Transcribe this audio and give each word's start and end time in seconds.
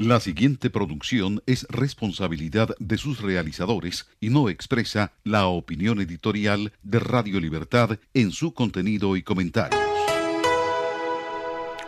La 0.00 0.18
siguiente 0.18 0.70
producción 0.70 1.42
es 1.44 1.66
responsabilidad 1.68 2.74
de 2.78 2.96
sus 2.96 3.20
realizadores 3.20 4.06
y 4.18 4.30
no 4.30 4.48
expresa 4.48 5.12
la 5.24 5.46
opinión 5.46 6.00
editorial 6.00 6.72
de 6.82 7.00
Radio 7.00 7.38
Libertad 7.38 7.98
en 8.14 8.30
su 8.30 8.54
contenido 8.54 9.14
y 9.14 9.22
comentarios. 9.22 9.79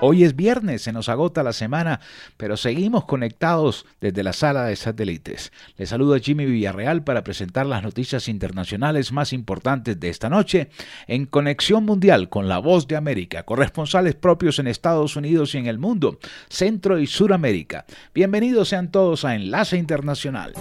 Hoy 0.04 0.24
es 0.24 0.34
viernes, 0.34 0.82
se 0.82 0.92
nos 0.92 1.08
agota 1.08 1.44
la 1.44 1.52
semana, 1.52 2.00
pero 2.36 2.56
seguimos 2.56 3.04
conectados 3.04 3.86
desde 4.00 4.24
la 4.24 4.32
sala 4.32 4.64
de 4.64 4.74
satélites. 4.74 5.52
Les 5.76 5.90
saluda 5.90 6.18
Jimmy 6.18 6.44
Villarreal 6.44 7.04
para 7.04 7.22
presentar 7.22 7.66
las 7.66 7.84
noticias 7.84 8.26
internacionales 8.26 9.12
más 9.12 9.32
importantes 9.32 10.00
de 10.00 10.08
esta 10.08 10.28
noche 10.28 10.70
en 11.06 11.26
Conexión 11.26 11.84
Mundial 11.84 12.28
con 12.28 12.48
la 12.48 12.58
Voz 12.58 12.88
de 12.88 12.96
América, 12.96 13.44
corresponsales 13.44 14.16
propios 14.16 14.58
en 14.58 14.66
Estados 14.66 15.14
Unidos 15.14 15.54
y 15.54 15.58
en 15.58 15.66
el 15.68 15.78
mundo, 15.78 16.18
Centro 16.48 16.98
y 16.98 17.06
Suramérica. 17.06 17.86
Bienvenidos 18.12 18.70
sean 18.70 18.90
todos 18.90 19.24
a 19.24 19.36
Enlace 19.36 19.76
Internacional. 19.76 20.52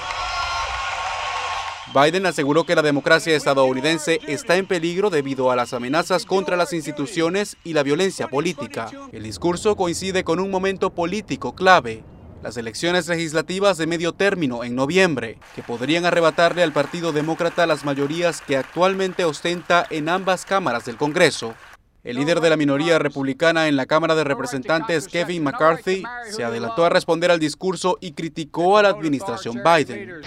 Biden 1.93 2.27
aseguró 2.27 2.63
que 2.63 2.77
la 2.77 2.83
democracia 2.83 3.35
estadounidense 3.35 4.21
está 4.29 4.57
en 4.57 4.69
peligro 4.69 5.11
debido 5.11 5.51
a 5.51 5.57
las 5.57 5.75
amenazas 5.75 6.27
contra 6.27 6.57
las 6.57 6.73
instituciones 6.73 7.57
y 7.65 7.73
la 7.73 7.83
violencia 7.83 8.29
política. 8.29 8.89
El 9.11 9.25
discurso 9.25 9.75
coincide 9.75 10.23
con 10.23 10.39
un 10.39 10.49
momento 10.49 10.91
político 10.95 11.57
clave, 11.57 12.05
las 12.41 12.57
elecciones 12.57 13.09
legislativas 13.09 13.79
de 13.79 13.89
medio 13.89 14.13
término 14.13 14.63
en 14.63 14.77
noviembre, 14.77 15.39
que 15.57 15.65
podrían 15.65 16.05
arrebatarle 16.05 16.63
al 16.63 16.73
Partido 16.73 17.11
Demócrata 17.11 17.67
las 17.67 17.85
mayorías 17.85 18.41
que 18.41 18.57
actualmente 18.57 19.25
ostenta 19.25 19.85
en 19.91 20.09
ambas 20.09 20.45
cámaras 20.45 20.85
del 20.85 20.97
Congreso. 20.97 21.55
El 22.03 22.17
líder 22.17 22.41
de 22.41 22.49
la 22.49 22.57
minoría 22.57 22.99
republicana 22.99 23.69
en 23.69 23.77
la 23.77 23.85
Cámara 23.85 24.15
de 24.15 24.25
Representantes, 24.25 25.07
Kevin 25.07 25.45
McCarthy, 25.45 26.03
se 26.31 26.43
adelantó 26.43 26.87
a 26.87 26.89
responder 26.89 27.31
al 27.31 27.39
discurso 27.39 27.99
y 28.01 28.13
criticó 28.13 28.79
a 28.79 28.83
la 28.83 28.89
administración 28.89 29.61
Biden. 29.63 30.23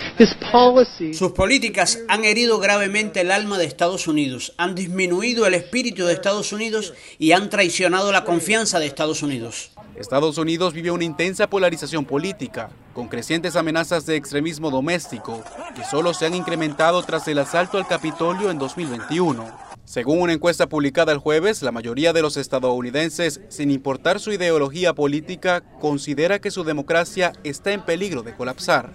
Sus 1.13 1.31
políticas 1.31 1.97
han 2.07 2.25
herido 2.25 2.59
gravemente 2.59 3.21
el 3.21 3.31
alma 3.31 3.57
de 3.57 3.65
Estados 3.65 4.07
Unidos, 4.07 4.53
han 4.57 4.75
disminuido 4.75 5.47
el 5.47 5.55
espíritu 5.55 6.05
de 6.05 6.13
Estados 6.13 6.53
Unidos 6.53 6.93
y 7.17 7.31
han 7.31 7.49
traicionado 7.49 8.11
la 8.11 8.23
confianza 8.23 8.77
de 8.77 8.85
Estados 8.85 9.23
Unidos. 9.23 9.71
Estados 9.95 10.37
Unidos 10.37 10.75
vive 10.75 10.91
una 10.91 11.05
intensa 11.05 11.47
polarización 11.47 12.05
política, 12.05 12.69
con 12.93 13.07
crecientes 13.07 13.55
amenazas 13.55 14.05
de 14.05 14.15
extremismo 14.15 14.69
doméstico, 14.69 15.43
que 15.75 15.83
solo 15.83 16.13
se 16.13 16.27
han 16.27 16.35
incrementado 16.35 17.01
tras 17.01 17.27
el 17.27 17.39
asalto 17.39 17.79
al 17.79 17.87
Capitolio 17.87 18.51
en 18.51 18.59
2021. 18.59 19.72
Según 19.85 20.21
una 20.21 20.33
encuesta 20.33 20.67
publicada 20.69 21.11
el 21.11 21.17
jueves, 21.17 21.61
la 21.61 21.71
mayoría 21.71 22.13
de 22.13 22.21
los 22.21 22.37
estadounidenses, 22.37 23.41
sin 23.49 23.69
importar 23.69 24.19
su 24.19 24.31
ideología 24.31 24.93
política, 24.93 25.61
considera 25.81 26.39
que 26.39 26.51
su 26.51 26.63
democracia 26.63 27.33
está 27.43 27.73
en 27.73 27.81
peligro 27.81 28.23
de 28.23 28.33
colapsar. 28.33 28.91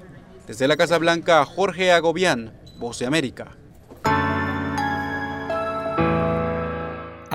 Desde 0.47 0.67
la 0.67 0.79
Casa 0.79 0.97
Blanca, 0.97 1.45
Jorge 1.45 1.93
Agobián, 1.93 2.55
Voz 2.79 2.99
de 3.01 3.07
América. 3.07 3.57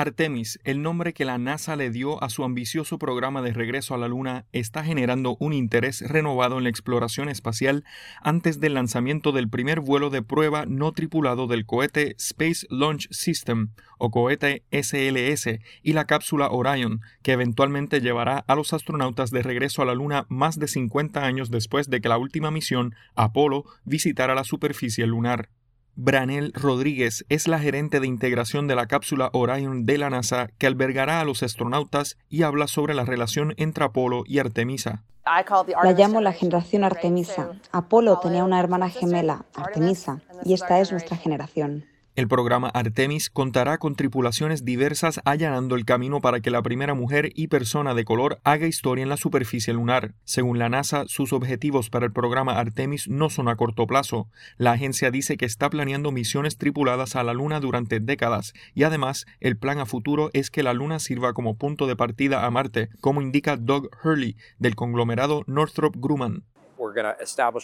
Artemis, 0.04 0.60
el 0.66 0.82
nombre 0.82 1.14
que 1.14 1.24
la 1.24 1.38
NASA 1.38 1.78
le 1.78 1.90
dio 1.90 2.22
a 2.22 2.30
su 2.30 2.44
ambicioso 2.44 3.00
programa 3.00 3.42
de 3.42 3.54
regreso 3.54 3.96
a 3.96 3.98
la 3.98 4.10
Luna, 4.10 4.46
está 4.52 4.84
generando 4.84 5.38
un 5.40 5.54
interés 5.54 6.02
renovado 6.02 6.58
en 6.58 6.66
la 6.66 6.70
exploración 6.70 7.30
espacial 7.30 7.86
antes 8.22 8.60
del 8.60 8.74
lanzamiento 8.74 9.32
del 9.32 9.50
primer 9.50 9.80
vuelo 9.80 10.10
de 10.10 10.22
prueba 10.22 10.66
no 10.68 10.92
tripulado 10.92 11.48
del 11.48 11.66
cohete 11.66 12.16
Space 12.18 12.68
Launch 12.70 13.08
System 13.12 13.70
o 13.98 14.12
cohete 14.12 14.66
SLS 14.72 15.60
y 15.82 15.94
la 15.94 16.06
cápsula 16.06 16.50
Orion, 16.50 17.00
que 17.22 17.32
eventualmente 17.32 18.02
llevará 18.02 18.44
a 18.46 18.56
los 18.56 18.74
astronautas 18.74 19.32
de 19.32 19.42
regreso 19.42 19.82
a 19.82 19.86
la 19.86 19.96
Luna 19.96 20.26
más 20.28 20.60
de 20.60 20.68
50 20.68 21.24
años 21.26 21.50
después 21.50 21.90
de 21.90 22.02
que 22.02 22.10
la 22.10 22.18
última 22.18 22.52
misión, 22.52 22.94
Apolo, 23.16 23.64
visitara 23.86 24.36
la 24.36 24.44
superficie 24.44 25.08
lunar. 25.08 25.48
Branel 25.96 26.52
Rodríguez 26.54 27.24
es 27.30 27.48
la 27.48 27.60
gerente 27.60 28.00
de 28.00 28.08
integración 28.08 28.68
de 28.68 28.76
la 28.76 28.88
cápsula 28.88 29.30
Orion 29.34 29.86
de 29.86 30.00
la 30.00 30.10
NASA 30.10 30.48
que 30.58 30.66
albergará 30.66 31.20
a 31.20 31.26
los 31.26 31.44
astronautas 31.44 32.18
y 32.30 32.44
habla 32.44 32.68
sobre 32.68 32.96
la 32.96 33.06
relación 33.06 33.54
entre 33.58 33.86
Apolo 33.86 34.24
y 34.26 34.40
Artemisa. 34.40 35.04
La 35.26 35.94
llamo 35.94 36.20
la 36.20 36.34
generación 36.34 36.84
Artemisa. 36.84 37.52
Apolo 37.72 38.20
tenía 38.20 38.44
una 38.44 38.60
hermana 38.60 38.90
gemela, 38.90 39.46
Artemisa, 39.56 40.22
y 40.44 40.54
esta 40.54 40.80
es 40.80 40.92
nuestra 40.92 41.16
generación. 41.16 41.86
El 42.16 42.28
programa 42.28 42.68
Artemis 42.68 43.32
contará 43.32 43.80
con 43.80 43.96
tripulaciones 43.96 44.64
diversas 44.64 45.20
allanando 45.26 45.76
el 45.76 45.84
camino 45.84 46.22
para 46.22 46.42
que 46.42 46.52
la 46.52 46.62
primera 46.62 46.94
mujer 46.94 47.32
y 47.34 47.48
persona 47.48 47.96
de 47.96 48.06
color 48.06 48.40
haga 48.44 48.68
historia 48.68 49.02
en 49.02 49.10
la 49.10 49.18
superficie 49.18 49.74
lunar. 49.74 50.14
Según 50.24 50.60
la 50.60 50.70
NASA, 50.70 51.06
sus 51.08 51.34
objetivos 51.34 51.90
para 51.90 52.06
el 52.06 52.12
programa 52.12 52.60
Artemis 52.60 53.08
no 53.08 53.32
son 53.32 53.48
a 53.48 53.56
corto 53.56 53.88
plazo. 53.88 54.28
La 54.58 54.74
agencia 54.74 55.10
dice 55.10 55.38
que 55.38 55.46
está 55.46 55.72
planeando 55.72 56.12
misiones 56.12 56.60
tripuladas 56.60 57.16
a 57.16 57.24
la 57.24 57.34
Luna 57.34 57.60
durante 57.60 58.00
décadas 58.00 58.54
y 58.76 58.84
además 58.84 59.26
el 59.40 59.58
plan 59.58 59.80
a 59.80 59.88
futuro 59.88 60.30
es 60.34 60.52
que 60.52 60.62
la 60.62 60.76
Luna 60.76 61.00
sirva 61.00 61.34
como 61.34 61.58
punto 61.58 61.88
de 61.88 61.96
partida 61.96 62.46
a 62.46 62.52
Marte, 62.52 62.90
como 63.02 63.24
indica 63.24 63.58
Doug 63.58 63.90
Hurley 64.04 64.38
del 64.60 64.76
conglomerado 64.76 65.42
Northrop 65.48 65.96
Grumman. 65.98 66.44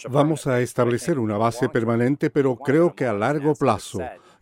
Vamos 0.08 0.46
a 0.46 0.60
establecer 0.60 1.18
una 1.18 1.36
base 1.36 1.68
permanente, 1.68 2.30
pero 2.30 2.56
creo 2.56 2.94
que 2.94 3.04
a 3.04 3.12
largo 3.12 3.54
plazo. 3.54 4.00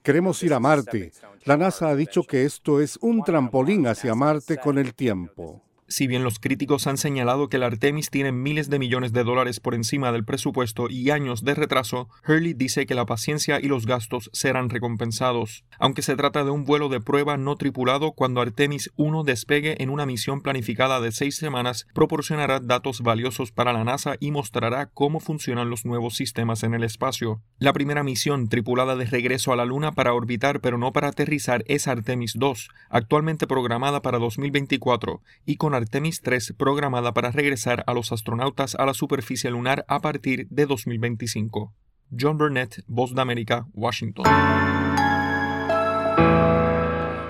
Queremos 0.09 0.43
ir 0.43 0.55
a 0.55 0.59
Marte. 0.59 1.13
La 1.45 1.59
NASA 1.59 1.91
ha 1.91 1.95
dicho 1.95 2.23
que 2.23 2.47
esto 2.47 2.81
es 2.81 2.97
un 3.03 3.23
trampolín 3.23 3.87
hacia 3.87 4.15
Marte 4.15 4.57
con 4.57 4.79
el 4.79 4.95
tiempo. 4.95 5.63
Si 5.91 6.07
bien 6.07 6.23
los 6.23 6.39
críticos 6.39 6.87
han 6.87 6.99
señalado 6.99 7.49
que 7.49 7.57
el 7.57 7.63
Artemis 7.63 8.11
tiene 8.11 8.31
miles 8.31 8.69
de 8.69 8.79
millones 8.79 9.15
de 9.15 9.25
dólares 9.25 9.59
por 9.59 9.75
encima 9.75 10.13
del 10.13 10.23
presupuesto 10.23 10.91
y 10.91 11.09
años 11.09 11.45
de 11.45 11.55
retraso, 11.55 12.11
Hurley 12.29 12.53
dice 12.53 12.85
que 12.85 12.95
la 12.95 13.07
paciencia 13.07 13.59
y 13.59 13.69
los 13.69 13.87
gastos 13.87 14.29
serán 14.35 14.69
recompensados. 14.69 15.65
Aunque 15.79 16.03
se 16.03 16.15
trata 16.15 16.45
de 16.45 16.51
un 16.51 16.67
vuelo 16.67 16.91
de 16.91 17.01
prueba 17.01 17.39
no 17.39 17.57
tripulado, 17.57 18.13
cuando 18.13 18.43
Artemis 18.43 18.91
1 18.97 19.25
despegue 19.25 19.83
en 19.83 19.89
una 19.89 20.05
misión 20.05 20.43
planificada 20.43 21.01
de 21.01 21.11
seis 21.11 21.37
semanas, 21.37 21.87
proporcionará 21.95 22.61
datos 22.61 23.01
valiosos 23.01 23.51
para 23.51 23.73
la 23.73 23.83
NASA 23.83 24.17
y 24.21 24.31
mostrará 24.31 24.91
cómo 24.91 25.21
funcionan 25.21 25.71
los 25.71 25.87
nuevos 25.87 26.17
sistemas 26.17 26.65
en 26.65 26.75
el 26.75 26.85
espacio. 26.85 27.41
La 27.59 27.73
primera 27.73 28.03
misión 28.03 28.49
tripulada 28.49 28.95
de 28.95 29.07
regreso 29.07 29.55
a 29.55 29.57
la 29.57 29.65
Luna 29.65 29.93
para 29.93 30.13
orbitar 30.13 30.61
pero 30.61 30.77
no 30.77 30.93
para 30.93 31.09
aterrizar 31.09 31.65
es 31.67 31.89
Artemis 31.89 32.35
2, 32.37 32.69
actualmente 32.91 33.47
programada 33.47 34.03
para 34.03 34.19
2024, 34.19 35.23
y 35.47 35.57
con 35.57 35.78
Artemis 35.79 36.21
3 36.21 36.55
programada 36.57 37.13
para 37.13 37.31
regresar 37.31 37.85
a 37.87 37.95
los 37.95 38.13
astronautas 38.13 38.75
a 38.75 38.85
la 38.85 38.95
superficie 38.95 39.51
lunar 39.51 39.85
a 39.89 40.01
partir 40.01 40.47
de 40.51 40.67
2025. 40.67 41.73
John 42.11 42.37
Burnett, 42.37 42.83
Voz 42.87 43.15
de 43.15 43.21
América, 43.21 43.67
Washington. 43.73 44.25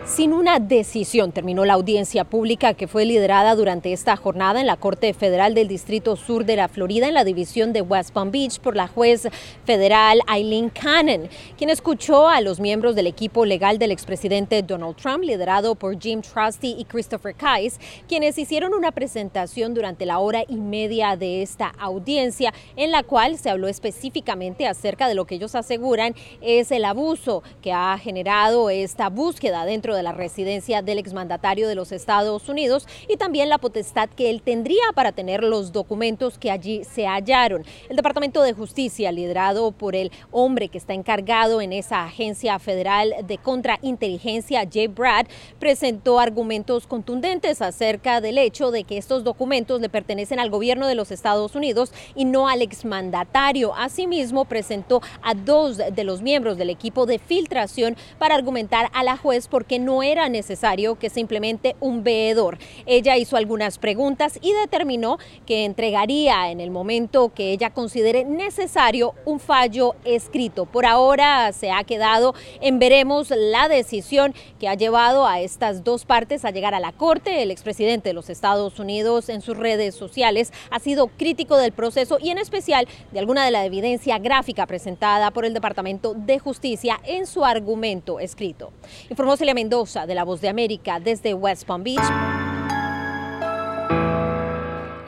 Sin 0.09 0.33
una 0.33 0.59
decisión 0.59 1.33
terminó 1.33 1.67
la 1.67 1.75
audiencia 1.75 2.25
pública 2.25 2.73
que 2.73 2.89
fue 2.89 3.05
liderada 3.05 3.55
durante 3.55 3.93
esta 3.93 4.17
jornada 4.17 4.59
en 4.59 4.67
la 4.67 4.77
Corte 4.77 5.13
Federal 5.13 5.55
del 5.55 5.69
Distrito 5.69 6.17
Sur 6.17 6.47
de 6.47 6.57
la 6.57 6.69
Florida 6.69 7.07
en 7.07 7.15
la 7.15 7.25
división 7.25 7.75
de 7.75 7.83
West 7.83 8.13
Palm 8.13 8.31
Beach 8.31 8.59
por 8.59 8.75
la 8.75 8.89
juez 8.89 9.29
federal 9.67 10.21
Eileen 10.35 10.71
Cannon, 10.71 11.29
quien 11.59 11.69
escuchó 11.69 12.27
a 12.27 12.41
los 12.41 12.59
miembros 12.59 12.97
del 12.97 13.07
equipo 13.07 13.45
legal 13.45 13.79
del 13.79 13.93
expresidente 13.93 14.63
Donald 14.63 14.97
Trump, 14.97 15.23
liderado 15.23 15.75
por 15.75 16.01
Jim 16.01 16.23
Trusty 16.23 16.75
y 16.79 16.87
Christopher 16.87 17.35
Kais, 17.35 17.79
quienes 18.09 18.39
hicieron 18.39 18.73
una 18.73 18.93
presentación 18.93 19.75
durante 19.75 20.07
la 20.07 20.21
hora 20.21 20.43
y 20.49 20.57
media 20.57 21.17
de 21.17 21.43
esta 21.43 21.75
audiencia, 21.79 22.55
en 22.77 22.93
la 22.93 23.03
cual 23.03 23.37
se 23.37 23.51
habló 23.51 23.69
específicamente 23.69 24.67
acerca 24.67 25.07
de 25.07 25.15
lo 25.15 25.27
que 25.27 25.35
ellos 25.35 25.55
aseguran 25.55 26.15
es 26.41 26.73
el 26.73 26.87
abuso 26.87 27.43
que 27.61 27.73
ha 27.73 27.99
generado 27.99 28.71
esta 28.71 29.11
búsqueda 29.11 29.67
dentro 29.67 29.95
de 29.95 29.98
de 29.99 30.03
la 30.03 30.13
residencia 30.13 30.81
del 30.81 30.99
exmandatario 30.99 31.69
de 31.69 31.75
los 31.75 31.93
Estados 31.93 32.49
Unidos 32.49 32.87
y 33.07 33.19
también 33.19 33.51
la 33.51 33.59
potestad 33.59 34.09
que 34.09 34.31
él 34.31 34.41
tendría 34.41 34.85
para 34.95 35.13
tener 35.13 35.45
los 35.45 35.73
documentos 35.73 36.39
que 36.39 36.51
allí 36.51 36.85
se 36.85 37.07
hallaron. 37.07 37.67
El 37.91 37.97
Departamento 37.97 38.41
de 38.43 38.55
Justicia, 38.55 39.13
liderado 39.13 39.73
por 39.73 39.95
el 39.95 40.11
hombre 40.31 40.69
que 40.69 40.79
está 40.79 40.95
encargado 40.95 41.61
en 41.61 41.73
esa 41.73 42.05
agencia 42.05 42.59
federal 42.59 43.15
de 43.27 43.39
contrainteligencia, 43.39 44.67
Jay 44.73 44.87
Brad, 44.87 45.27
presentó 45.59 46.21
argumentos 46.21 46.87
contundentes 46.87 47.61
acerca 47.61 48.21
del 48.21 48.39
hecho 48.39 48.71
de 48.71 48.85
que 48.85 48.99
estos 48.99 49.25
documentos 49.25 49.81
le 49.81 49.89
pertenecen 49.89 50.41
al 50.41 50.51
gobierno 50.51 50.87
de 50.87 50.95
los 50.95 51.11
Estados 51.11 51.55
Unidos 51.55 51.93
y 52.15 52.25
no 52.25 52.49
al 52.49 52.63
exmandatario. 52.63 53.75
Asimismo, 53.75 54.45
presentó 54.45 55.03
a 55.23 55.35
dos 55.35 55.79
de 55.79 56.05
los 56.05 56.23
miembros 56.23 56.57
del 56.57 56.71
equipo 56.71 57.07
de 57.07 57.19
filtración 57.19 57.97
para 58.19 58.35
argumentar 58.35 58.91
a 58.93 59.03
la 59.03 59.17
juez 59.17 59.49
porque 59.49 59.79
no 59.79 59.88
no 59.89 60.03
era 60.03 60.29
necesario 60.29 60.99
que 60.99 61.09
simplemente 61.09 61.75
un 61.81 62.05
veedor. 62.05 62.59
Ella 62.85 63.17
hizo 63.17 63.39
algunas 63.39 63.79
preguntas 63.79 64.39
y 64.43 64.53
determinó 64.53 65.17
que 65.47 65.65
entregaría 65.65 66.51
en 66.51 66.61
el 66.61 66.71
momento 66.71 67.33
que 67.35 67.53
ella 67.53 67.71
considere 67.71 68.27
necesario 68.27 69.15
un 69.25 69.41
fallo 69.41 69.95
escrito. 70.05 70.67
Por 70.67 70.85
ahora 70.85 71.55
se 71.55 71.71
ha 71.71 71.85
quedado 71.85 72.35
en 72.61 72.79
veremos 72.79 73.33
la 73.35 73.67
decisión 73.69 74.35
que 74.61 74.69
ha 74.69 74.75
llevado 74.75 75.27
a 75.27 75.41
estas 75.41 75.85
dos 75.85 76.05
partes 76.05 76.45
a 76.45 76.51
llegar 76.51 76.75
a 76.75 76.81
la 76.81 76.93
Corte. 76.93 77.43
El 77.43 77.51
expresidente 77.51 78.11
de 78.11 78.13
los 78.13 78.29
Estados 78.29 78.79
Unidos 78.79 79.31
en 79.31 79.41
sus 79.41 79.57
redes 79.57 79.95
sociales 79.95 80.53
ha 80.71 80.81
sido 80.81 81.07
crítico 81.07 81.57
del 81.57 81.73
proceso 81.73 82.19
y 82.21 82.29
en 82.29 82.37
especial 82.37 82.87
de 83.11 83.21
alguna 83.21 83.43
de 83.47 83.53
la 83.53 83.65
evidencia 83.65 84.19
gráfica 84.19 84.67
presentada 84.67 85.31
por 85.31 85.47
el 85.47 85.55
Departamento 85.55 86.13
de 86.13 86.39
Justicia 86.39 87.01
en 87.05 87.27
su 87.27 87.43
argumento 87.43 88.21
escrito. 88.21 88.71
Informó 89.09 89.39
Celia 89.39 89.55
Mendoza 89.55 89.78
de 89.79 90.15
La 90.15 90.25
Voz 90.25 90.41
de 90.41 90.49
América 90.49 90.99
desde 90.99 91.35
West 91.35 91.65
Palm 91.65 91.85
Beach. 91.85 92.58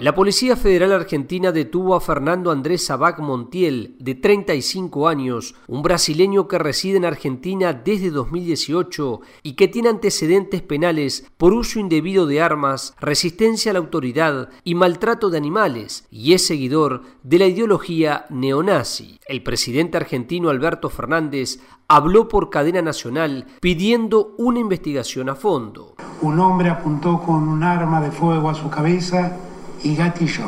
La 0.01 0.15
Policía 0.15 0.57
Federal 0.57 0.93
Argentina 0.93 1.53
detuvo 1.53 1.95
a 1.95 2.01
Fernando 2.01 2.51
Andrés 2.51 2.87
Sabac 2.87 3.19
Montiel, 3.19 3.97
de 3.99 4.15
35 4.15 5.09
años, 5.09 5.55
un 5.69 5.83
brasileño 5.83 6.49
que 6.49 6.59
reside 6.59 6.97
en 6.97 7.05
Argentina 7.05 7.75
desde 7.75 8.09
2018 8.09 9.21
y 9.43 9.57
que 9.57 9.69
tiene 9.69 9.91
antecedentes 9.91 10.63
penales 10.63 11.31
por 11.37 11.53
uso 11.53 11.79
indebido 11.81 12.27
de 12.27 12.41
armas, 12.41 12.95
resistencia 12.99 13.73
a 13.73 13.75
la 13.75 13.81
autoridad 13.81 14.49
y 14.65 14.75
maltrato 14.75 15.29
de 15.29 15.37
animales, 15.37 16.07
y 16.11 16.33
es 16.33 16.47
seguidor 16.47 17.03
de 17.23 17.39
la 17.39 17.45
ideología 17.45 18.25
neonazi. 18.31 19.21
El 19.29 19.43
presidente 19.43 19.99
argentino 19.99 20.49
Alberto 20.49 20.89
Fernández 20.89 21.61
habló 21.89 22.27
por 22.27 22.49
cadena 22.49 22.81
nacional 22.81 23.45
pidiendo 23.61 24.35
una 24.39 24.61
investigación 24.61 25.29
a 25.29 25.35
fondo. 25.35 25.97
Un 26.23 26.41
hombre 26.41 26.71
apuntó 26.71 27.21
con 27.21 27.47
un 27.47 27.63
arma 27.63 28.01
de 28.01 28.11
fuego 28.11 28.49
a 28.49 28.55
su 28.55 28.71
cabeza 28.71 29.37
y 29.83 29.97
gatilló. 29.97 30.47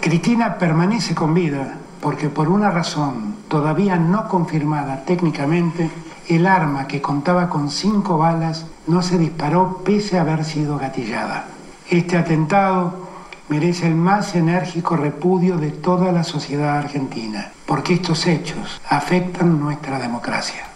Cristina 0.00 0.58
permanece 0.58 1.14
con 1.14 1.34
vida 1.34 1.78
porque 2.00 2.28
por 2.28 2.48
una 2.48 2.70
razón 2.70 3.36
todavía 3.48 3.96
no 3.96 4.28
confirmada 4.28 5.04
técnicamente, 5.04 5.90
el 6.28 6.46
arma 6.46 6.86
que 6.86 7.00
contaba 7.00 7.48
con 7.48 7.70
cinco 7.70 8.18
balas 8.18 8.66
no 8.86 9.02
se 9.02 9.18
disparó 9.18 9.82
pese 9.84 10.18
a 10.18 10.22
haber 10.22 10.44
sido 10.44 10.78
gatillada. 10.78 11.46
Este 11.88 12.16
atentado 12.16 13.06
merece 13.48 13.86
el 13.86 13.94
más 13.94 14.34
enérgico 14.34 14.96
repudio 14.96 15.56
de 15.56 15.70
toda 15.70 16.12
la 16.12 16.24
sociedad 16.24 16.78
argentina, 16.78 17.52
porque 17.64 17.94
estos 17.94 18.26
hechos 18.26 18.80
afectan 18.88 19.60
nuestra 19.60 19.98
democracia. 19.98 20.75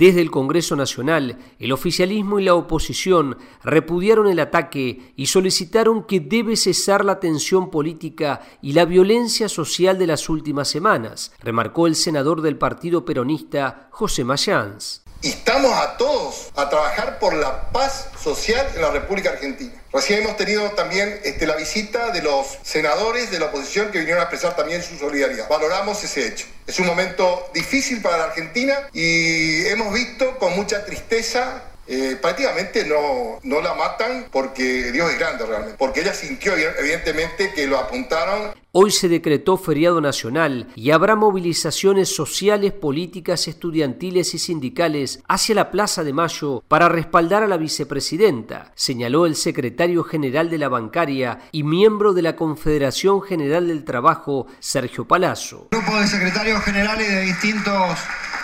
Desde 0.00 0.22
el 0.22 0.30
Congreso 0.30 0.76
Nacional, 0.76 1.36
el 1.58 1.72
oficialismo 1.72 2.40
y 2.40 2.44
la 2.44 2.54
oposición 2.54 3.36
repudiaron 3.62 4.28
el 4.28 4.40
ataque 4.40 5.12
y 5.14 5.26
solicitaron 5.26 6.04
que 6.04 6.20
debe 6.20 6.56
cesar 6.56 7.04
la 7.04 7.20
tensión 7.20 7.70
política 7.70 8.40
y 8.62 8.72
la 8.72 8.86
violencia 8.86 9.46
social 9.50 9.98
de 9.98 10.06
las 10.06 10.30
últimas 10.30 10.68
semanas, 10.68 11.34
remarcó 11.40 11.86
el 11.86 11.96
senador 11.96 12.40
del 12.40 12.56
Partido 12.56 13.04
Peronista, 13.04 13.88
José 13.90 14.24
Mayans. 14.24 15.04
Estamos 15.22 15.76
a 15.76 15.98
todos 15.98 16.50
a 16.56 16.70
trabajar 16.70 17.18
por 17.18 17.34
la 17.34 17.70
paz 17.72 18.08
social 18.24 18.66
en 18.74 18.80
la 18.80 18.90
República 18.90 19.28
Argentina. 19.28 19.72
Recién 19.92 20.22
hemos 20.22 20.38
tenido 20.38 20.70
también 20.70 21.20
este, 21.24 21.46
la 21.46 21.56
visita 21.56 22.10
de 22.10 22.22
los 22.22 22.56
senadores 22.62 23.30
de 23.30 23.38
la 23.38 23.46
oposición 23.46 23.90
que 23.90 23.98
vinieron 23.98 24.22
a 24.22 24.24
expresar 24.24 24.56
también 24.56 24.82
su 24.82 24.96
solidaridad. 24.96 25.46
Valoramos 25.46 26.02
ese 26.02 26.26
hecho. 26.26 26.46
Es 26.66 26.78
un 26.78 26.86
momento 26.86 27.50
difícil 27.52 28.00
para 28.00 28.16
la 28.16 28.24
Argentina 28.24 28.88
y 28.94 29.66
hemos 29.66 29.92
visto 29.92 30.38
con 30.38 30.56
mucha 30.56 30.86
tristeza 30.86 31.64
eh, 31.92 32.16
prácticamente 32.22 32.86
no, 32.86 33.40
no 33.42 33.60
la 33.60 33.74
matan 33.74 34.28
porque 34.30 34.92
Dios 34.92 35.10
es 35.10 35.18
grande 35.18 35.44
realmente, 35.44 35.76
porque 35.76 36.02
ella 36.02 36.14
sintió 36.14 36.52
evidentemente 36.54 37.52
que 37.52 37.66
lo 37.66 37.78
apuntaron. 37.78 38.54
Hoy 38.70 38.92
se 38.92 39.08
decretó 39.08 39.56
feriado 39.56 40.00
nacional 40.00 40.68
y 40.76 40.92
habrá 40.92 41.16
movilizaciones 41.16 42.14
sociales, 42.14 42.72
políticas, 42.72 43.48
estudiantiles 43.48 44.32
y 44.34 44.38
sindicales 44.38 45.18
hacia 45.26 45.56
la 45.56 45.72
Plaza 45.72 46.04
de 46.04 46.12
Mayo 46.12 46.62
para 46.68 46.88
respaldar 46.88 47.42
a 47.42 47.48
la 47.48 47.56
vicepresidenta, 47.56 48.70
señaló 48.76 49.26
el 49.26 49.34
secretario 49.34 50.04
general 50.04 50.48
de 50.48 50.58
la 50.58 50.68
bancaria 50.68 51.40
y 51.50 51.64
miembro 51.64 52.12
de 52.12 52.22
la 52.22 52.36
Confederación 52.36 53.20
General 53.20 53.66
del 53.66 53.84
Trabajo, 53.84 54.46
Sergio 54.60 55.08
Palazzo. 55.08 55.66
Grupo 55.72 55.98
de 55.98 56.06
secretarios 56.06 56.62
generales 56.62 57.08
de 57.08 57.22
distintos 57.22 57.98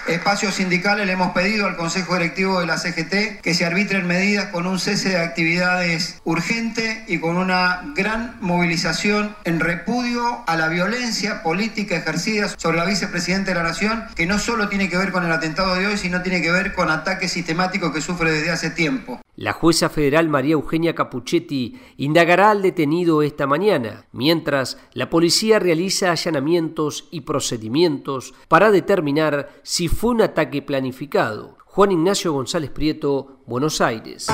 espacios 0.09 0.55
sindicales 0.55 1.07
le 1.07 1.13
hemos 1.13 1.33
pedido 1.33 1.67
al 1.67 1.77
Consejo 1.77 2.15
Directivo 2.15 2.61
de 2.61 2.67
la 2.67 2.79
CGT 2.79 3.41
que 3.43 3.55
se 3.55 3.65
arbitren 3.65 4.07
medidas 4.07 4.47
con 4.47 4.67
un 4.67 4.79
cese 4.79 5.11
de 5.11 5.19
actividades 5.19 6.21
urgente 6.25 7.05
y 7.09 7.19
con 7.19 7.37
una 7.37 7.83
gran 7.95 8.37
movilización 8.41 9.35
en 9.45 9.61
repudio 9.61 10.45
a 10.47 10.57
la 10.57 10.69
violencia 10.69 11.43
política 11.43 11.97
ejercida 11.97 12.49
sobre 12.57 12.79
la 12.79 12.85
vicepresidenta 12.85 13.51
de 13.51 13.57
la 13.57 13.63
Nación, 13.63 14.05
que 14.15 14.27
no 14.27 14.39
solo 14.39 14.69
tiene 14.69 14.89
que 14.89 14.97
ver 14.97 15.13
con 15.13 15.25
el 15.25 15.33
atentado 15.33 15.75
de 15.75 15.87
hoy, 15.87 15.97
sino 15.97 16.23
tiene 16.23 16.43
que 16.43 16.53
ver 16.53 16.73
con 16.75 16.91
ataques 16.91 17.33
sistemáticos 17.33 17.93
que 17.93 18.01
sufre 18.01 18.31
desde 18.31 18.51
hace 18.51 18.71
tiempo. 18.71 19.21
La 19.37 19.53
jueza 19.53 19.91
federal 19.91 20.31
María 20.31 20.55
Eugenia 20.55 20.95
Capuchetti 20.95 21.79
indagará 21.99 22.51
al 22.51 22.63
detenido 22.63 23.21
esta 23.21 23.47
mañana, 23.47 24.07
mientras 24.11 24.79
la 24.95 25.11
policía 25.11 25.59
realiza 25.59 26.11
allanamientos 26.11 27.07
y 27.11 27.21
procedimientos 27.21 28.33
para 28.49 28.71
determinar 28.71 29.51
si 29.63 29.89
fue 29.97 30.11
un 30.11 30.21
ataque 30.21 30.61
planificado. 30.61 31.57
Juan 31.65 31.91
Ignacio 31.91 32.31
González 32.35 32.71
Prieto, 32.71 33.41
Buenos 33.47 33.81
Aires. 33.81 34.29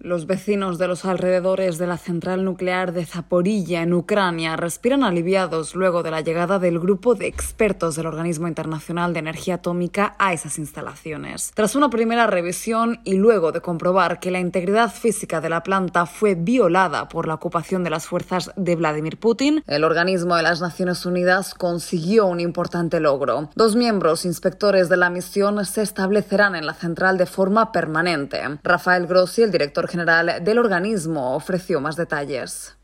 Los 0.00 0.28
vecinos 0.28 0.78
de 0.78 0.86
los 0.86 1.04
alrededores 1.04 1.76
de 1.76 1.88
la 1.88 1.98
central 1.98 2.44
nuclear 2.44 2.92
de 2.92 3.04
Zaporilla, 3.04 3.82
en 3.82 3.92
Ucrania, 3.92 4.54
respiran 4.54 5.02
aliviados 5.02 5.74
luego 5.74 6.04
de 6.04 6.12
la 6.12 6.20
llegada 6.20 6.60
del 6.60 6.78
grupo 6.78 7.16
de 7.16 7.26
expertos 7.26 7.96
del 7.96 8.06
Organismo 8.06 8.46
Internacional 8.46 9.12
de 9.12 9.18
Energía 9.18 9.56
Atómica 9.56 10.14
a 10.20 10.32
esas 10.32 10.60
instalaciones. 10.60 11.50
Tras 11.52 11.74
una 11.74 11.90
primera 11.90 12.28
revisión 12.28 13.00
y 13.02 13.14
luego 13.14 13.50
de 13.50 13.60
comprobar 13.60 14.20
que 14.20 14.30
la 14.30 14.38
integridad 14.38 14.92
física 14.92 15.40
de 15.40 15.48
la 15.48 15.64
planta 15.64 16.06
fue 16.06 16.36
violada 16.36 17.08
por 17.08 17.26
la 17.26 17.34
ocupación 17.34 17.82
de 17.82 17.90
las 17.90 18.06
fuerzas 18.06 18.52
de 18.54 18.76
Vladimir 18.76 19.18
Putin, 19.18 19.64
el 19.66 19.82
organismo 19.82 20.36
de 20.36 20.44
las 20.44 20.60
Naciones 20.60 21.04
Unidas 21.06 21.54
consiguió 21.54 22.26
un 22.26 22.38
importante 22.38 23.00
logro. 23.00 23.50
Dos 23.56 23.74
miembros 23.74 24.24
inspectores 24.24 24.88
de 24.88 24.96
la 24.96 25.10
misión 25.10 25.64
se 25.64 25.82
establecerán 25.82 26.54
en 26.54 26.66
la 26.66 26.74
central 26.74 27.18
de 27.18 27.26
forma 27.26 27.72
permanente. 27.72 28.40
Rafael 28.62 29.08
Grossi, 29.08 29.42
el 29.42 29.50
director 29.50 29.87
general 29.88 29.98
general 29.98 30.44
del 30.44 30.58
organismo 30.58 31.34
ofreció 31.34 31.80
más 31.80 31.96
detalles. 31.96 32.76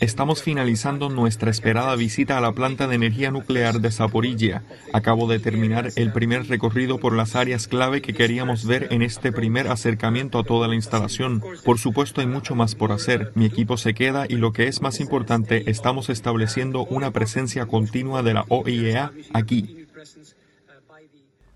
Estamos 0.00 0.42
finalizando 0.42 1.08
nuestra 1.08 1.50
esperada 1.50 1.94
visita 1.96 2.36
a 2.36 2.40
la 2.40 2.52
planta 2.52 2.86
de 2.86 2.94
energía 2.94 3.30
nuclear 3.30 3.80
de 3.80 3.90
Zaporilla. 3.90 4.62
Acabo 4.92 5.26
de 5.26 5.38
terminar 5.38 5.90
el 5.96 6.12
primer 6.12 6.48
recorrido 6.48 6.98
por 6.98 7.14
las 7.14 7.36
áreas 7.36 7.66
clave 7.68 8.02
que 8.02 8.14
queríamos 8.14 8.66
ver 8.66 8.88
en 8.90 9.02
este 9.02 9.32
primer 9.32 9.68
acercamiento 9.68 10.38
a 10.38 10.44
toda 10.44 10.68
la 10.68 10.74
instalación. 10.74 11.42
Por 11.64 11.78
supuesto 11.78 12.20
hay 12.20 12.26
mucho 12.26 12.54
más 12.54 12.74
por 12.74 12.92
hacer. 12.92 13.32
Mi 13.34 13.46
equipo 13.46 13.76
se 13.76 13.94
queda 13.94 14.26
y 14.28 14.36
lo 14.36 14.52
que 14.52 14.68
es 14.68 14.80
más 14.80 15.00
importante, 15.00 15.70
estamos 15.70 16.08
estableciendo 16.08 16.84
una 16.84 17.10
presencia 17.10 17.66
continua 17.66 18.22
de 18.22 18.34
la 18.34 18.44
OIEA 18.48 19.12
aquí 19.32 19.80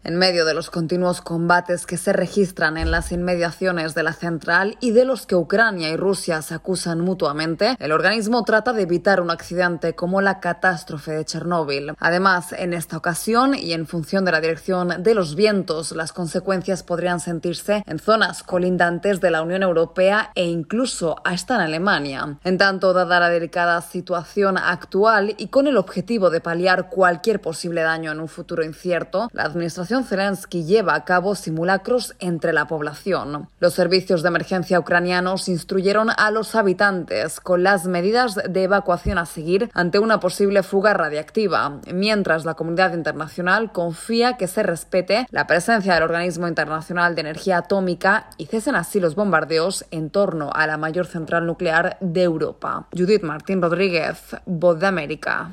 en 0.04 0.16
medio 0.16 0.44
de 0.44 0.54
los 0.54 0.70
continuos 0.70 1.20
combates 1.20 1.86
que 1.86 1.96
se 1.96 2.12
registran 2.12 2.76
en 2.76 2.90
las 2.90 3.10
inmediaciones 3.10 3.94
de 3.94 4.02
la 4.02 4.12
central 4.12 4.76
y 4.80 4.92
de 4.92 5.04
los 5.04 5.26
que 5.26 5.34
Ucrania 5.34 5.88
y 5.88 5.96
Rusia 5.96 6.42
se 6.42 6.54
acusan 6.54 7.00
mutuamente, 7.00 7.76
el 7.78 7.90
organismo 7.90 8.44
trata 8.44 8.72
de 8.72 8.82
evitar 8.82 9.20
un 9.20 9.30
accidente 9.30 9.94
como 9.94 10.20
la 10.20 10.40
catástrofe 10.40 11.12
de 11.12 11.24
Chernóbil. 11.24 11.94
Además, 11.98 12.52
en 12.52 12.74
esta 12.74 12.98
ocasión 12.98 13.54
y 13.54 13.72
en 13.72 13.86
función 13.86 14.24
de 14.24 14.32
la 14.32 14.40
dirección 14.40 15.02
de 15.02 15.14
los 15.14 15.34
vientos, 15.34 15.92
las 15.92 16.12
consecuencias 16.12 16.82
podrían 16.82 17.20
sentirse 17.20 17.82
en 17.86 17.98
zonas 17.98 18.42
colindantes 18.42 19.20
de 19.20 19.30
la 19.30 19.42
Unión 19.42 19.62
Europea 19.62 20.30
e 20.34 20.44
incluso 20.44 21.16
hasta 21.24 21.54
en 21.54 21.62
Alemania. 21.62 22.38
En 22.44 22.58
tanto, 22.58 22.92
dada 22.92 23.20
la 23.20 23.30
delicada 23.30 23.80
situación 23.80 24.58
actual 24.58 25.34
y 25.38 25.48
con 25.48 25.66
el 25.66 25.78
objetivo 25.78 26.28
de 26.28 26.40
paliar 26.40 26.90
cualquier 26.90 27.40
posible 27.40 27.82
daño 27.82 28.12
en 28.12 28.20
un 28.20 28.28
futuro 28.28 28.62
incierto, 28.64 29.28
la 29.32 29.44
Administración 29.44 29.93
Zelensky 30.02 30.64
lleva 30.64 30.94
a 30.94 31.04
cabo 31.04 31.36
simulacros 31.36 32.16
entre 32.18 32.52
la 32.52 32.66
población. 32.66 33.48
Los 33.60 33.74
servicios 33.74 34.22
de 34.22 34.28
emergencia 34.28 34.80
ucranianos 34.80 35.48
instruyeron 35.48 36.08
a 36.16 36.30
los 36.32 36.56
habitantes 36.56 37.38
con 37.38 37.62
las 37.62 37.86
medidas 37.86 38.34
de 38.48 38.64
evacuación 38.64 39.18
a 39.18 39.26
seguir 39.26 39.70
ante 39.74 40.00
una 40.00 40.18
posible 40.18 40.62
fuga 40.64 40.94
radiactiva, 40.94 41.80
mientras 41.92 42.44
la 42.44 42.54
comunidad 42.54 42.94
internacional 42.94 43.70
confía 43.70 44.36
que 44.36 44.48
se 44.48 44.62
respete 44.62 45.26
la 45.30 45.46
presencia 45.46 45.94
del 45.94 46.02
Organismo 46.02 46.48
Internacional 46.48 47.14
de 47.14 47.20
Energía 47.20 47.58
Atómica 47.58 48.30
y 48.38 48.46
cesen 48.46 48.74
así 48.74 48.98
los 48.98 49.14
bombardeos 49.14 49.84
en 49.90 50.10
torno 50.10 50.50
a 50.52 50.66
la 50.66 50.78
mayor 50.78 51.06
central 51.06 51.46
nuclear 51.46 51.98
de 52.00 52.22
Europa. 52.22 52.88
Judith 52.96 53.22
Martín 53.22 53.60
Rodríguez, 53.60 54.36
Voz 54.46 54.80
de 54.80 54.86
América. 54.86 55.52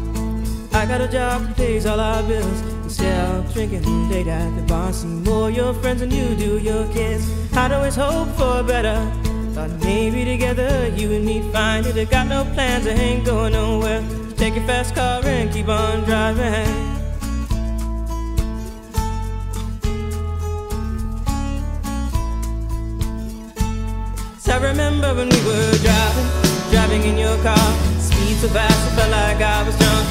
I 0.73 0.85
got 0.85 1.01
a 1.01 1.07
job 1.07 1.47
that 1.47 1.57
pays 1.57 1.85
all 1.85 1.99
our 1.99 2.23
bills. 2.23 2.61
Instead 2.83 3.35
of 3.35 3.53
drinking 3.53 4.09
late 4.09 4.27
at 4.27 4.55
the 4.55 4.61
bar, 4.63 4.93
see 4.93 5.07
more 5.07 5.49
your 5.49 5.73
friends 5.73 5.99
than 5.99 6.11
you 6.11 6.35
do 6.35 6.57
your 6.59 6.87
kids. 6.93 7.29
I'd 7.53 7.71
always 7.71 7.95
hope 7.95 8.29
for 8.37 8.63
better. 8.63 8.99
Thought 9.53 9.71
maybe 9.83 10.23
together 10.23 10.87
you 10.95 11.11
and 11.11 11.25
me 11.25 11.41
find 11.51 11.85
it. 11.85 11.97
I 11.97 12.05
got 12.05 12.27
no 12.27 12.43
plans, 12.53 12.87
I 12.87 12.91
ain't 12.91 13.25
going 13.25 13.53
nowhere. 13.53 14.03
Take 14.37 14.55
your 14.55 14.65
fast 14.65 14.95
car 14.95 15.21
and 15.25 15.51
keep 15.51 15.67
on 15.67 16.03
driving. 16.05 16.91
I 24.51 24.57
remember 24.57 25.15
when 25.15 25.29
we 25.29 25.41
were 25.45 25.77
driving, 25.77 26.71
driving 26.71 27.03
in 27.03 27.17
your 27.17 27.37
car. 27.41 27.71
Speed 27.99 28.35
so 28.35 28.49
fast, 28.49 28.91
I 28.91 28.95
felt 28.97 29.11
like 29.11 29.41
I 29.41 29.63
was 29.63 29.77
drunk. 29.77 30.10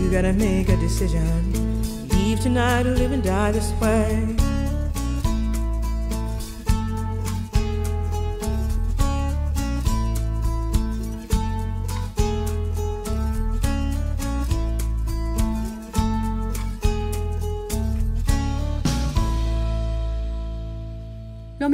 You 0.00 0.10
gotta 0.10 0.32
make 0.32 0.68
a 0.70 0.76
decision. 0.76 1.52
Leave 2.08 2.40
tonight 2.40 2.86
or 2.86 2.96
live 2.96 3.12
and 3.12 3.22
die 3.22 3.52
this 3.52 3.70
way. 3.80 4.39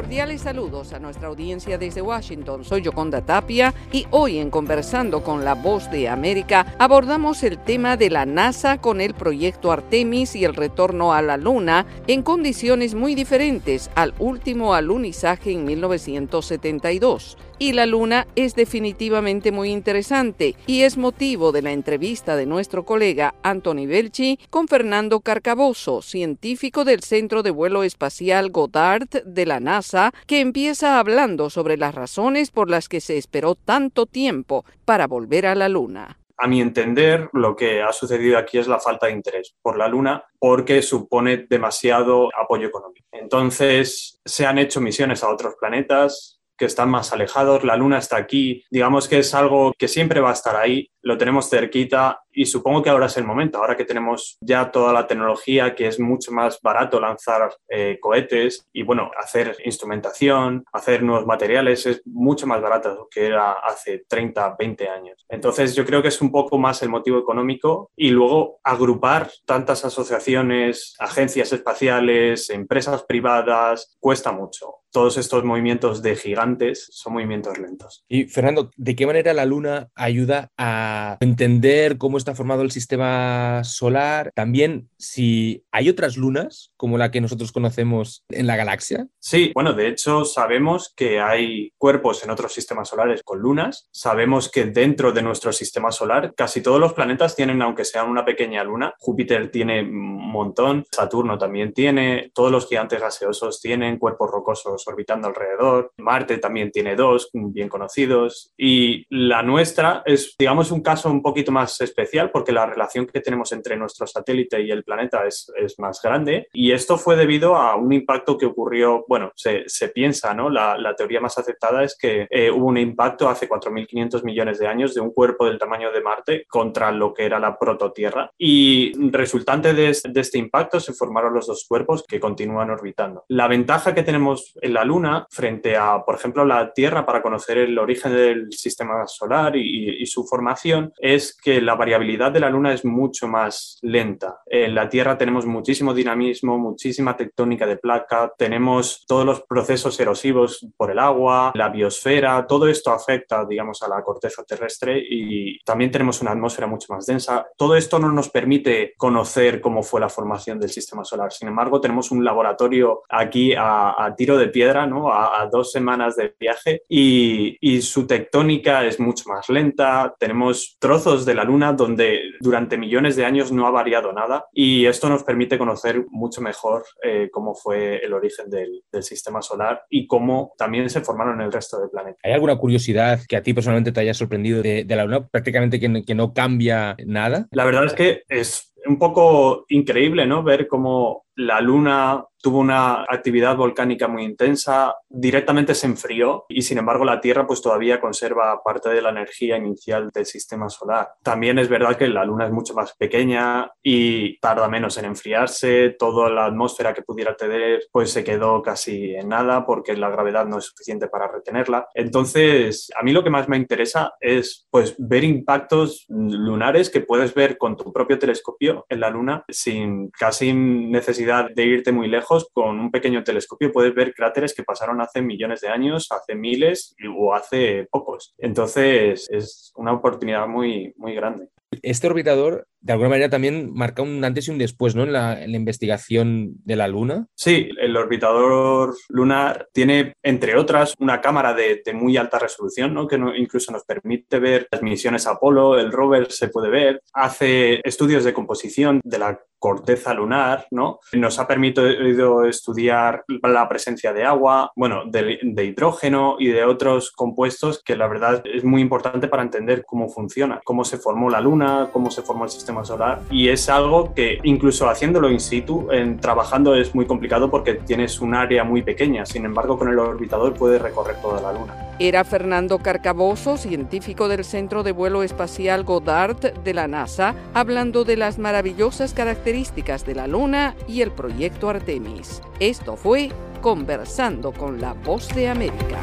Cordiales 0.00 0.40
saludos 0.40 0.94
a 0.94 0.98
nuestra 0.98 1.28
audiencia 1.28 1.76
desde 1.76 2.00
Washington. 2.00 2.64
Soy 2.64 2.80
Yoconda 2.80 3.20
Tapia 3.20 3.74
y 3.92 4.06
hoy 4.08 4.38
en 4.38 4.48
Conversando 4.48 5.22
con 5.22 5.44
la 5.44 5.54
Voz 5.54 5.90
de 5.90 6.08
América 6.08 6.74
abordamos 6.78 7.42
el 7.42 7.58
tema 7.58 7.98
de 7.98 8.08
la 8.08 8.24
NASA 8.24 8.80
con 8.80 9.02
el 9.02 9.12
proyecto 9.12 9.70
Artemis 9.70 10.36
y 10.36 10.46
el 10.46 10.54
retorno 10.54 11.12
a 11.12 11.20
la 11.20 11.36
Luna 11.36 11.84
en 12.06 12.22
condiciones 12.22 12.94
muy 12.94 13.14
diferentes 13.14 13.90
al 13.94 14.14
último 14.18 14.72
alunizaje 14.72 15.52
en 15.52 15.66
1972 15.66 17.36
y 17.60 17.74
la 17.74 17.84
Luna 17.84 18.26
es 18.34 18.54
definitivamente 18.54 19.52
muy 19.52 19.70
interesante 19.70 20.56
y 20.66 20.80
es 20.80 20.96
motivo 20.96 21.52
de 21.52 21.60
la 21.62 21.72
entrevista 21.72 22.34
de 22.34 22.46
nuestro 22.46 22.86
colega 22.86 23.34
Anthony 23.42 23.86
Belchi 23.86 24.40
con 24.48 24.66
Fernando 24.66 25.20
Carcaboso, 25.20 26.00
científico 26.00 26.86
del 26.86 27.02
Centro 27.02 27.42
de 27.42 27.50
Vuelo 27.50 27.84
Espacial 27.84 28.50
Goddard 28.50 29.08
de 29.26 29.44
la 29.44 29.60
NASA, 29.60 29.89
que 30.26 30.40
empieza 30.40 30.98
hablando 30.98 31.50
sobre 31.50 31.76
las 31.76 31.94
razones 31.94 32.50
por 32.50 32.70
las 32.70 32.88
que 32.88 33.00
se 33.00 33.18
esperó 33.18 33.54
tanto 33.54 34.06
tiempo 34.06 34.64
para 34.84 35.06
volver 35.06 35.46
a 35.46 35.54
la 35.54 35.68
Luna. 35.68 36.18
A 36.42 36.46
mi 36.46 36.62
entender, 36.62 37.28
lo 37.34 37.54
que 37.54 37.82
ha 37.82 37.92
sucedido 37.92 38.38
aquí 38.38 38.56
es 38.56 38.66
la 38.66 38.80
falta 38.80 39.06
de 39.06 39.12
interés 39.12 39.54
por 39.60 39.76
la 39.76 39.88
Luna 39.88 40.24
porque 40.38 40.80
supone 40.80 41.46
demasiado 41.48 42.30
apoyo 42.34 42.68
económico. 42.68 43.06
Entonces, 43.12 44.18
se 44.24 44.46
han 44.46 44.56
hecho 44.56 44.80
misiones 44.80 45.22
a 45.22 45.28
otros 45.28 45.54
planetas, 45.60 46.39
que 46.60 46.66
están 46.66 46.90
más 46.90 47.10
alejados, 47.14 47.64
la 47.64 47.74
luna 47.74 47.96
está 47.96 48.18
aquí, 48.18 48.66
digamos 48.70 49.08
que 49.08 49.20
es 49.20 49.34
algo 49.34 49.72
que 49.78 49.88
siempre 49.88 50.20
va 50.20 50.28
a 50.28 50.34
estar 50.34 50.56
ahí, 50.56 50.90
lo 51.00 51.16
tenemos 51.16 51.48
cerquita 51.48 52.22
y 52.30 52.44
supongo 52.44 52.82
que 52.82 52.90
ahora 52.90 53.06
es 53.06 53.16
el 53.16 53.24
momento, 53.24 53.56
ahora 53.56 53.78
que 53.78 53.86
tenemos 53.86 54.36
ya 54.42 54.70
toda 54.70 54.92
la 54.92 55.06
tecnología, 55.06 55.74
que 55.74 55.86
es 55.86 55.98
mucho 55.98 56.32
más 56.32 56.60
barato 56.60 57.00
lanzar 57.00 57.50
eh, 57.70 57.96
cohetes 57.98 58.68
y 58.74 58.82
bueno, 58.82 59.10
hacer 59.16 59.56
instrumentación, 59.64 60.66
hacer 60.70 61.02
nuevos 61.02 61.24
materiales, 61.24 61.86
es 61.86 62.02
mucho 62.04 62.46
más 62.46 62.60
barato 62.60 63.08
que 63.10 63.24
era 63.24 63.52
hace 63.52 64.04
30, 64.06 64.56
20 64.58 64.88
años. 64.90 65.24
Entonces 65.30 65.74
yo 65.74 65.86
creo 65.86 66.02
que 66.02 66.08
es 66.08 66.20
un 66.20 66.30
poco 66.30 66.58
más 66.58 66.82
el 66.82 66.90
motivo 66.90 67.18
económico 67.18 67.90
y 67.96 68.10
luego 68.10 68.60
agrupar 68.64 69.30
tantas 69.46 69.86
asociaciones, 69.86 70.94
agencias 70.98 71.54
espaciales, 71.54 72.50
empresas 72.50 73.02
privadas, 73.04 73.96
cuesta 73.98 74.30
mucho. 74.30 74.79
Todos 74.92 75.18
estos 75.18 75.44
movimientos 75.44 76.02
de 76.02 76.16
gigantes 76.16 76.88
son 76.90 77.14
movimientos 77.14 77.58
lentos. 77.58 78.04
Y 78.08 78.24
Fernando, 78.24 78.70
¿de 78.76 78.96
qué 78.96 79.06
manera 79.06 79.32
la 79.34 79.44
Luna 79.44 79.88
ayuda 79.94 80.48
a 80.58 81.16
entender 81.20 81.98
cómo 81.98 82.18
está 82.18 82.34
formado 82.34 82.62
el 82.62 82.70
sistema 82.70 83.62
solar? 83.64 84.32
También 84.34 84.88
si 84.98 85.64
hay 85.70 85.88
otras 85.88 86.16
lunas 86.16 86.72
como 86.76 86.98
la 86.98 87.10
que 87.10 87.20
nosotros 87.20 87.52
conocemos 87.52 88.24
en 88.30 88.46
la 88.46 88.56
galaxia. 88.56 89.06
Sí, 89.18 89.52
bueno, 89.54 89.72
de 89.74 89.88
hecho 89.88 90.24
sabemos 90.24 90.92
que 90.94 91.20
hay 91.20 91.72
cuerpos 91.78 92.24
en 92.24 92.30
otros 92.30 92.52
sistemas 92.52 92.88
solares 92.88 93.22
con 93.22 93.38
lunas. 93.38 93.88
Sabemos 93.92 94.50
que 94.50 94.64
dentro 94.64 95.12
de 95.12 95.22
nuestro 95.22 95.52
sistema 95.52 95.92
solar 95.92 96.34
casi 96.34 96.62
todos 96.62 96.80
los 96.80 96.94
planetas 96.94 97.36
tienen, 97.36 97.62
aunque 97.62 97.84
sean 97.84 98.08
una 98.08 98.24
pequeña 98.24 98.64
luna. 98.64 98.94
Júpiter 98.98 99.50
tiene 99.50 99.82
un 99.82 100.30
montón, 100.30 100.84
Saturno 100.90 101.38
también 101.38 101.72
tiene, 101.72 102.30
todos 102.34 102.50
los 102.50 102.68
gigantes 102.68 103.00
gaseosos 103.00 103.60
tienen 103.60 103.98
cuerpos 103.98 104.30
rocosos 104.30 104.79
orbitando 104.86 105.28
alrededor. 105.28 105.92
Marte 105.98 106.38
también 106.38 106.70
tiene 106.70 106.96
dos 106.96 107.30
bien 107.32 107.68
conocidos. 107.68 108.52
Y 108.56 109.04
la 109.10 109.42
nuestra 109.42 110.02
es, 110.04 110.34
digamos, 110.38 110.70
un 110.70 110.82
caso 110.82 111.10
un 111.10 111.22
poquito 111.22 111.52
más 111.52 111.80
especial 111.80 112.30
porque 112.30 112.52
la 112.52 112.66
relación 112.66 113.06
que 113.06 113.20
tenemos 113.20 113.52
entre 113.52 113.76
nuestro 113.76 114.06
satélite 114.06 114.60
y 114.62 114.70
el 114.70 114.84
planeta 114.84 115.26
es, 115.26 115.50
más 115.78 116.00
grande. 116.02 116.48
Y 116.52 116.72
esto 116.72 116.98
fue 116.98 117.16
debido 117.16 117.54
a 117.54 117.76
un 117.76 117.92
impacto 117.92 118.36
que 118.36 118.44
ocurrió, 118.44 119.04
bueno, 119.08 119.32
se, 119.36 119.64
piensa, 119.94 120.34
¿no? 120.34 120.50
La, 120.50 120.76
la, 120.76 120.94
teoría 120.94 121.20
más 121.20 121.38
aceptada 121.38 121.84
es 121.84 121.96
que 121.96 122.26
eh, 122.28 122.50
hubo 122.50 122.66
un 122.66 122.76
impacto 122.76 123.28
hace 123.28 123.48
4.500 123.48 124.24
millones 124.24 124.58
de 124.58 124.66
años 124.66 124.94
de 124.94 125.00
un 125.00 125.12
cuerpo 125.12 125.46
del 125.46 125.58
tamaño 125.58 125.92
de 125.92 126.02
Marte 126.02 126.44
contra 126.48 126.90
lo 126.90 127.14
que 127.14 127.24
era 127.24 127.38
la 127.38 127.56
prototierra. 127.58 128.30
Y 128.36 128.92
resultante 129.10 129.72
de, 129.72 129.96
de 130.04 130.20
este 130.20 130.38
impacto 130.38 130.80
se 130.80 130.92
formaron 130.92 131.34
los 131.34 131.46
dos 131.46 131.64
cuerpos 131.66 132.04
que 132.06 132.20
continúan 132.20 132.70
orbitando. 132.70 133.24
La 133.28 133.48
ventaja 133.48 133.94
que 133.94 134.02
tenemos 134.02 134.54
en 134.70 134.74
la 134.74 134.84
Luna 134.84 135.26
frente 135.30 135.76
a, 135.76 136.02
por 136.04 136.14
ejemplo, 136.14 136.44
la 136.44 136.72
Tierra 136.72 137.04
para 137.04 137.22
conocer 137.22 137.58
el 137.58 137.78
origen 137.78 138.12
del 138.12 138.52
sistema 138.52 139.06
solar 139.06 139.56
y, 139.56 140.00
y, 140.00 140.06
su 140.06 140.24
formación 140.24 140.92
es 140.98 141.36
que 141.36 141.60
la 141.60 141.74
variabilidad 141.74 142.32
de 142.32 142.40
la 142.40 142.50
Luna 142.50 142.72
es 142.72 142.84
mucho 142.84 143.26
más 143.28 143.78
lenta. 143.82 144.40
En 144.46 144.74
la 144.74 144.88
Tierra 144.88 145.18
tenemos 145.18 145.44
muchísimo 145.46 145.92
dinamismo, 145.92 146.58
muchísima 146.58 147.16
tectónica 147.16 147.66
de 147.66 147.76
placa, 147.76 148.32
tenemos 148.38 149.04
todos 149.06 149.26
los 149.26 149.42
procesos 149.42 149.98
erosivos 149.98 150.66
por 150.76 150.90
el 150.90 150.98
agua, 150.98 151.52
la 151.54 151.68
biosfera, 151.68 152.46
todo 152.46 152.68
esto 152.68 152.92
afecta, 152.92 153.44
digamos, 153.44 153.82
a 153.82 153.88
la 153.88 154.02
corteza 154.02 154.44
terrestre 154.44 155.02
y 155.04 155.58
también 155.64 155.90
tenemos 155.90 156.20
una 156.22 156.30
atmósfera 156.30 156.66
mucho 156.66 156.92
más 156.92 157.06
densa. 157.06 157.46
Todo 157.56 157.76
esto 157.76 157.98
no 157.98 158.12
nos 158.12 158.28
permite 158.28 158.94
conocer 158.96 159.60
cómo 159.60 159.82
fue 159.82 160.00
la 160.00 160.08
formación 160.08 160.58
del 160.60 160.70
sistema 160.70 161.04
solar. 161.04 161.32
Sin 161.32 161.48
embargo, 161.48 161.80
tenemos 161.80 162.10
un 162.10 162.24
laboratorio 162.24 163.02
aquí 163.08 163.54
a, 163.54 164.04
a 164.04 164.14
tiro 164.14 164.36
de 164.36 164.48
piedra, 164.60 164.86
¿no? 164.86 165.10
A, 165.10 165.40
a 165.40 165.46
dos 165.46 165.72
semanas 165.72 166.16
de 166.16 166.34
viaje 166.38 166.82
y, 166.86 167.56
y 167.62 167.80
su 167.80 168.06
tectónica 168.06 168.84
es 168.84 169.00
mucho 169.00 169.24
más 169.30 169.48
lenta. 169.48 170.14
Tenemos 170.18 170.76
trozos 170.78 171.24
de 171.24 171.34
la 171.34 171.44
Luna 171.44 171.72
donde 171.72 172.20
durante 172.40 172.76
millones 172.76 173.16
de 173.16 173.24
años 173.24 173.52
no 173.52 173.66
ha 173.66 173.70
variado 173.70 174.12
nada 174.12 174.44
y 174.52 174.84
esto 174.84 175.08
nos 175.08 175.24
permite 175.24 175.56
conocer 175.56 176.04
mucho 176.10 176.42
mejor 176.42 176.84
eh, 177.02 177.30
cómo 177.32 177.54
fue 177.54 178.04
el 178.04 178.12
origen 178.12 178.50
del, 178.50 178.82
del, 178.92 179.02
sistema 179.02 179.40
solar 179.40 179.82
y 179.88 180.06
cómo 180.06 180.52
también 180.58 180.90
se 180.90 181.00
formaron 181.00 181.40
el 181.40 181.50
resto 181.50 181.80
del 181.80 181.88
planeta. 181.88 182.18
¿Hay 182.22 182.32
alguna 182.32 182.56
curiosidad 182.56 183.20
que 183.26 183.36
a 183.36 183.42
ti 183.42 183.54
personalmente 183.54 183.92
te 183.92 184.00
haya 184.00 184.12
sorprendido 184.12 184.60
de, 184.60 184.84
de 184.84 184.96
la 184.96 185.04
Luna? 185.04 185.26
Prácticamente 185.26 185.80
que, 185.80 186.02
que 186.06 186.14
no 186.14 186.34
cambia 186.34 186.96
nada. 187.06 187.48
La 187.52 187.64
verdad 187.64 187.86
es 187.86 187.94
que 187.94 188.24
es 188.28 188.74
un 188.86 188.98
poco 188.98 189.64
increíble, 189.68 190.26
¿no? 190.26 190.42
Ver 190.42 190.66
cómo 190.66 191.24
la 191.40 191.60
Luna 191.60 192.22
tuvo 192.42 192.58
una 192.58 193.02
actividad 193.02 193.56
volcánica 193.56 194.08
muy 194.08 194.24
intensa, 194.24 194.94
directamente 195.08 195.74
se 195.74 195.86
enfrió 195.86 196.46
y 196.48 196.62
sin 196.62 196.78
embargo 196.78 197.04
la 197.04 197.20
Tierra 197.20 197.46
pues 197.46 197.60
todavía 197.60 198.00
conserva 198.00 198.62
parte 198.62 198.88
de 198.88 199.02
la 199.02 199.10
energía 199.10 199.56
inicial 199.56 200.10
del 200.10 200.26
sistema 200.26 200.68
solar. 200.68 201.10
También 201.22 201.58
es 201.58 201.68
verdad 201.68 201.96
que 201.96 202.08
la 202.08 202.24
Luna 202.24 202.46
es 202.46 202.52
mucho 202.52 202.74
más 202.74 202.94
pequeña 202.96 203.70
y 203.82 204.38
tarda 204.38 204.68
menos 204.68 204.96
en 204.96 205.04
enfriarse, 205.04 205.96
toda 205.98 206.30
la 206.30 206.46
atmósfera 206.46 206.94
que 206.94 207.02
pudiera 207.02 207.36
tener 207.36 207.82
pues 207.92 208.10
se 208.10 208.24
quedó 208.24 208.62
casi 208.62 209.14
en 209.14 209.28
nada 209.28 209.66
porque 209.66 209.96
la 209.96 210.10
gravedad 210.10 210.46
no 210.46 210.58
es 210.58 210.64
suficiente 210.64 211.08
para 211.08 211.30
retenerla. 211.30 211.88
Entonces, 211.94 212.90
a 212.98 213.02
mí 213.02 213.12
lo 213.12 213.22
que 213.22 213.30
más 213.30 213.48
me 213.48 213.56
interesa 213.56 214.14
es 214.20 214.66
pues 214.70 214.94
ver 214.98 215.24
impactos 215.24 216.06
lunares 216.08 216.90
que 216.90 217.00
puedes 217.00 217.34
ver 217.34 217.58
con 217.58 217.76
tu 217.76 217.92
propio 217.92 218.18
telescopio 218.18 218.86
en 218.88 219.00
la 219.00 219.10
Luna 219.10 219.44
sin 219.48 220.10
casi 220.10 220.52
necesidad 220.52 221.29
de 221.54 221.64
irte 221.64 221.92
muy 221.92 222.08
lejos 222.08 222.48
con 222.52 222.78
un 222.78 222.90
pequeño 222.90 223.24
telescopio 223.24 223.72
puedes 223.72 223.94
ver 223.94 224.14
cráteres 224.14 224.54
que 224.54 224.62
pasaron 224.62 225.00
hace 225.00 225.22
millones 225.22 225.60
de 225.60 225.68
años, 225.68 226.08
hace 226.10 226.34
miles 226.34 226.94
o 227.16 227.34
hace 227.34 227.86
pocos. 227.90 228.34
Entonces 228.38 229.26
es 229.30 229.72
una 229.76 229.92
oportunidad 229.92 230.46
muy, 230.46 230.92
muy 230.96 231.14
grande. 231.14 231.48
Este 231.82 232.08
orbitador 232.08 232.66
de 232.80 232.92
alguna 232.92 233.10
manera 233.10 233.28
también 233.28 233.72
marca 233.74 234.02
un 234.02 234.24
antes 234.24 234.48
y 234.48 234.50
un 234.50 234.58
después 234.58 234.94
¿no? 234.94 235.04
en, 235.04 235.12
la, 235.12 235.44
investigación 235.44 236.52
de 236.64 236.76
la 236.76 236.88
Luna. 236.88 237.26
Sí, 237.36 237.70
el 237.78 237.96
orbitador 237.96 238.94
lunar 239.08 239.68
tiene, 239.72 240.14
entre 240.22 240.56
otras, 240.56 240.94
una 240.98 241.20
cámara 241.20 241.54
de, 241.54 241.82
muy 241.92 242.16
alta 242.16 242.38
resolución, 242.38 242.94
¿no? 242.94 243.06
que 243.06 243.16
incluso 243.36 243.72
nos 243.72 243.84
permite 243.84 244.38
ver 244.38 244.66
las 244.70 244.82
misiones 244.82 245.26
Apolo, 245.26 245.78
el 245.78 245.92
rover 245.92 246.30
se 246.32 246.48
puede 246.48 246.70
ver, 246.70 247.02
hace 247.12 247.80
estudios 247.84 248.24
de 248.24 248.32
composición 248.32 249.00
de 249.04 249.18
la 249.18 249.40
corteza 249.60 250.14
lunar, 250.14 250.66
¿no? 250.72 250.98
Nos 251.12 251.38
ha 251.38 251.46
permitido 251.46 252.44
estudiar 252.44 253.24
la 253.42 253.68
presencia 253.68 254.12
de 254.12 254.24
agua, 254.24 254.72
bueno, 254.74 255.02
de, 255.06 255.38
hidrógeno 255.64 256.36
y 256.38 256.48
de 256.48 256.64
otros 256.64 257.12
compuestos 257.12 257.82
que 257.84 257.94
la 257.94 258.08
verdad 258.08 258.42
es 258.46 258.64
muy 258.64 258.80
importante 258.80 259.28
para 259.28 259.42
entender 259.42 259.84
cómo 259.86 260.08
funciona, 260.08 260.60
cómo 260.64 260.84
se 260.84 260.96
formó 260.96 261.28
la 261.30 261.40
Luna, 261.40 261.90
cómo 261.92 262.10
se 262.10 262.22
formó 262.22 262.44
el 262.44 262.50
sistema 262.50 262.84
solar 262.84 263.20
y 263.30 263.48
es 263.48 263.68
algo 263.68 264.14
que 264.14 264.38
incluso 264.42 264.88
haciéndolo 264.88 265.30
in 265.30 265.40
situ, 265.40 265.88
en, 265.92 266.18
trabajando 266.18 266.74
es 266.74 266.94
muy 266.94 267.06
complicado 267.06 267.50
porque 267.50 267.74
tienes 267.74 268.20
un 268.20 268.34
área 268.34 268.64
muy 268.64 268.82
pequeña, 268.82 269.26
sin 269.26 269.44
embargo 269.44 269.78
con 269.78 269.88
el 269.88 269.98
orbitador 269.98 270.54
puedes 270.54 270.80
recorrer 270.80 271.20
toda 271.20 271.40
la 271.42 271.52
Luna. 271.52 271.74
Era 271.98 272.24
Fernando 272.24 272.78
Carcaboso, 272.78 273.58
científico 273.58 274.28
del 274.28 274.42
Centro 274.42 274.82
de 274.82 274.92
Vuelo 274.92 275.22
Espacial 275.22 275.84
Goddard 275.84 276.54
de 276.64 276.72
la 276.72 276.88
NASA, 276.88 277.34
hablando 277.52 278.04
de 278.04 278.16
las 278.16 278.38
maravillosas 278.38 279.12
características 279.12 279.49
de 279.50 280.14
la 280.14 280.28
Luna 280.28 280.76
y 280.86 281.02
el 281.02 281.10
proyecto 281.10 281.68
Artemis. 281.68 282.40
Esto 282.60 282.96
fue 282.96 283.32
Conversando 283.60 284.52
con 284.52 284.80
la 284.80 284.92
Voz 284.92 285.26
de 285.34 285.48
América. 285.48 285.98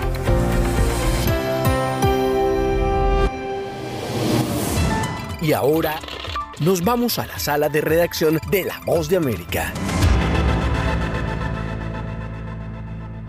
Y 5.41 5.53
ahora 5.53 5.97
nos 6.59 6.83
vamos 6.83 7.19
a 7.19 7.25
la 7.25 7.39
sala 7.39 7.69
de 7.69 7.79
redacción 7.79 8.37
de 8.51 8.65
La 8.65 8.81
Voz 8.85 9.07
de 9.07 9.15
América. 9.15 9.71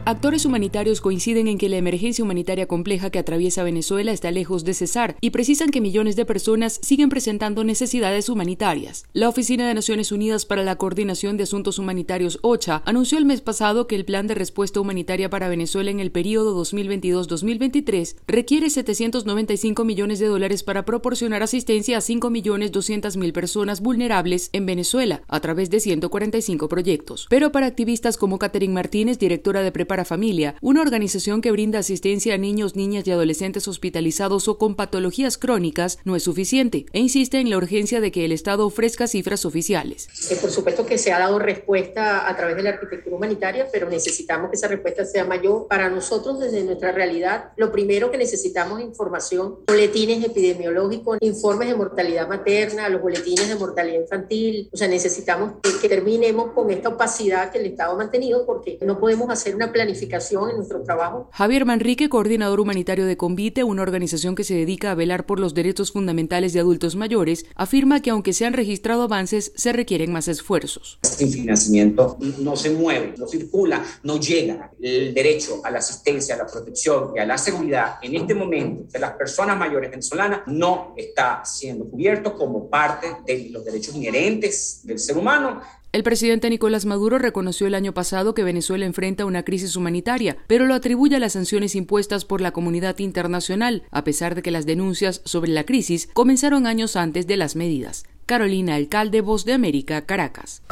Actores 0.09 0.47
humanitarios 0.47 1.03
coinciden 1.03 1.49
en 1.49 1.59
que 1.59 1.69
la 1.69 1.77
emergencia 1.77 2.25
humanitaria 2.25 2.67
compleja 2.67 3.11
que 3.11 3.19
atraviesa 3.19 3.63
Venezuela 3.63 4.11
está 4.11 4.31
lejos 4.31 4.65
de 4.65 4.73
cesar 4.73 5.17
y 5.21 5.29
precisan 5.29 5.69
que 5.69 5.83
millones 5.83 6.17
de 6.17 6.25
personas 6.25 6.81
siguen 6.83 7.11
presentando 7.11 7.63
necesidades 7.63 8.31
humanitarias. 8.31 9.05
La 9.13 9.29
Oficina 9.29 9.69
de 9.69 9.75
Naciones 9.75 10.11
Unidas 10.11 10.47
para 10.47 10.63
la 10.63 10.77
Coordinación 10.77 11.37
de 11.37 11.43
Asuntos 11.43 11.79
Humanitarios 11.79 12.39
OCHA 12.41 12.81
anunció 12.87 13.19
el 13.19 13.27
mes 13.27 13.43
pasado 13.43 13.87
que 13.87 13.97
el 13.97 14.07
plan 14.07 14.27
de 14.27 14.35
respuesta 14.35 14.81
humanitaria 14.81 15.29
para 15.29 15.51
Venezuela 15.51 15.91
en 15.91 16.01
el 16.01 16.11
periodo 16.11 16.59
2022-2023 16.59 18.17
requiere 18.27 18.71
795 18.71 19.85
millones 19.85 20.21
de 20.21 20.29
dólares 20.29 20.63
para 20.63 20.87
proporcionar 20.87 21.43
asistencia 21.43 21.99
a 21.99 22.01
5.200.000 22.01 23.33
personas 23.35 23.83
vulnerables 23.83 24.49
en 24.55 24.65
Venezuela 24.65 25.21
a 25.29 25.41
través 25.41 25.69
de 25.69 25.81
145 25.81 26.67
proyectos. 26.71 27.27
Pero 27.29 27.53
para 27.53 27.67
activistas 27.67 28.17
como 28.17 28.39
Catherine 28.39 28.73
Martínez, 28.73 29.19
directora 29.19 29.61
de 29.61 29.71
preparación 29.71 29.98
Familia, 30.05 30.55
una 30.61 30.83
organización 30.83 31.41
que 31.41 31.53
brinda 31.53 31.79
asistencia 31.79 32.35
a 32.35 32.39
niños, 32.39 32.77
niñas 32.77 33.07
y 33.07 33.11
adolescentes 33.11 33.69
hospitalizados 33.69 34.49
o 34.49 34.59
con 34.59 34.75
patologías 34.75 35.39
crónicas, 35.39 35.99
no 36.05 36.17
es 36.17 36.23
suficiente 36.23 36.87
e 36.93 37.01
insiste 37.01 37.39
en 37.39 37.51
la 37.51 37.57
urgencia 37.57 38.01
de 38.01 38.13
que 38.13 38.25
el 38.25 38.33
Estado 38.33 38.67
ofrezca 38.67 39.07
cifras 39.07 39.45
oficiales. 39.45 40.09
Eh, 40.31 40.37
por 40.41 40.51
supuesto 40.51 40.87
que 40.87 40.99
se 40.99 41.13
ha 41.13 41.19
dado 41.19 41.39
respuesta 41.39 42.29
a 42.29 42.37
través 42.37 42.57
de 42.57 42.63
la 42.63 42.71
arquitectura 42.71 43.17
humanitaria, 43.17 43.69
pero 43.73 43.89
necesitamos 43.89 44.51
que 44.51 44.57
esa 44.57 44.69
respuesta 44.69 45.05
sea 45.05 45.25
mayor. 45.25 45.67
Para 45.69 45.89
nosotros, 45.91 46.41
desde 46.41 46.65
nuestra 46.65 46.93
realidad, 46.93 47.53
lo 47.57 47.73
primero 47.73 48.11
que 48.11 48.19
necesitamos 48.19 48.81
es 48.81 48.87
información, 48.87 49.61
boletines 49.67 50.25
epidemiológicos, 50.25 51.19
informes 51.21 51.69
de 51.69 51.75
mortalidad 51.75 52.29
materna, 52.29 52.89
los 52.89 53.03
boletines 53.03 53.49
de 53.49 53.55
mortalidad 53.55 54.01
infantil. 54.01 54.69
O 54.73 54.77
sea, 54.77 54.89
necesitamos 54.89 55.55
que, 55.63 55.71
que 55.81 55.89
terminemos 55.89 56.53
con 56.53 56.71
esta 56.71 56.91
opacidad 56.91 57.51
que 57.51 57.59
el 57.59 57.67
Estado 57.67 57.93
ha 57.93 57.97
mantenido 57.97 58.47
porque 58.47 58.79
no 58.83 58.99
podemos 58.99 59.31
hacer 59.31 59.55
una 59.55 59.73
planificación 59.73 59.88
planificación 59.89 60.51
en 60.51 60.57
nuestro 60.57 60.83
trabajo. 60.83 61.31
Javier 61.33 61.65
Manrique, 61.65 62.09
coordinador 62.09 62.61
humanitario 62.61 63.07
de 63.07 63.17
Convite, 63.17 63.65
una 63.65 63.83
organización 63.83 64.35
que 64.35 64.45
se 64.45 64.55
dedica 64.55 64.91
a 64.91 64.95
velar 64.95 65.25
por 65.25 65.41
los 65.41 65.55
derechos 65.55 65.93
fundamentales 65.93 66.53
de 66.53 66.61
adultos 66.61 66.95
mayores, 66.95 67.47
afirma 67.55 68.03
que 68.03 68.11
aunque 68.11 68.33
se 68.33 68.45
han 68.45 68.53
registrado 68.53 69.03
avances, 69.03 69.53
se 69.55 69.73
requieren 69.73 70.13
más 70.13 70.29
esfuerzos. 70.29 70.99
Este 71.03 71.27
financiamiento 71.27 72.19
no 72.39 72.57
se 72.57 72.71
mueve, 72.71 73.15
no 73.17 73.27
circula, 73.27 73.83
no 74.03 74.21
llega. 74.21 74.73
El 74.81 75.15
derecho 75.15 75.61
a 75.65 75.71
la 75.71 75.79
asistencia, 75.79 76.35
a 76.35 76.39
la 76.39 76.47
protección 76.47 77.13
y 77.17 77.19
a 77.19 77.27
la 77.27 77.39
seguridad 77.39 77.97
en 78.03 78.15
este 78.15 78.35
momento 78.35 78.93
de 78.93 78.99
las 78.99 79.13
personas 79.13 79.59
mayores 79.59 79.91
venezolanas 79.91 80.41
no 80.47 80.95
está 80.97 81.43
siendo 81.45 81.87
cubierto 81.87 82.35
como 82.35 82.69
parte 82.69 83.07
de 83.25 83.49
los 83.51 83.65
derechos 83.65 83.95
inherentes 83.95 84.81
del 84.85 84.99
ser 84.99 85.17
humano 85.17 85.61
el 85.99 86.05
presidente 86.05 86.49
Nicolás 86.49 86.87
Maduro 86.87 87.19
reconoció 87.19 87.67
el 87.67 87.75
año 87.75 87.93
pasado 87.93 88.33
que 88.33 88.45
Venezuela 88.45 88.87
enfrenta 88.87 89.25
una 89.25 89.43
crisis 89.43 89.75
humanitaria, 89.75 90.37
pero 90.47 90.65
lo 90.65 90.75
atribuye 90.75 91.17
a 91.17 91.19
las 91.19 91.33
sanciones 91.33 91.75
impuestas 91.75 92.25
por 92.25 92.41
la 92.41 92.53
comunidad 92.53 93.01
internacional, 93.01 93.83
a 93.91 94.05
pesar 94.05 94.37
de 94.37 94.43
que 94.43 94.53
las 94.53 94.65
denuncias 94.65 95.23
sobre 95.25 95.51
la 95.51 95.65
crisis 95.65 96.09
comenzaron 96.15 96.69
años 96.69 96.95
antes 96.95 97.27
de 97.27 97.37
las 97.37 97.57
medidas. 97.57 98.05
Carolina 98.27 98.77
Alcalde, 98.77 99.23
Voz 99.23 99.45
de 99.45 99.55
América, 99.55 100.07
Caracas. 100.07 100.63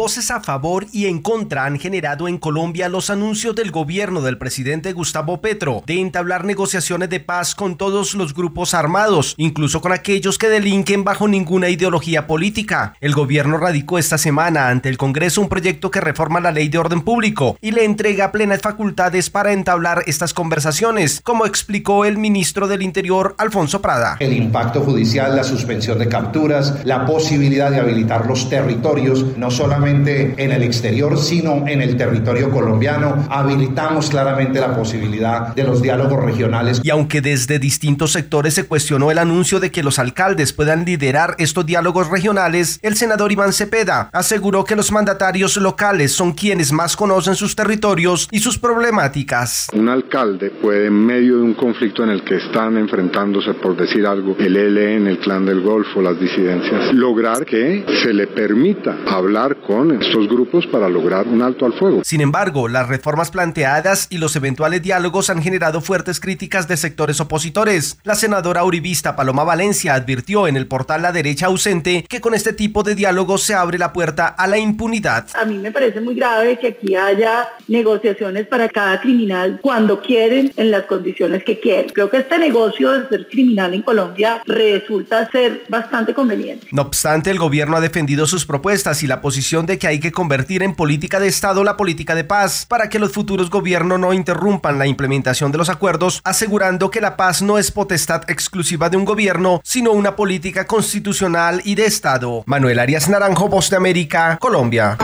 Voces 0.00 0.30
a 0.30 0.40
favor 0.40 0.86
y 0.92 1.04
en 1.04 1.20
contra 1.20 1.66
han 1.66 1.78
generado 1.78 2.26
en 2.26 2.38
Colombia 2.38 2.88
los 2.88 3.10
anuncios 3.10 3.54
del 3.54 3.70
gobierno 3.70 4.22
del 4.22 4.38
presidente 4.38 4.94
Gustavo 4.94 5.42
Petro 5.42 5.82
de 5.86 6.00
entablar 6.00 6.46
negociaciones 6.46 7.10
de 7.10 7.20
paz 7.20 7.54
con 7.54 7.76
todos 7.76 8.14
los 8.14 8.32
grupos 8.32 8.72
armados, 8.72 9.34
incluso 9.36 9.82
con 9.82 9.92
aquellos 9.92 10.38
que 10.38 10.48
delinquen 10.48 11.04
bajo 11.04 11.28
ninguna 11.28 11.68
ideología 11.68 12.26
política. 12.26 12.94
El 13.02 13.12
gobierno 13.12 13.58
radicó 13.58 13.98
esta 13.98 14.16
semana 14.16 14.70
ante 14.70 14.88
el 14.88 14.96
Congreso 14.96 15.42
un 15.42 15.50
proyecto 15.50 15.90
que 15.90 16.00
reforma 16.00 16.40
la 16.40 16.50
ley 16.50 16.70
de 16.70 16.78
orden 16.78 17.02
público 17.02 17.58
y 17.60 17.72
le 17.72 17.84
entrega 17.84 18.32
plenas 18.32 18.62
facultades 18.62 19.28
para 19.28 19.52
entablar 19.52 20.04
estas 20.06 20.32
conversaciones, 20.32 21.20
como 21.22 21.44
explicó 21.44 22.06
el 22.06 22.16
ministro 22.16 22.68
del 22.68 22.80
Interior, 22.80 23.34
Alfonso 23.36 23.82
Prada. 23.82 24.16
El 24.18 24.32
impacto 24.32 24.80
judicial, 24.80 25.36
la 25.36 25.44
suspensión 25.44 25.98
de 25.98 26.08
capturas, 26.08 26.86
la 26.86 27.04
posibilidad 27.04 27.70
de 27.70 27.80
habilitar 27.80 28.24
los 28.24 28.48
territorios, 28.48 29.36
no 29.36 29.50
solamente 29.50 29.89
en 29.90 30.52
el 30.52 30.62
exterior, 30.62 31.18
sino 31.18 31.66
en 31.66 31.82
el 31.82 31.96
territorio 31.96 32.50
colombiano. 32.50 33.26
Habilitamos 33.28 34.10
claramente 34.10 34.60
la 34.60 34.74
posibilidad 34.74 35.54
de 35.54 35.64
los 35.64 35.82
diálogos 35.82 36.22
regionales. 36.24 36.80
Y 36.82 36.90
aunque 36.90 37.20
desde 37.20 37.58
distintos 37.58 38.12
sectores 38.12 38.54
se 38.54 38.64
cuestionó 38.64 39.10
el 39.10 39.18
anuncio 39.18 39.60
de 39.60 39.70
que 39.70 39.82
los 39.82 39.98
alcaldes 39.98 40.52
puedan 40.52 40.84
liderar 40.84 41.34
estos 41.38 41.66
diálogos 41.66 42.08
regionales, 42.08 42.78
el 42.82 42.96
senador 42.96 43.32
Iván 43.32 43.52
Cepeda 43.52 44.10
aseguró 44.12 44.64
que 44.64 44.76
los 44.76 44.92
mandatarios 44.92 45.56
locales 45.56 46.12
son 46.12 46.32
quienes 46.32 46.72
más 46.72 46.96
conocen 46.96 47.34
sus 47.34 47.56
territorios 47.56 48.28
y 48.30 48.40
sus 48.40 48.58
problemáticas. 48.58 49.68
Un 49.72 49.88
alcalde 49.88 50.50
puede, 50.50 50.86
en 50.86 51.06
medio 51.06 51.38
de 51.38 51.42
un 51.42 51.54
conflicto 51.54 52.02
en 52.04 52.10
el 52.10 52.22
que 52.24 52.36
están 52.36 52.76
enfrentándose, 52.76 53.54
por 53.54 53.76
decir 53.76 54.06
algo, 54.06 54.36
el 54.38 54.56
ELN, 54.56 55.06
el 55.06 55.18
clan 55.18 55.46
del 55.46 55.60
Golfo, 55.60 56.00
las 56.02 56.18
disidencias, 56.18 56.92
lograr 56.94 57.44
que 57.44 57.84
se 58.02 58.12
le 58.12 58.26
permita 58.26 58.98
hablar 59.06 59.56
con 59.66 59.79
estos 59.88 60.28
grupos 60.28 60.66
para 60.66 60.88
lograr 60.88 61.26
un 61.26 61.42
alto 61.42 61.64
al 61.64 61.72
fuego. 61.72 62.02
Sin 62.04 62.20
embargo, 62.20 62.68
las 62.68 62.88
reformas 62.88 63.30
planteadas 63.30 64.06
y 64.10 64.18
los 64.18 64.36
eventuales 64.36 64.82
diálogos 64.82 65.30
han 65.30 65.42
generado 65.42 65.80
fuertes 65.80 66.20
críticas 66.20 66.68
de 66.68 66.76
sectores 66.76 67.20
opositores. 67.20 67.98
La 68.04 68.14
senadora 68.14 68.64
uribista 68.64 69.16
Paloma 69.16 69.44
Valencia 69.44 69.94
advirtió 69.94 70.46
en 70.46 70.56
el 70.56 70.66
portal 70.66 71.02
La 71.02 71.12
Derecha 71.12 71.46
Ausente 71.46 72.04
que 72.08 72.20
con 72.20 72.34
este 72.34 72.52
tipo 72.52 72.82
de 72.82 72.94
diálogos 72.94 73.42
se 73.42 73.54
abre 73.54 73.78
la 73.78 73.92
puerta 73.92 74.26
a 74.26 74.46
la 74.46 74.58
impunidad. 74.58 75.26
A 75.34 75.44
mí 75.44 75.58
me 75.58 75.72
parece 75.72 76.00
muy 76.00 76.14
grave 76.14 76.58
que 76.58 76.68
aquí 76.68 76.94
haya 76.94 77.48
negociaciones 77.68 78.46
para 78.46 78.68
cada 78.68 79.00
criminal 79.00 79.58
cuando 79.62 80.00
quieren, 80.00 80.52
en 80.56 80.70
las 80.70 80.84
condiciones 80.84 81.44
que 81.44 81.58
quieren. 81.60 81.90
Creo 81.90 82.10
que 82.10 82.18
este 82.18 82.38
negocio 82.38 82.92
de 82.92 83.08
ser 83.08 83.28
criminal 83.28 83.74
en 83.74 83.82
Colombia 83.82 84.42
resulta 84.46 85.30
ser 85.30 85.62
bastante 85.68 86.14
conveniente. 86.14 86.66
No 86.72 86.82
obstante, 86.82 87.30
el 87.30 87.38
gobierno 87.38 87.76
ha 87.76 87.80
defendido 87.80 88.26
sus 88.26 88.44
propuestas 88.44 89.02
y 89.02 89.06
la 89.06 89.20
posición 89.20 89.59
de 89.66 89.78
que 89.78 89.86
hay 89.86 90.00
que 90.00 90.12
convertir 90.12 90.62
en 90.62 90.74
política 90.74 91.20
de 91.20 91.28
Estado 91.28 91.64
la 91.64 91.76
política 91.76 92.14
de 92.14 92.24
paz 92.24 92.66
para 92.68 92.88
que 92.88 92.98
los 92.98 93.12
futuros 93.12 93.50
gobiernos 93.50 93.98
no 93.98 94.12
interrumpan 94.12 94.78
la 94.78 94.86
implementación 94.86 95.52
de 95.52 95.58
los 95.58 95.68
acuerdos, 95.68 96.20
asegurando 96.24 96.90
que 96.90 97.00
la 97.00 97.16
paz 97.16 97.42
no 97.42 97.58
es 97.58 97.70
potestad 97.70 98.22
exclusiva 98.28 98.90
de 98.90 98.96
un 98.96 99.04
gobierno, 99.04 99.60
sino 99.64 99.92
una 99.92 100.16
política 100.16 100.66
constitucional 100.66 101.60
y 101.64 101.74
de 101.74 101.86
Estado. 101.86 102.42
Manuel 102.46 102.78
Arias 102.78 103.08
Naranjo, 103.08 103.48
Voz 103.48 103.70
de 103.70 103.76
América, 103.76 104.38
Colombia. 104.40 104.96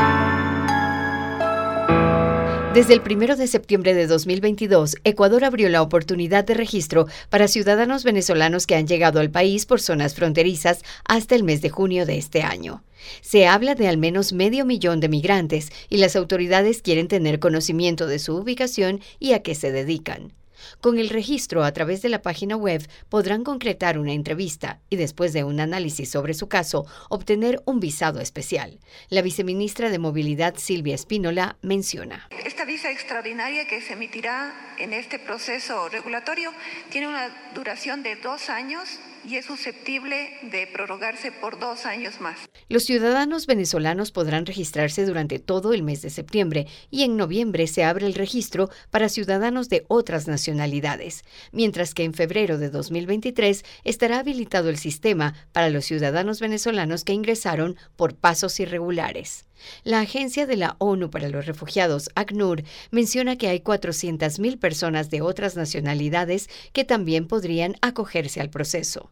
Desde 2.77 2.93
el 2.93 3.01
1 3.01 3.37
de 3.37 3.47
septiembre 3.47 3.95
de 3.95 4.07
2022, 4.07 4.97
Ecuador 5.03 5.45
abrió 5.45 5.71
la 5.71 5.81
oportunidad 5.81 6.45
de 6.45 6.53
registro 6.53 7.07
para 7.31 7.49
ciudadanos 7.49 8.05
venezolanos 8.05 8.67
que 8.67 8.75
han 8.75 8.87
llegado 8.87 9.19
al 9.19 9.31
país 9.31 9.65
por 9.65 9.81
zonas 9.81 10.15
fronterizas 10.15 10.83
hasta 11.07 11.35
el 11.35 11.43
mes 11.43 11.63
de 11.63 11.71
junio 11.71 12.05
de 12.05 12.19
este 12.19 12.43
año. 12.43 12.85
Se 13.23 13.47
habla 13.47 13.77
de 13.77 13.89
al 13.89 13.97
menos 13.97 14.35
medio 14.35 14.67
millón 14.67 15.01
de 15.01 15.09
migrantes 15.09 15.73
y 15.89 15.97
las 15.97 16.17
autoridades 16.17 16.83
quieren 16.83 17.09
tener 17.09 17.39
conocimiento 17.39 18.07
de 18.07 18.19
su 18.19 18.37
ubicación 18.37 19.01
y 19.19 19.33
a 19.33 19.43
qué 19.43 19.55
se 19.55 19.73
dedican. 19.73 20.35
Con 20.81 20.99
el 20.99 21.09
registro 21.09 21.65
a 21.65 21.73
través 21.73 22.03
de 22.03 22.09
la 22.09 22.23
página 22.23 22.57
web 22.57 22.87
podrán 23.09 23.45
concretar 23.45 23.99
una 23.99 24.13
entrevista 24.13 24.81
y 24.91 24.97
después 24.97 25.33
de 25.33 25.45
un 25.45 25.61
análisis 25.61 26.11
sobre 26.11 26.35
su 26.35 26.49
caso 26.49 26.87
obtener 27.09 27.63
un 27.65 27.81
visado 27.81 28.21
especial. 28.21 28.79
La 29.09 29.23
viceministra 29.23 29.91
de 29.91 29.99
Movilidad 29.99 30.57
Silvia 30.57 30.95
Espínola 30.95 31.57
menciona. 31.63 32.29
Esta 32.45 32.65
visa 32.65 32.91
extraordinaria 32.91 33.67
que 33.67 33.81
se 33.81 33.95
emitirá 33.95 34.55
en 34.79 34.93
este 34.93 35.19
proceso 35.19 35.89
regulatorio 35.89 36.53
tiene 36.91 37.09
una 37.09 37.29
duración 37.55 38.03
de 38.03 38.17
dos 38.17 38.49
años 38.49 38.99
y 39.29 39.37
es 39.37 39.47
susceptible 39.47 40.31
de 40.43 40.67
prorrogarse 40.67 41.33
por 41.33 41.59
dos 41.59 41.85
años 41.85 42.21
más. 42.21 42.39
Los 42.69 42.85
ciudadanos 42.85 43.47
venezolanos 43.47 44.13
podrán 44.13 44.47
registrarse 44.47 45.05
durante 45.05 45.39
todo 45.39 45.73
el 45.73 45.83
mes 45.83 46.03
de 46.03 46.11
septiembre 46.11 46.67
y 46.91 47.03
en 47.03 47.17
noviembre 47.17 47.67
se 47.67 47.85
abre 47.85 48.07
el 48.07 48.15
registro 48.15 48.71
para 48.91 49.09
ciudadanos 49.09 49.69
de 49.69 49.85
otras 49.89 50.29
nacionalidades, 50.29 51.25
mientras 51.53 51.95
que 51.95 52.05
en 52.05 52.15
febrero 52.15 52.59
de 52.59 52.71
2023 52.71 53.65
estará 53.85 54.21
habilitado 54.21 54.69
el 54.69 54.79
sistema 54.79 55.35
para 55.53 55.71
los 55.71 55.85
ciudadanos 55.85 56.41
venezolanos 56.41 57.05
que 57.05 57.13
ingresaron 57.13 57.77
por 57.97 58.15
pasos 58.15 58.61
irregulares. 58.61 59.47
La 59.85 60.01
Agencia 60.01 60.47
de 60.47 60.57
la 60.57 60.77
ONU 60.79 61.11
para 61.11 61.29
los 61.29 61.47
Refugiados, 61.47 62.11
ACNUR, 62.15 62.63
menciona 62.91 63.37
que 63.37 63.49
hay 63.49 63.61
400.000 63.61 64.59
personas 64.59 65.11
de 65.11 65.23
otras 65.23 65.57
nacionalidades 65.57 66.49
que 66.73 66.85
también 66.85 67.27
podrían 67.27 67.77
acogerse 67.81 68.41
al 68.41 68.51
proceso. 68.51 69.11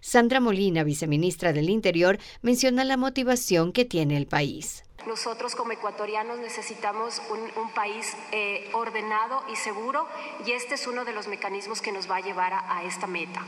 Sandra 0.00 0.40
Molina, 0.40 0.84
viceministra 0.84 1.52
del 1.52 1.70
Interior, 1.70 2.18
menciona 2.42 2.84
la 2.84 2.96
motivación 2.96 3.72
que 3.72 3.84
tiene 3.84 4.16
el 4.16 4.26
país. 4.26 4.84
Nosotros 5.06 5.54
como 5.54 5.72
ecuatorianos 5.72 6.38
necesitamos 6.38 7.22
un, 7.30 7.70
país 7.74 8.16
eh, 8.32 8.68
ordenado 8.74 9.42
y 9.50 9.56
seguro 9.56 10.06
y 10.46 10.52
este 10.52 10.74
es 10.74 10.86
uno 10.86 11.04
de 11.04 11.12
los 11.12 11.28
mecanismos 11.28 11.80
que 11.80 11.92
nos 11.92 12.10
va 12.10 12.16
a 12.16 12.20
llevar 12.20 12.52
a 12.52 12.82
esta 12.84 13.06
meta. 13.06 13.44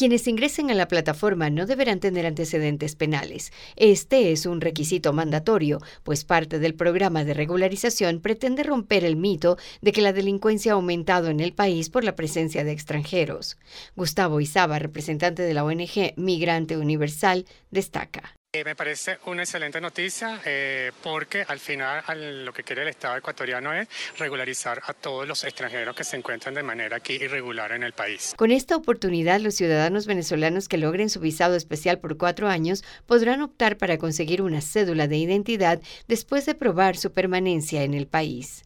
Quienes 0.00 0.26
ingresen 0.28 0.70
a 0.70 0.74
la 0.74 0.88
plataforma 0.88 1.50
no 1.50 1.66
deberán 1.66 2.00
tener 2.00 2.24
antecedentes 2.24 2.96
penales. 2.96 3.52
Este 3.76 4.32
es 4.32 4.46
un 4.46 4.62
requisito 4.62 5.12
mandatorio, 5.12 5.78
pues 6.04 6.24
parte 6.24 6.58
del 6.58 6.74
programa 6.74 7.22
de 7.22 7.34
regularización 7.34 8.20
pretende 8.20 8.62
romper 8.62 9.04
el 9.04 9.16
mito 9.16 9.58
de 9.82 9.92
que 9.92 10.00
la 10.00 10.14
delincuencia 10.14 10.72
ha 10.72 10.76
aumentado 10.76 11.28
en 11.28 11.40
el 11.40 11.52
país 11.52 11.90
por 11.90 12.02
la 12.02 12.16
presencia 12.16 12.64
de 12.64 12.72
extranjeros. 12.72 13.58
Gustavo 13.94 14.40
Izaba, 14.40 14.78
representante 14.78 15.42
de 15.42 15.52
la 15.52 15.64
ONG 15.64 16.14
Migrante 16.16 16.78
Universal, 16.78 17.44
destaca. 17.70 18.39
Eh, 18.52 18.64
me 18.64 18.74
parece 18.74 19.18
una 19.26 19.44
excelente 19.44 19.80
noticia 19.80 20.40
eh, 20.44 20.90
porque 21.04 21.44
al 21.46 21.60
final 21.60 22.44
lo 22.44 22.52
que 22.52 22.64
quiere 22.64 22.82
el 22.82 22.88
Estado 22.88 23.16
ecuatoriano 23.16 23.72
es 23.72 23.86
regularizar 24.18 24.82
a 24.88 24.92
todos 24.92 25.28
los 25.28 25.44
extranjeros 25.44 25.94
que 25.94 26.02
se 26.02 26.16
encuentran 26.16 26.54
de 26.54 26.64
manera 26.64 26.96
aquí 26.96 27.12
irregular 27.12 27.70
en 27.70 27.84
el 27.84 27.92
país. 27.92 28.34
Con 28.36 28.50
esta 28.50 28.74
oportunidad, 28.74 29.38
los 29.38 29.54
ciudadanos 29.54 30.08
venezolanos 30.08 30.66
que 30.66 30.78
logren 30.78 31.10
su 31.10 31.20
visado 31.20 31.54
especial 31.54 32.00
por 32.00 32.16
cuatro 32.16 32.48
años 32.48 32.82
podrán 33.06 33.40
optar 33.40 33.78
para 33.78 33.98
conseguir 33.98 34.42
una 34.42 34.62
cédula 34.62 35.06
de 35.06 35.18
identidad 35.18 35.80
después 36.08 36.44
de 36.44 36.56
probar 36.56 36.96
su 36.96 37.12
permanencia 37.12 37.84
en 37.84 37.94
el 37.94 38.08
país. 38.08 38.64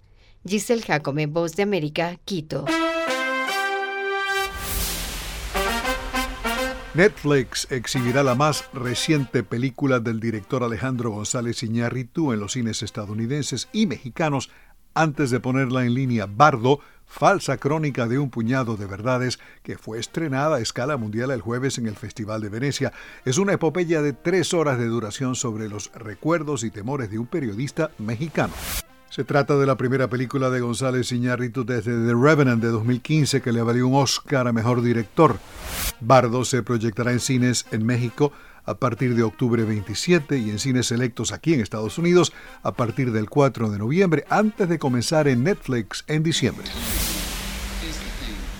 Giselle 0.49 0.81
Jacome, 0.81 1.27
Voz 1.27 1.57
de 1.57 1.63
América, 1.63 2.19
Quito. 2.25 2.65
Netflix 6.95 7.67
exhibirá 7.73 8.23
la 8.23 8.37
más 8.37 8.69
reciente 8.73 9.43
película 9.43 9.99
del 9.99 10.21
director 10.21 10.63
Alejandro 10.63 11.11
González 11.11 11.65
Iñárritu 11.65 12.33
en 12.33 12.39
los 12.39 12.53
cines 12.53 12.85
estadounidenses 12.85 13.69
y 13.73 13.89
mexicanos 13.89 14.49
antes 14.95 15.31
de 15.31 15.41
ponerla 15.41 15.85
en 15.85 15.95
línea 15.95 16.27
Bardo, 16.27 16.79
falsa 17.05 17.57
crónica 17.57 18.07
de 18.07 18.21
un 18.21 18.31
puñado 18.31 18.77
de 18.77 18.87
verdades 18.87 19.41
que 19.65 19.77
fue 19.77 19.99
estrenada 19.99 20.57
a 20.57 20.61
escala 20.61 20.97
mundial 20.97 21.33
el 21.33 21.41
jueves 21.41 21.79
en 21.79 21.89
el 21.89 21.97
Festival 21.97 22.41
de 22.41 22.49
Venecia. 22.49 22.93
Es 23.25 23.39
una 23.39 23.55
epopeya 23.55 24.01
de 24.01 24.13
tres 24.13 24.55
horas 24.55 24.79
de 24.79 24.87
duración 24.87 25.35
sobre 25.35 25.69
los 25.69 25.91
recuerdos 25.95 26.63
y 26.63 26.71
temores 26.71 27.11
de 27.11 27.19
un 27.19 27.27
periodista 27.27 27.91
mexicano. 27.99 28.55
Se 29.15 29.23
trata 29.23 29.57
de 29.57 29.65
la 29.65 29.77
primera 29.77 30.11
película 30.11 30.51
de 30.51 30.59
González 30.59 31.13
Iñárritu 31.13 31.65
desde 31.65 31.93
The 32.05 32.15
Revenant 32.21 32.61
de 32.61 32.67
2015 32.67 33.43
que 33.43 33.53
le 33.53 33.63
valió 33.63 33.87
un 33.87 33.95
Oscar 33.95 34.49
a 34.49 34.53
Mejor 34.53 34.83
Director. 34.83 35.39
Bardo 36.01 36.45
se 36.45 36.65
proyectará 36.65 37.13
en 37.13 37.21
cines 37.21 37.65
en 37.71 37.87
México 37.87 38.33
a 38.65 38.75
partir 38.75 39.15
de 39.15 39.23
octubre 39.23 39.63
27 39.63 40.37
y 40.39 40.51
en 40.51 40.59
cines 40.59 40.89
selectos 40.89 41.31
aquí 41.31 41.55
en 41.55 41.61
Estados 41.61 41.97
Unidos 41.97 42.33
a 42.65 42.73
partir 42.73 43.13
del 43.13 43.31
4 43.31 43.71
de 43.71 43.79
noviembre 43.79 44.25
antes 44.31 44.69
de 44.69 44.81
comenzar 44.81 45.29
en 45.29 45.45
Netflix 45.45 46.03
en 46.09 46.25
diciembre. 46.25 46.67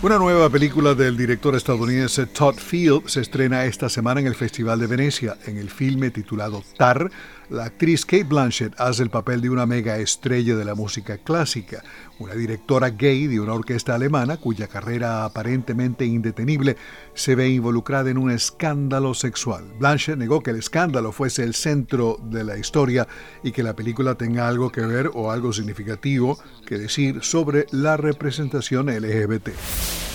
Una 0.05 0.19
nueva 0.19 0.51
película 0.51 0.95
del 0.95 1.17
director 1.17 1.55
estadounidense 1.57 2.27
Todd 2.27 2.59
Field 2.59 3.09
se 3.09 3.23
estrena 3.23 3.65
esta 3.65 3.89
semana 3.89 4.21
en 4.21 4.27
el 4.27 4.35
Festival 4.35 4.79
de 4.79 4.87
Venecia. 4.87 5.39
En 5.47 5.57
el 5.57 5.71
filme 5.71 6.11
titulado 6.11 6.63
Tar, 6.77 7.11
la 7.51 7.65
actriz 7.65 8.05
Kate 8.05 8.25
Blanchett 8.25 8.79
hace 8.79 9.03
el 9.03 9.11
papel 9.11 9.41
de 9.41 9.51
una 9.51 9.67
mega 9.67 9.99
estrella 9.99 10.57
de 10.57 10.65
la 10.65 10.75
música 10.75 11.19
clásica, 11.19 11.83
una 12.19 12.35
directora 12.35 12.91
gay 12.91 13.27
de 13.27 13.41
una 13.41 13.55
orquesta 13.55 13.95
alemana 13.95 14.37
cuya 14.37 14.69
carrera 14.69 15.25
aparentemente 15.25 16.05
indetenible 16.05 16.77
se 17.15 17.35
ve 17.35 17.49
involucrada 17.49 18.11
en 18.11 18.19
un 18.19 18.31
escándalo 18.31 19.15
sexual. 19.15 19.65
Blanchett 19.79 20.17
negó 20.17 20.43
que 20.43 20.51
el 20.51 20.57
escándalo 20.57 21.13
fuese 21.13 21.43
el 21.43 21.55
centro 21.55 22.19
de 22.23 22.45
la 22.45 22.59
historia 22.59 23.07
y 23.43 23.53
que 23.53 23.63
la 23.63 23.77
película 23.77 24.15
tenga 24.15 24.49
algo 24.49 24.71
que 24.71 24.83
ver 24.83 25.11
o 25.15 25.31
algo 25.31 25.53
significativo 25.53 26.39
que 26.67 26.79
decir 26.79 27.23
sobre 27.23 27.67
la 27.71 27.97
representación 27.97 28.87
LGBT. 28.87 30.14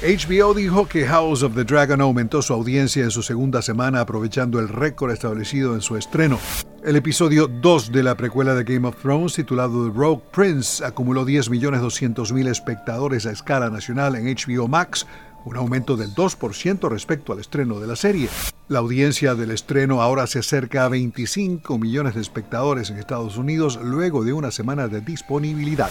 HBO 0.00 0.54
dijo 0.54 0.86
que 0.86 1.04
House 1.08 1.42
of 1.42 1.56
the 1.56 1.64
Dragon 1.64 2.00
aumentó 2.00 2.40
su 2.40 2.52
audiencia 2.52 3.02
en 3.02 3.10
su 3.10 3.20
segunda 3.24 3.62
semana 3.62 4.00
aprovechando 4.00 4.60
el 4.60 4.68
récord 4.68 5.10
establecido 5.10 5.74
en 5.74 5.80
su 5.80 5.96
estreno. 5.96 6.38
El 6.84 6.94
episodio 6.94 7.48
2 7.48 7.90
de 7.90 8.04
la 8.04 8.16
precuela 8.16 8.54
de 8.54 8.62
Game 8.62 8.86
of 8.86 8.94
Thrones, 9.02 9.34
titulado 9.34 9.90
The 9.90 9.98
Rogue 9.98 10.22
Prince, 10.30 10.84
acumuló 10.84 11.26
10.200.000 11.26 12.48
espectadores 12.48 13.26
a 13.26 13.32
escala 13.32 13.70
nacional 13.70 14.14
en 14.14 14.32
HBO 14.32 14.68
Max, 14.68 15.04
un 15.44 15.56
aumento 15.56 15.96
del 15.96 16.14
2% 16.14 16.88
respecto 16.88 17.32
al 17.32 17.40
estreno 17.40 17.80
de 17.80 17.88
la 17.88 17.96
serie. 17.96 18.28
La 18.68 18.78
audiencia 18.78 19.34
del 19.34 19.50
estreno 19.50 20.00
ahora 20.00 20.28
se 20.28 20.38
acerca 20.38 20.84
a 20.84 20.88
25 20.88 21.76
millones 21.76 22.14
de 22.14 22.20
espectadores 22.20 22.90
en 22.90 22.98
Estados 22.98 23.36
Unidos 23.36 23.80
luego 23.82 24.22
de 24.22 24.32
una 24.32 24.52
semana 24.52 24.86
de 24.86 25.00
disponibilidad. 25.00 25.90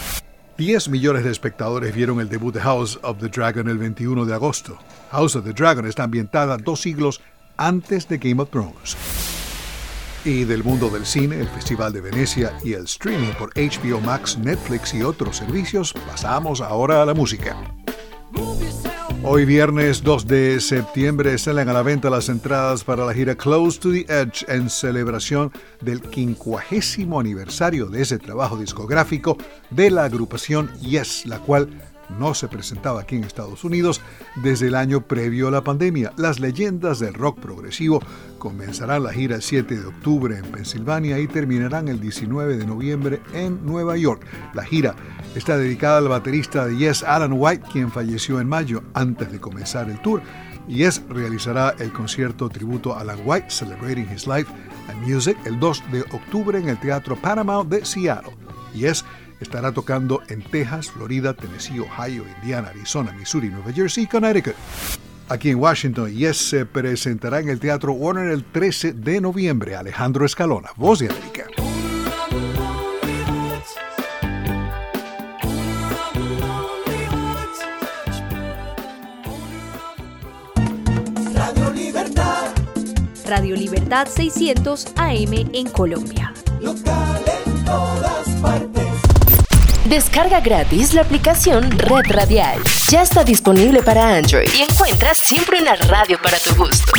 10 0.58 0.90
millones 0.90 1.24
de 1.24 1.30
espectadores 1.30 1.94
vieron 1.94 2.20
el 2.20 2.30
debut 2.30 2.52
de 2.52 2.60
House 2.62 3.00
of 3.04 3.20
the 3.20 3.28
Dragon 3.28 3.70
el 3.70 3.78
21 3.78 4.26
de 4.26 4.34
agosto. 4.34 4.80
House 5.12 5.36
of 5.36 5.46
the 5.46 5.54
Dragon 5.54 5.86
está 5.86 6.04
ambientada 6.04 6.58
dos 6.58 6.82
siglos 6.82 7.22
antes 7.58 8.08
de 8.08 8.18
Game 8.18 8.42
of 8.42 8.50
Thrones. 8.50 8.98
Y 10.26 10.46
del 10.46 10.64
mundo 10.64 10.90
del 10.90 11.06
cine, 11.06 11.40
el 11.40 11.48
Festival 11.48 11.94
de 11.94 12.02
Venecia 12.02 12.58
y 12.64 12.74
el 12.74 12.86
streaming 12.86 13.34
por 13.38 13.54
HBO 13.54 14.02
Max, 14.02 14.36
Netflix 14.40 14.96
y 14.96 15.04
otros 15.04 15.38
servicios, 15.38 15.94
pasamos 16.08 16.60
ahora 16.60 17.04
a 17.04 17.06
la 17.06 17.14
música. 17.14 17.56
Hoy 19.30 19.44
viernes 19.44 20.04
2 20.04 20.26
de 20.26 20.62
septiembre 20.62 21.38
salen 21.38 21.68
a 21.68 21.74
la 21.74 21.82
venta 21.84 22.10
las 22.10 22.30
entradas 22.30 22.86
para 22.86 23.06
la 23.06 23.14
gira 23.14 23.36
Close 23.36 23.78
to 23.78 23.92
the 23.92 24.06
Edge 24.08 24.46
en 24.48 24.70
celebración 24.70 25.52
del 25.82 26.02
quincuagésimo 26.02 27.20
aniversario 27.20 27.88
de 27.88 28.04
ese 28.04 28.20
trabajo 28.20 28.56
discográfico 28.56 29.38
de 29.70 29.92
la 29.92 30.06
agrupación 30.06 30.72
Yes, 30.80 31.26
la 31.26 31.40
cual 31.40 31.68
no 32.10 32.34
se 32.34 32.48
presentaba 32.48 33.02
aquí 33.02 33.16
en 33.16 33.24
Estados 33.24 33.64
Unidos 33.64 34.02
desde 34.36 34.68
el 34.68 34.76
año 34.76 35.02
previo 35.02 35.48
a 35.48 35.52
la 35.52 35.64
pandemia. 35.64 36.14
Las 36.18 36.40
leyendas 36.40 37.00
del 37.00 37.14
rock 37.14 37.40
progresivo 37.40 38.02
comenzarán 38.38 39.04
la 39.04 39.14
gira 39.14 39.36
el 39.36 39.42
7 39.42 39.76
de 39.76 39.86
octubre 39.86 40.38
en 40.38 40.46
Pensilvania 40.46 41.20
y 41.20 41.28
terminarán 41.28 41.88
el 41.88 42.00
19 42.00 42.58
de 42.58 42.66
noviembre 42.66 43.22
en 43.34 43.66
Nueva 43.66 43.98
York. 43.98 44.26
La 44.54 44.64
gira 44.64 44.96
está 45.36 45.58
dedicada 45.58 45.98
al 45.98 46.08
baterista 46.08 46.66
de 46.66 46.78
Yes, 46.78 47.04
Alan 47.04 47.34
White, 47.34 47.66
quien 47.72 47.92
falleció 47.92 48.40
en 48.40 48.48
mayo 48.48 48.84
antes 48.94 49.32
de 49.32 49.40
comenzar 49.40 49.90
el 49.90 50.02
tour. 50.02 50.22
Yes 50.68 51.02
realizará 51.08 51.76
el 51.80 51.94
concierto 51.94 52.50
tributo 52.50 52.94
a 52.94 53.02
Alan 53.02 53.20
White, 53.24 53.50
Celebrating 53.50 54.08
His 54.14 54.28
Life 54.28 54.52
and 54.90 55.08
Music, 55.08 55.38
el 55.46 55.60
2 55.60 55.84
de 55.92 56.02
octubre 56.12 56.60
en 56.60 56.70
el 56.70 56.80
Teatro 56.80 57.16
Paramount 57.16 57.70
de 57.70 57.86
Seattle. 57.86 58.34
Yes 58.74 59.06
estará 59.40 59.72
tocando 59.72 60.22
en 60.30 60.42
Texas, 60.42 60.92
Florida, 60.92 61.34
Tennessee, 61.34 61.80
Ohio, 61.80 62.26
Indiana, 62.42 62.70
Arizona, 62.70 63.12
Missouri, 63.14 63.50
Nueva 63.50 63.72
Jersey 63.72 64.04
y 64.04 64.08
Connecticut. 64.08 64.56
Aquí 65.30 65.50
en 65.50 65.58
Washington, 65.58 66.10
Yes 66.10 66.38
se 66.38 66.66
presentará 66.66 67.40
en 67.40 67.50
el 67.50 67.60
Teatro 67.60 67.92
Warner 67.92 68.30
el 68.30 68.46
13 68.46 68.94
de 68.94 69.20
noviembre. 69.20 69.76
Alejandro 69.76 70.26
Escalona, 70.26 70.70
Voz 70.78 71.00
de 71.00 71.10
América. 71.10 71.46
Radio 81.34 81.74
Libertad. 81.74 82.54
Radio 83.26 83.56
Libertad 83.58 84.08
600 84.08 84.88
AM 84.96 85.50
en 85.54 85.70
Colombia. 85.70 86.34
Local 86.62 87.24
en 87.46 87.66
todas 87.66 88.30
partes. 88.42 88.77
Descarga 89.90 90.40
gratis 90.42 90.94
la 90.94 91.02
aplicación 91.02 91.72
Red 91.72 92.08
Radial. 92.10 92.60
Ya 92.90 93.04
está 93.04 93.24
disponible 93.24 93.82
para 93.82 94.18
Android 94.18 94.50
y 94.54 94.64
encuentras 94.64 95.18
siempre 95.18 95.62
una 95.62 95.76
radio 95.76 96.20
para 96.22 96.38
tu 96.40 96.54
gusto. 96.56 96.92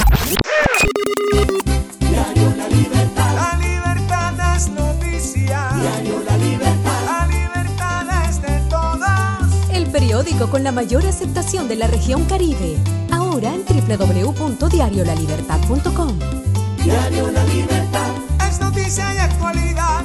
Diario 2.00 2.54
La 2.56 2.66
Libertad. 2.68 3.34
La 3.34 3.58
libertad 3.58 4.56
es 4.56 4.70
noticia. 4.70 5.68
Diario 5.74 6.22
La 6.26 6.38
Libertad. 6.38 7.04
La 7.04 7.26
libertad 7.26 8.06
es 8.26 8.40
de 8.40 8.58
todos. 8.70 9.02
El 9.70 9.86
periódico 9.88 10.48
con 10.48 10.64
la 10.64 10.72
mayor 10.72 11.04
aceptación 11.04 11.68
de 11.68 11.76
la 11.76 11.88
región 11.88 12.24
Caribe. 12.24 12.78
Ahora 13.10 13.52
en 13.52 13.66
www.diariolalibertad.com. 13.66 16.18
Diario 16.82 17.30
La 17.32 17.44
Libertad. 17.44 18.12
Es 18.48 18.60
noticia 18.60 19.14
y 19.14 19.18
actualidad. 19.18 20.04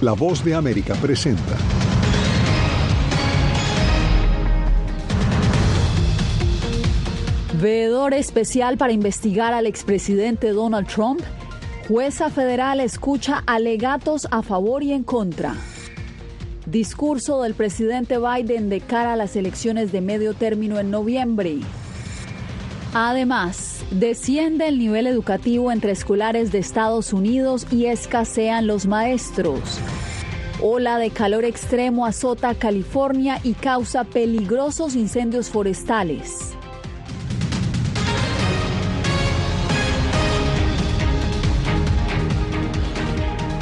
La 0.00 0.12
Voz 0.12 0.44
de 0.44 0.54
América 0.54 0.94
presenta. 0.94 1.56
Veedor 7.60 8.14
especial 8.14 8.78
para 8.78 8.92
investigar 8.92 9.52
al 9.52 9.66
expresidente 9.66 10.50
Donald 10.50 10.86
Trump. 10.86 11.20
Jueza 11.88 12.30
federal 12.30 12.78
escucha 12.78 13.42
alegatos 13.46 14.28
a 14.30 14.42
favor 14.42 14.84
y 14.84 14.92
en 14.92 15.02
contra. 15.02 15.56
Discurso 16.66 17.42
del 17.42 17.54
presidente 17.54 18.18
Biden 18.18 18.68
de 18.68 18.80
cara 18.80 19.14
a 19.14 19.16
las 19.16 19.34
elecciones 19.34 19.90
de 19.90 20.00
medio 20.00 20.32
término 20.34 20.78
en 20.78 20.92
noviembre. 20.92 21.58
Además, 23.00 23.84
desciende 23.92 24.66
el 24.66 24.76
nivel 24.76 25.06
educativo 25.06 25.70
entre 25.70 25.92
escolares 25.92 26.50
de 26.50 26.58
Estados 26.58 27.12
Unidos 27.12 27.64
y 27.70 27.86
escasean 27.86 28.66
los 28.66 28.86
maestros. 28.86 29.78
Ola 30.60 30.98
de 30.98 31.10
calor 31.10 31.44
extremo 31.44 32.06
azota 32.06 32.56
California 32.56 33.38
y 33.44 33.52
causa 33.52 34.02
peligrosos 34.02 34.96
incendios 34.96 35.48
forestales. 35.48 36.56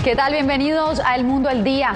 ¿Qué 0.02 0.16
tal? 0.16 0.32
Bienvenidos 0.32 0.98
a 1.00 1.14
El 1.14 1.24
Mundo 1.24 1.50
al 1.50 1.62
Día. 1.62 1.92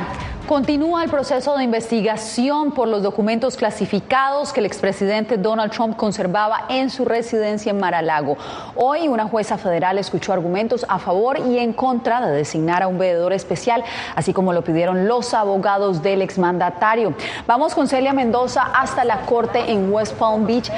Continúa 0.50 1.04
el 1.04 1.10
proceso 1.10 1.56
de 1.56 1.62
investigación 1.62 2.72
por 2.72 2.88
los 2.88 3.04
documentos 3.04 3.56
clasificados 3.56 4.52
que 4.52 4.58
el 4.58 4.66
expresidente 4.66 5.36
Donald 5.36 5.70
Trump 5.70 5.96
conservaba 5.96 6.64
en 6.68 6.90
su 6.90 7.04
residencia 7.04 7.70
en 7.70 7.78
Mar-a-Lago. 7.78 8.36
Hoy 8.74 9.06
una 9.06 9.26
jueza 9.26 9.58
federal 9.58 9.96
escuchó 9.96 10.32
argumentos 10.32 10.84
a 10.88 10.98
favor 10.98 11.38
y 11.38 11.60
en 11.60 11.72
contra 11.72 12.20
de 12.26 12.32
designar 12.32 12.82
a 12.82 12.88
un 12.88 12.98
veedor 12.98 13.32
especial, 13.32 13.84
así 14.16 14.32
como 14.32 14.52
lo 14.52 14.64
pidieron 14.64 15.06
los 15.06 15.34
abogados 15.34 16.02
del 16.02 16.20
exmandatario. 16.20 17.14
Vamos 17.46 17.72
con 17.72 17.86
Celia 17.86 18.12
Mendoza 18.12 18.72
hasta 18.74 19.04
la 19.04 19.20
corte 19.26 19.70
en 19.70 19.92
West 19.92 20.14
Palm 20.14 20.48
Beach. 20.48 20.68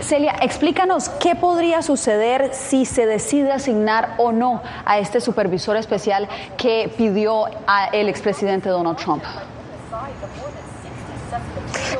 Celia, 0.00 0.34
explícanos 0.42 1.08
qué 1.08 1.36
podría 1.36 1.80
suceder 1.80 2.50
si 2.52 2.84
se 2.84 3.06
decide 3.06 3.52
asignar 3.52 4.14
o 4.18 4.30
no 4.30 4.60
a 4.84 4.98
este 4.98 5.22
supervisor 5.22 5.78
especial 5.78 6.28
que 6.58 6.92
pidió 6.98 7.46
el 7.92 8.10
expresidente 8.10 8.68
Donald 8.68 8.98
Trump. 8.98 9.21
up. 9.24 10.51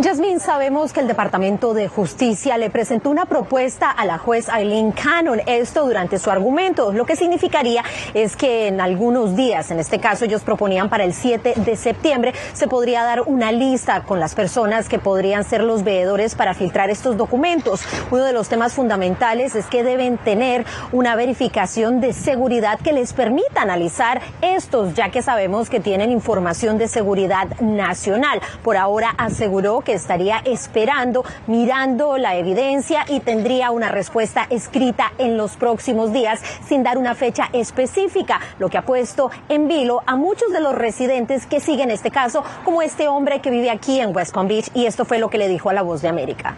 Jasmine, 0.02 0.40
sabemos 0.40 0.92
que 0.92 1.00
el 1.00 1.06
Departamento 1.06 1.74
de 1.74 1.88
Justicia 1.88 2.58
le 2.58 2.70
presentó 2.70 3.10
una 3.10 3.26
propuesta 3.26 3.90
a 3.90 4.04
la 4.04 4.18
juez 4.18 4.48
Eileen 4.48 4.92
Cannon, 4.92 5.40
esto 5.46 5.84
durante 5.84 6.18
su 6.18 6.30
argumento. 6.30 6.92
Lo 6.92 7.06
que 7.06 7.16
significaría 7.16 7.84
es 8.14 8.36
que 8.36 8.68
en 8.68 8.80
algunos 8.80 9.36
días, 9.36 9.70
en 9.70 9.78
este 9.78 9.98
caso 9.98 10.24
ellos 10.24 10.42
proponían 10.42 10.88
para 10.88 11.04
el 11.04 11.14
7 11.14 11.54
de 11.56 11.76
septiembre, 11.76 12.32
se 12.52 12.68
podría 12.68 13.04
dar 13.04 13.22
una 13.22 13.52
lista 13.52 14.02
con 14.02 14.20
las 14.20 14.34
personas 14.34 14.88
que 14.88 14.98
podrían 14.98 15.44
ser 15.44 15.62
los 15.62 15.84
veedores 15.84 16.34
para 16.34 16.54
filtrar 16.54 16.90
estos 16.90 17.16
documentos. 17.16 17.82
Uno 18.10 18.24
de 18.24 18.32
los 18.32 18.48
temas 18.48 18.72
fundamentales 18.74 19.54
es 19.54 19.66
que 19.66 19.84
deben 19.84 20.18
tener 20.18 20.64
una 20.92 21.16
verificación 21.16 22.00
de 22.00 22.12
seguridad 22.12 22.78
que 22.80 22.92
les 22.92 23.12
permita 23.12 23.62
analizar 23.62 24.20
estos, 24.40 24.94
ya 24.94 25.10
que 25.10 25.22
sabemos 25.22 25.70
que 25.70 25.80
tienen 25.80 26.10
información 26.10 26.78
de 26.78 26.88
seguridad 26.88 27.48
nacional. 27.60 28.40
Por 28.62 28.76
ahora 28.76 29.14
aseguró 29.16 29.71
que 29.80 29.94
estaría 29.94 30.42
esperando, 30.44 31.24
mirando 31.46 32.18
la 32.18 32.36
evidencia 32.36 33.04
y 33.08 33.20
tendría 33.20 33.70
una 33.70 33.88
respuesta 33.88 34.46
escrita 34.50 35.12
en 35.18 35.36
los 35.36 35.56
próximos 35.56 36.12
días 36.12 36.40
sin 36.66 36.82
dar 36.82 36.98
una 36.98 37.14
fecha 37.14 37.48
específica, 37.52 38.40
lo 38.58 38.68
que 38.68 38.78
ha 38.78 38.82
puesto 38.82 39.30
en 39.48 39.68
vilo 39.68 40.02
a 40.06 40.16
muchos 40.16 40.52
de 40.52 40.60
los 40.60 40.74
residentes 40.74 41.46
que 41.46 41.60
siguen 41.60 41.90
este 41.90 42.10
caso, 42.10 42.44
como 42.64 42.82
este 42.82 43.08
hombre 43.08 43.40
que 43.40 43.50
vive 43.50 43.70
aquí 43.70 44.00
en 44.00 44.14
West 44.14 44.34
Palm 44.34 44.48
Beach 44.48 44.70
y 44.74 44.86
esto 44.86 45.04
fue 45.04 45.18
lo 45.18 45.30
que 45.30 45.38
le 45.38 45.48
dijo 45.48 45.70
a 45.70 45.72
La 45.72 45.82
Voz 45.82 46.02
de 46.02 46.08
América. 46.08 46.56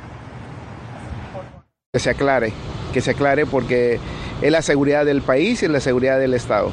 Que 1.93 2.01
se 2.01 2.11
aclare, 2.11 2.53
que 2.93 3.01
se 3.01 3.13
aclare 3.13 3.47
porque 3.47 4.01
es 4.43 4.51
la 4.51 4.63
seguridad 4.63 5.05
del 5.05 5.23
país 5.23 5.63
y 5.63 5.69
la 5.69 5.81
seguridad 5.81 6.19
del 6.19 6.35
Estado. 6.35 6.71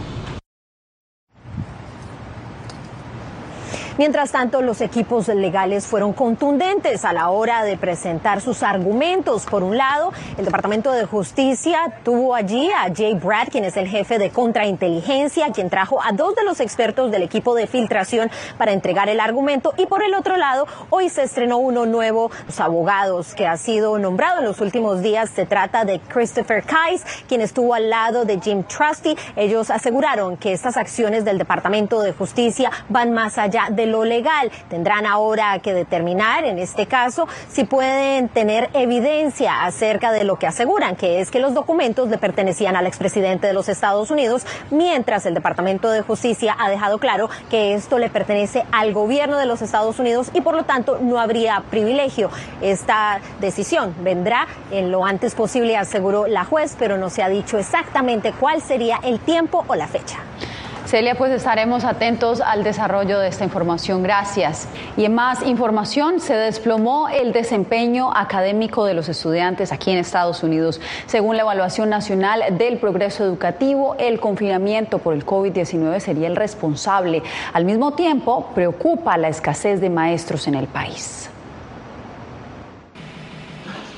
Mientras 3.97 4.31
tanto, 4.31 4.61
los 4.61 4.79
equipos 4.79 5.27
legales 5.27 5.85
fueron 5.85 6.13
contundentes 6.13 7.03
a 7.03 7.11
la 7.11 7.29
hora 7.29 7.63
de 7.63 7.77
presentar 7.77 8.39
sus 8.39 8.63
argumentos. 8.63 9.45
Por 9.45 9.63
un 9.63 9.77
lado, 9.77 10.13
el 10.37 10.45
Departamento 10.45 10.93
de 10.93 11.05
Justicia 11.05 11.93
tuvo 12.03 12.33
allí 12.33 12.69
a 12.71 12.91
Jay 12.95 13.15
Brad, 13.15 13.49
quien 13.49 13.65
es 13.65 13.75
el 13.75 13.87
jefe 13.87 14.17
de 14.17 14.29
contrainteligencia, 14.29 15.51
quien 15.51 15.69
trajo 15.69 16.01
a 16.01 16.13
dos 16.13 16.35
de 16.35 16.43
los 16.43 16.61
expertos 16.61 17.11
del 17.11 17.23
equipo 17.23 17.53
de 17.53 17.67
filtración 17.67 18.31
para 18.57 18.71
entregar 18.71 19.09
el 19.09 19.19
argumento. 19.19 19.73
Y 19.77 19.85
por 19.87 20.03
el 20.03 20.13
otro 20.13 20.37
lado, 20.37 20.67
hoy 20.89 21.09
se 21.09 21.23
estrenó 21.23 21.57
uno 21.57 21.85
nuevo, 21.85 22.31
los 22.47 22.59
abogados 22.61 23.35
que 23.35 23.45
ha 23.45 23.57
sido 23.57 23.99
nombrado 23.99 24.39
en 24.39 24.45
los 24.45 24.61
últimos 24.61 25.01
días. 25.01 25.29
Se 25.35 25.45
trata 25.45 25.83
de 25.83 25.99
Christopher 25.99 26.63
Kais, 26.63 27.03
quien 27.27 27.41
estuvo 27.41 27.73
al 27.73 27.89
lado 27.89 28.23
de 28.23 28.39
Jim 28.39 28.63
Trusty. 28.63 29.17
Ellos 29.35 29.69
aseguraron 29.69 30.37
que 30.37 30.53
estas 30.53 30.77
acciones 30.77 31.25
del 31.25 31.37
Departamento 31.37 32.01
de 32.01 32.13
Justicia 32.13 32.71
van 32.87 33.11
más 33.11 33.37
allá 33.37 33.67
de 33.69 33.80
de 33.81 33.87
lo 33.87 34.05
legal. 34.05 34.51
Tendrán 34.69 35.05
ahora 35.05 35.57
que 35.59 35.73
determinar, 35.73 36.45
en 36.45 36.59
este 36.59 36.85
caso, 36.85 37.27
si 37.49 37.63
pueden 37.63 38.29
tener 38.29 38.69
evidencia 38.73 39.63
acerca 39.63 40.11
de 40.11 40.23
lo 40.23 40.37
que 40.37 40.45
aseguran, 40.45 40.95
que 40.95 41.19
es 41.19 41.31
que 41.31 41.39
los 41.39 41.53
documentos 41.53 42.09
le 42.09 42.17
pertenecían 42.17 42.75
al 42.75 42.85
expresidente 42.85 43.47
de 43.47 43.53
los 43.53 43.69
Estados 43.69 44.11
Unidos, 44.11 44.45
mientras 44.69 45.25
el 45.25 45.33
Departamento 45.33 45.89
de 45.89 46.01
Justicia 46.01 46.55
ha 46.59 46.69
dejado 46.69 46.99
claro 46.99 47.29
que 47.49 47.73
esto 47.73 47.97
le 47.97 48.09
pertenece 48.09 48.63
al 48.71 48.93
gobierno 48.93 49.37
de 49.37 49.47
los 49.47 49.61
Estados 49.61 49.97
Unidos 49.97 50.29
y 50.33 50.41
por 50.41 50.55
lo 50.55 50.63
tanto 50.63 50.99
no 51.01 51.19
habría 51.19 51.63
privilegio. 51.71 52.29
Esta 52.61 53.19
decisión 53.39 53.95
vendrá 54.03 54.47
en 54.71 54.91
lo 54.91 55.05
antes 55.05 55.33
posible, 55.33 55.75
aseguró 55.75 56.27
la 56.27 56.45
juez, 56.45 56.75
pero 56.77 56.97
no 56.97 57.09
se 57.09 57.23
ha 57.23 57.29
dicho 57.29 57.57
exactamente 57.57 58.31
cuál 58.31 58.61
sería 58.61 58.99
el 59.03 59.19
tiempo 59.19 59.65
o 59.67 59.75
la 59.75 59.87
fecha. 59.87 60.19
Celia, 60.91 61.15
pues 61.15 61.31
estaremos 61.31 61.85
atentos 61.85 62.41
al 62.41 62.65
desarrollo 62.65 63.17
de 63.19 63.29
esta 63.29 63.45
información. 63.45 64.03
Gracias. 64.03 64.67
Y 64.97 65.05
en 65.05 65.15
más 65.15 65.41
información, 65.41 66.19
se 66.19 66.35
desplomó 66.35 67.07
el 67.07 67.31
desempeño 67.31 68.11
académico 68.13 68.83
de 68.83 68.93
los 68.93 69.07
estudiantes 69.07 69.71
aquí 69.71 69.91
en 69.91 69.99
Estados 69.99 70.43
Unidos. 70.43 70.81
Según 71.05 71.37
la 71.37 71.43
evaluación 71.43 71.89
nacional 71.89 72.43
del 72.57 72.77
progreso 72.77 73.23
educativo, 73.23 73.95
el 73.99 74.19
confinamiento 74.19 74.97
por 74.97 75.13
el 75.13 75.25
COVID-19 75.25 75.97
sería 76.01 76.27
el 76.27 76.35
responsable. 76.35 77.23
Al 77.53 77.63
mismo 77.63 77.93
tiempo, 77.93 78.51
preocupa 78.53 79.17
la 79.17 79.29
escasez 79.29 79.79
de 79.79 79.89
maestros 79.89 80.45
en 80.49 80.55
el 80.55 80.67
país. 80.67 81.30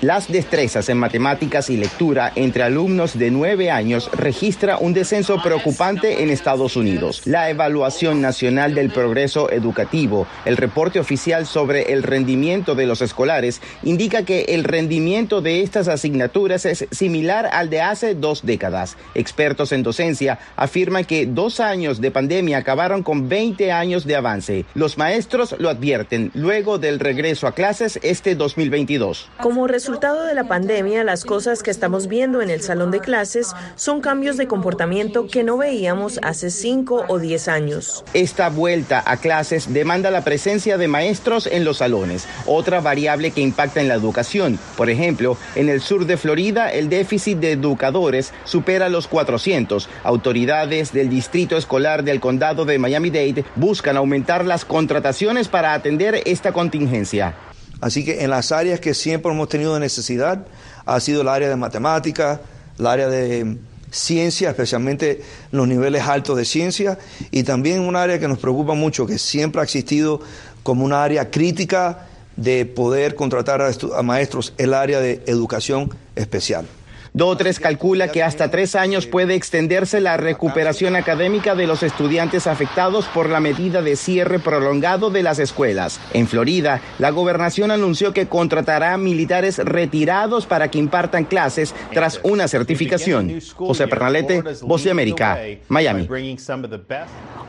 Las 0.04 0.30
destrezas 0.30 0.89
en 0.89 0.97
matemáticas 0.97 1.70
y 1.70 1.78
lectura 1.78 2.34
entre 2.36 2.64
alumnos 2.64 3.18
de 3.18 3.32
nueve 3.32 3.72
años 3.72 4.10
registra 4.12 4.78
un 4.78 4.91
descenso 4.93 5.41
preocupante 5.41 6.22
en 6.22 6.30
Estados 6.30 6.76
Unidos. 6.76 7.22
La 7.24 7.49
evaluación 7.49 8.20
nacional 8.20 8.76
del 8.76 8.91
progreso 8.91 9.49
educativo, 9.49 10.28
el 10.43 10.58
reporte 10.58 10.99
oficial 10.99 11.45
sobre 11.45 11.93
el 11.93 12.04
rendimiento 12.04 12.76
de 12.76 12.86
los 12.86 13.01
escolares, 13.01 13.62
indica 13.82 14.26
que 14.26 14.41
el 14.49 14.66
rendimiento 14.66 15.39
de 15.39 15.62
estas 15.62 15.88
asignaturas 15.88 16.66
es 16.66 16.86
similar 16.91 17.47
al 17.54 17.70
de 17.70 17.80
hace 17.80 18.14
dos 18.14 18.45
décadas. 18.45 18.97
Expertos 19.16 19.72
en 19.72 19.84
docencia 19.84 20.38
afirman 20.58 21.06
que 21.06 21.28
dos 21.28 21.62
años 21.62 22.01
de 22.01 22.12
pandemia 22.12 22.58
acabaron 22.58 23.04
con 23.04 23.30
20 23.30 23.72
años 23.72 24.04
de 24.06 24.18
avance. 24.18 24.66
Los 24.74 24.97
maestros 24.97 25.56
lo 25.60 25.70
advierten 25.70 26.30
luego 26.34 26.78
del 26.78 26.99
regreso 26.99 27.47
a 27.47 27.54
clases 27.54 28.01
este 28.04 28.36
2022. 28.36 29.30
Como 29.39 29.66
de 30.00 30.34
la 30.34 30.46
pandemia, 30.46 31.04
las 31.04 31.24
cosas 31.24 31.62
que 31.62 31.70
estamos 31.70 32.08
viendo 32.08 32.41
en 32.41 32.50
el 32.50 32.62
salón 32.62 32.89
de 32.89 33.00
clases 33.00 33.54
son 33.76 34.02
cambios 34.02 34.38
de 34.38 34.48
comportamiento 34.48 35.28
que 35.28 35.44
no 35.44 35.58
veíamos 35.58 36.20
hace 36.24 36.50
5 36.50 37.06
o 37.08 37.20
10 37.20 37.48
años. 37.48 38.04
Esta 38.14 38.50
vuelta 38.50 39.04
a 39.06 39.18
clases 39.18 39.72
demanda 39.72 40.10
la 40.10 40.24
presencia 40.24 40.78
de 40.78 40.88
maestros 40.88 41.48
en 41.48 41.64
los 41.64 41.78
salones, 41.78 42.28
otra 42.48 42.82
variable 42.82 43.32
que 43.32 43.41
impacta 43.41 43.82
en 43.82 43.88
la 43.88 43.94
educación. 43.94 44.58
Por 44.76 44.89
ejemplo, 44.89 45.38
en 45.56 45.70
el 45.70 45.80
sur 45.80 46.08
de 46.08 46.18
Florida, 46.18 46.72
el 46.72 46.89
déficit 46.89 47.38
de 47.38 47.52
educadores 47.52 48.34
supera 48.46 48.89
los 48.89 49.08
400. 49.08 49.88
Autoridades 50.04 50.91
del 50.91 51.10
Distrito 51.10 51.56
Escolar 51.56 52.04
del 52.04 52.20
Condado 52.20 52.66
de 52.66 52.80
Miami-Dade 52.80 53.46
buscan 53.56 53.96
aumentar 53.96 54.44
las 54.46 54.66
contrataciones 54.66 55.48
para 55.48 55.74
atender 55.74 56.24
esta 56.26 56.52
contingencia. 56.52 57.36
Así 57.84 58.06
que 58.06 58.24
en 58.24 58.30
las 58.30 58.54
áreas 58.54 58.80
que 58.80 58.94
siempre 58.94 59.30
hemos 59.30 59.50
tenido 59.50 59.78
necesidad, 59.78 60.48
ha 60.86 61.00
sido 61.02 61.22
el 61.22 61.28
área 61.28 61.50
de 61.50 61.58
matemática, 61.58 62.40
el 62.80 62.88
área 62.88 63.10
de 63.10 63.58
ciencia, 63.92 64.52
especialmente 64.52 65.22
los 65.52 65.68
niveles 65.68 66.04
altos 66.04 66.38
de 66.38 66.46
ciencia, 66.46 66.98
y 67.30 67.44
también 67.44 67.82
un 67.82 67.98
área 67.98 68.20
que 68.20 68.30
nos 68.30 68.40
preocupa 68.40 68.74
mucho, 68.74 69.06
que 69.06 69.18
siempre 69.20 69.60
ha 69.60 69.66
existido 69.66 70.22
como 70.64 70.86
una 70.86 71.04
área 71.04 71.30
crítica 71.30 72.08
de 72.38 72.66
poder 72.66 73.16
contratar 73.16 73.62
a, 73.62 73.72
a 73.98 74.02
maestros, 74.02 74.54
el 74.58 74.74
área 74.74 75.02
de 75.02 75.22
educación 75.26 75.94
especial. 76.16 76.66
Dotres 77.16 77.59
calcula 77.59 78.07
que 78.07 78.24
hasta 78.24 78.49
tres 78.49 78.76
años 78.76 79.05
puede 79.05 79.36
extenderse 79.36 80.01
la 80.01 80.18
recuperación 80.18 80.95
académica 80.95 81.53
de 81.53 81.68
los 81.68 81.84
estudiantes 81.84 82.47
afectados 82.47 83.05
por 83.05 83.30
la 83.30 83.39
medida 83.39 83.84
de 83.84 83.95
cierre 83.95 84.39
prolongado 84.39 85.11
de 85.11 85.22
las 85.22 85.38
escuelas. 85.38 85.99
En 86.14 86.28
Florida, 86.28 86.82
la 86.97 87.11
gobernación 87.11 87.70
anunció 87.70 88.14
que 88.14 88.26
contratará 88.26 88.97
militares 88.97 89.59
retirados 89.59 90.47
para 90.47 90.72
que 90.72 90.80
impartan 90.80 91.26
clases 91.26 91.76
tras 91.91 92.20
una 92.24 92.47
certificación. 92.47 93.39
José 93.57 93.88
Pernalete, 93.88 94.43
Voz 94.64 94.84
de 94.84 94.89
América, 94.89 95.39
Miami. 95.68 96.09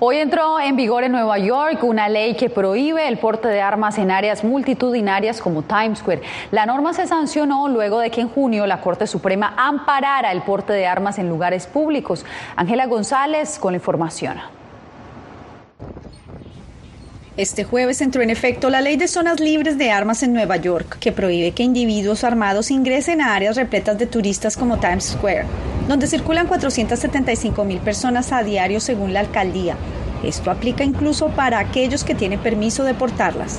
Hoy 0.01 0.17
entró 0.19 0.61
en 0.61 0.77
vigor 0.77 1.05
en 1.05 1.13
Nueva 1.13 1.39
York 1.39 1.83
una 1.85 2.11
ley 2.11 2.35
que 2.35 2.51
prohíbe 2.51 3.09
el 3.09 3.17
porte 3.17 3.49
de 3.49 3.63
armas 3.63 3.97
en 3.97 4.11
áreas 4.11 4.45
multitudinarias 4.45 5.41
como 5.41 5.63
Times 5.63 6.01
Square. 6.01 6.21
La 6.51 6.67
norma 6.67 6.93
se 6.93 7.07
sancionó 7.07 7.69
luego 7.69 8.01
de 8.01 8.11
que 8.11 8.21
en 8.21 8.29
junio 8.29 8.67
la 8.67 8.83
Corte 8.83 9.07
Suprema 9.07 9.54
amparara 9.57 10.33
el 10.33 10.43
porte 10.43 10.73
de 10.73 10.87
armas 10.87 11.19
en 11.19 11.29
lugares 11.29 11.67
públicos. 11.67 12.25
Ángela 12.57 12.87
González 12.87 13.59
con 13.59 13.73
la 13.73 13.79
información. 13.79 14.39
Este 17.37 17.65
jueves 17.65 18.01
entró 18.01 18.23
en 18.23 18.31
efecto 18.31 18.71
la 18.71 18.81
ley 18.81 18.97
de 18.97 19.09
zonas 19.09 19.41
libres 19.41 19.77
de 19.77 19.91
armas 19.91 20.23
en 20.23 20.33
Nueva 20.33 20.57
York, 20.57 20.99
que 21.01 21.11
prohíbe 21.11 21.51
que 21.51 21.65
individuos 21.65 22.23
armados 22.23 22.71
ingresen 22.71 23.21
a 23.21 23.35
áreas 23.35 23.57
repletas 23.57 23.99
de 23.99 24.07
turistas 24.07 24.57
como 24.57 24.79
Times 24.79 25.17
Square, 25.17 25.47
donde 25.89 26.07
circulan 26.07 26.47
475 26.47 27.65
mil 27.65 27.81
personas 27.81 28.31
a 28.31 28.45
diario 28.45 28.79
según 28.79 29.13
la 29.13 29.19
alcaldía. 29.19 29.75
Esto 30.23 30.53
aplica 30.53 30.85
incluso 30.85 31.27
para 31.31 31.59
aquellos 31.59 32.05
que 32.05 32.15
tienen 32.15 32.39
permiso 32.39 32.85
de 32.85 32.95
portarlas. 32.95 33.59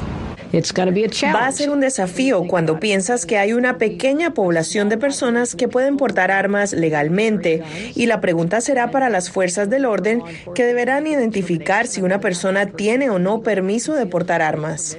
Va 1.34 1.48
a 1.48 1.52
ser 1.52 1.70
un 1.70 1.82
desafío 1.82 2.48
cuando 2.48 2.80
piensas 2.80 3.26
que 3.26 3.38
hay 3.38 3.54
una 3.54 3.78
pequeña 3.78 4.34
población 4.34 4.90
de 4.90 4.98
personas 4.98 5.56
que 5.56 5.68
pueden 5.68 5.98
portar 5.98 6.32
armas 6.32 6.74
legalmente 6.74 7.64
y 7.96 8.06
la 8.06 8.22
pregunta 8.22 8.62
será 8.62 8.92
para 8.92 9.10
las 9.10 9.30
fuerzas 9.30 9.70
del 9.70 9.86
orden 9.86 10.22
que 10.54 10.66
deberán 10.66 11.08
identificar 11.08 11.88
si 11.88 12.02
una 12.02 12.20
persona 12.20 12.68
tiene 12.68 13.10
o 13.10 13.20
no 13.20 13.42
permiso 13.42 13.94
de 13.94 14.06
portar 14.06 14.42
armas. 14.42 14.98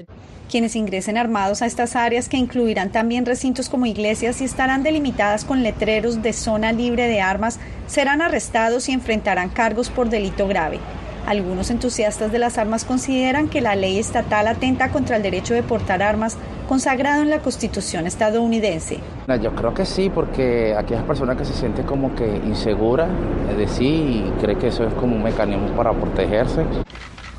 Quienes 0.50 0.76
ingresen 0.76 1.18
armados 1.18 1.61
a 1.61 1.66
estas 1.66 1.96
áreas, 1.96 2.28
que 2.28 2.36
incluirán 2.36 2.92
también 2.92 3.26
recintos 3.26 3.68
como 3.68 3.86
iglesias 3.86 4.40
y 4.40 4.44
estarán 4.44 4.84
delimitadas 4.84 5.44
con 5.44 5.62
letreros 5.62 6.22
de 6.22 6.32
zona 6.32 6.72
libre 6.72 7.09
de 7.09 7.20
armas, 7.20 7.59
serán 7.88 8.22
arrestados 8.22 8.88
y 8.88 8.92
enfrentarán 8.92 9.48
cargos 9.48 9.90
por 9.90 10.09
delito 10.09 10.46
grave. 10.46 10.78
Algunos 11.27 11.70
entusiastas 11.70 12.31
de 12.31 12.39
las 12.39 12.57
armas 12.57 12.85
consideran 12.85 13.49
que 13.49 13.61
la 13.61 13.74
ley 13.74 13.99
estatal 13.99 14.47
atenta 14.47 14.91
contra 14.91 15.16
el 15.16 15.24
derecho 15.24 15.55
de 15.55 15.64
portar 15.64 16.01
armas 16.01 16.37
consagrado 16.68 17.22
en 17.22 17.31
la 17.31 17.41
Constitución 17.41 18.07
estadounidense. 18.07 19.01
Yo 19.43 19.53
creo 19.57 19.74
que 19.74 19.85
sí, 19.87 20.09
porque 20.09 20.77
aquellas 20.79 21.03
personas 21.03 21.37
que 21.37 21.45
se 21.45 21.53
sienten 21.53 21.85
como 21.85 22.14
que 22.14 22.24
inseguras 22.47 23.09
de 23.57 23.66
sí 23.66 23.87
y 23.87 24.33
cree 24.41 24.57
que 24.57 24.68
eso 24.68 24.85
es 24.85 24.95
como 24.95 25.16
un 25.16 25.24
mecanismo 25.24 25.68
para 25.77 25.93
protegerse. 25.93 26.64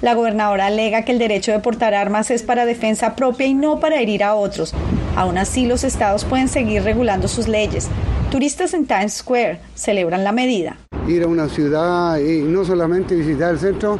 La 0.02 0.14
gobernadora 0.16 0.66
alega 0.66 1.04
que 1.04 1.14
el 1.14 1.18
derecho 1.18 1.54
de 1.54 1.60
portar 1.60 1.96
armas 1.96 2.30
es 2.30 2.44
para 2.44 2.66
defensa 2.66 3.16
propia 3.16 3.48
y 3.48 3.54
no 3.54 3.80
para 3.80 4.02
herir 4.02 4.22
a 4.22 4.36
otros. 4.36 4.74
Aún 5.16 5.38
así, 5.38 5.66
los 5.66 5.86
estados 5.86 6.26
pueden 6.26 6.50
seguir 6.50 6.84
regulando 6.84 7.30
sus 7.30 7.48
leyes. 7.48 7.90
Turistas 8.32 8.74
en 8.74 8.86
Times 8.86 9.14
Square 9.14 9.62
celebran 9.74 10.26
la 10.26 10.34
medida. 10.34 10.76
Ir 11.08 11.24
a 11.24 11.28
una 11.28 11.48
ciudad 11.48 12.20
y 12.20 12.42
no 12.42 12.66
solamente 12.66 13.16
visitar 13.16 13.54
el 13.54 13.60
centro, 13.60 13.98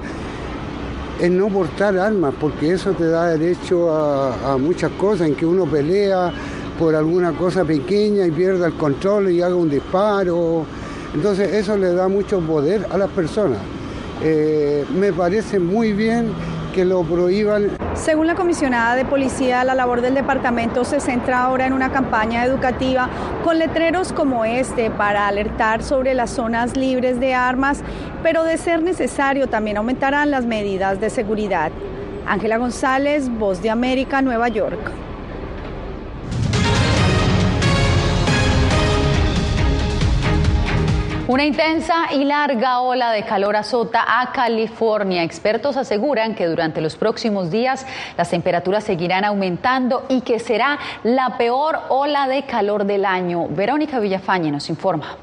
es 1.22 1.32
no 1.32 1.48
portar 1.48 1.98
armas, 1.98 2.34
porque 2.38 2.74
eso 2.74 2.92
te 2.92 3.08
da 3.08 3.30
derecho 3.30 3.90
a, 3.90 4.58
muchas 4.58 4.92
cosas, 4.92 5.30
en 5.30 5.36
que 5.36 5.46
uno 5.46 5.66
pelea 5.66 6.34
por 6.78 6.94
alguna 6.94 7.32
cosa 7.32 7.64
pequeña 7.64 8.26
y 8.26 8.32
pierda 8.32 8.68
el 8.68 8.74
control 8.74 9.32
y 9.32 9.42
haga 9.42 9.56
un 9.56 9.70
disparo. 9.70 10.66
Entonces 11.16 11.54
eso 11.54 11.78
le 11.78 11.94
da 11.94 12.10
mucho 12.10 12.42
poder 12.42 12.86
a 12.92 12.98
las 12.98 13.10
personas. 13.12 13.60
Eh, 14.22 14.84
me 14.94 15.14
parece 15.14 15.58
muy 15.58 15.94
bien 15.94 16.32
que 16.78 16.86
lo 16.86 17.02
prohíban. 17.02 17.72
Según 17.96 18.28
la 18.28 18.36
comisionada 18.36 18.96
de 18.96 19.04
policía, 19.04 19.64
la 19.64 19.74
labor 19.74 20.02
del 20.02 20.14
departamento 20.14 20.86
se 20.86 21.00
centra 21.00 21.42
ahora 21.42 21.66
en 21.66 21.74
una 21.74 21.92
campaña 21.92 22.46
educativa 22.46 23.10
con 23.44 23.58
letreros 23.58 24.14
como 24.14 24.46
este 24.46 24.92
para 24.92 25.28
alertar 25.28 25.82
sobre 25.82 26.14
las 26.14 26.30
zonas 26.30 26.78
libres 26.78 27.20
de 27.20 27.34
armas, 27.34 27.82
pero 28.22 28.44
de 28.44 28.60
ser 28.60 28.84
necesario 28.84 29.48
también 29.48 29.78
aumentarán 29.78 30.30
las 30.30 30.46
medidas 30.46 31.02
de 31.02 31.10
seguridad. 31.10 31.72
Ángela 32.28 32.58
González, 32.58 33.28
Voz 33.28 33.64
de 33.64 33.72
América, 33.72 34.22
Nueva 34.22 34.48
York. 34.48 35.07
Una 41.38 41.46
intensa 41.46 42.12
y 42.16 42.24
larga 42.24 42.80
ola 42.80 43.12
de 43.12 43.24
calor 43.24 43.56
azota 43.58 44.04
a 44.08 44.32
California. 44.32 45.22
Expertos 45.22 45.78
aseguran 45.78 46.34
que 46.34 46.48
durante 46.48 46.82
los 46.82 46.96
próximos 46.96 47.52
días 47.52 47.86
las 48.18 48.32
temperaturas 48.32 48.84
seguirán 48.84 49.24
aumentando 49.24 50.04
y 50.10 50.22
que 50.22 50.40
será 50.40 50.80
la 51.04 51.38
peor 51.38 51.78
ola 51.90 52.28
de 52.28 52.48
calor 52.48 52.86
del 52.86 53.06
año. 53.06 53.48
Verónica 53.50 54.00
Villafañe 54.00 54.50
nos 54.50 54.68
informa. 54.72 55.16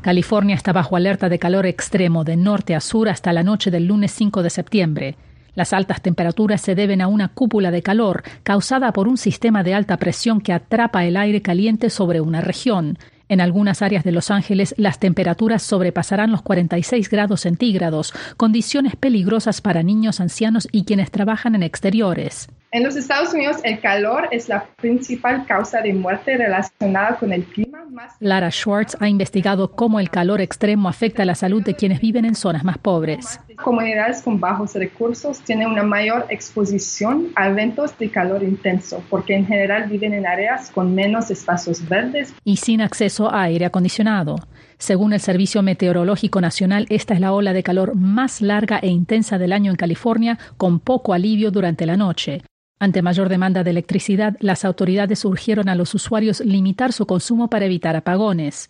California 0.00 0.54
está 0.54 0.72
bajo 0.72 0.96
alerta 0.96 1.28
de 1.28 1.38
calor 1.38 1.66
extremo 1.66 2.24
de 2.24 2.38
norte 2.38 2.74
a 2.74 2.80
sur 2.80 3.06
hasta 3.06 3.34
la 3.34 3.42
noche 3.42 3.70
del 3.70 3.84
lunes 3.84 4.12
5 4.12 4.42
de 4.42 4.48
septiembre. 4.48 5.16
Las 5.54 5.74
altas 5.74 6.00
temperaturas 6.00 6.62
se 6.62 6.74
deben 6.74 7.02
a 7.02 7.06
una 7.06 7.28
cúpula 7.28 7.70
de 7.70 7.82
calor 7.82 8.22
causada 8.44 8.94
por 8.94 9.08
un 9.08 9.18
sistema 9.18 9.62
de 9.62 9.74
alta 9.74 9.98
presión 9.98 10.40
que 10.40 10.54
atrapa 10.54 11.04
el 11.04 11.18
aire 11.18 11.42
caliente 11.42 11.90
sobre 11.90 12.22
una 12.22 12.40
región. 12.40 12.96
En 13.30 13.40
algunas 13.40 13.80
áreas 13.80 14.02
de 14.02 14.10
Los 14.10 14.32
Ángeles 14.32 14.74
las 14.76 14.98
temperaturas 14.98 15.62
sobrepasarán 15.62 16.32
los 16.32 16.42
46 16.42 17.08
grados 17.08 17.42
centígrados, 17.42 18.12
condiciones 18.36 18.96
peligrosas 18.96 19.60
para 19.60 19.84
niños, 19.84 20.18
ancianos 20.18 20.66
y 20.72 20.82
quienes 20.82 21.12
trabajan 21.12 21.54
en 21.54 21.62
exteriores. 21.62 22.48
En 22.72 22.84
los 22.84 22.94
Estados 22.94 23.34
Unidos, 23.34 23.56
el 23.64 23.80
calor 23.80 24.28
es 24.30 24.48
la 24.48 24.64
principal 24.76 25.44
causa 25.44 25.80
de 25.80 25.92
muerte 25.92 26.36
relacionada 26.36 27.16
con 27.16 27.32
el 27.32 27.42
clima. 27.42 27.80
Lara 28.20 28.52
Schwartz 28.52 28.96
ha 29.00 29.08
investigado 29.08 29.72
cómo 29.72 29.98
el 29.98 30.08
calor 30.08 30.40
extremo 30.40 30.88
afecta 30.88 31.24
la 31.24 31.34
salud 31.34 31.64
de 31.64 31.74
quienes 31.74 32.00
viven 32.00 32.24
en 32.24 32.36
zonas 32.36 32.62
más 32.62 32.78
pobres. 32.78 33.40
Comunidades 33.56 34.22
con 34.22 34.38
bajos 34.38 34.74
recursos 34.74 35.40
tienen 35.40 35.66
una 35.66 35.82
mayor 35.82 36.26
exposición 36.28 37.32
a 37.34 37.48
eventos 37.48 37.98
de 37.98 38.08
calor 38.08 38.44
intenso, 38.44 39.02
porque 39.10 39.34
en 39.34 39.46
general 39.46 39.88
viven 39.88 40.14
en 40.14 40.24
áreas 40.24 40.70
con 40.70 40.94
menos 40.94 41.28
espacios 41.32 41.88
verdes 41.88 42.32
y 42.44 42.58
sin 42.58 42.82
acceso 42.82 43.28
a 43.28 43.42
aire 43.42 43.64
acondicionado. 43.64 44.36
Según 44.78 45.12
el 45.12 45.20
Servicio 45.20 45.62
Meteorológico 45.62 46.40
Nacional, 46.40 46.86
esta 46.88 47.14
es 47.14 47.20
la 47.20 47.32
ola 47.32 47.52
de 47.52 47.64
calor 47.64 47.96
más 47.96 48.40
larga 48.40 48.78
e 48.78 48.86
intensa 48.86 49.38
del 49.38 49.52
año 49.52 49.72
en 49.72 49.76
California, 49.76 50.38
con 50.56 50.78
poco 50.78 51.12
alivio 51.12 51.50
durante 51.50 51.84
la 51.84 51.96
noche. 51.96 52.42
Ante 52.82 53.02
mayor 53.02 53.28
demanda 53.28 53.62
de 53.62 53.70
electricidad, 53.70 54.38
las 54.40 54.64
autoridades 54.64 55.26
urgieron 55.26 55.68
a 55.68 55.74
los 55.74 55.94
usuarios 55.94 56.40
limitar 56.40 56.94
su 56.94 57.04
consumo 57.04 57.50
para 57.50 57.66
evitar 57.66 57.94
apagones. 57.94 58.68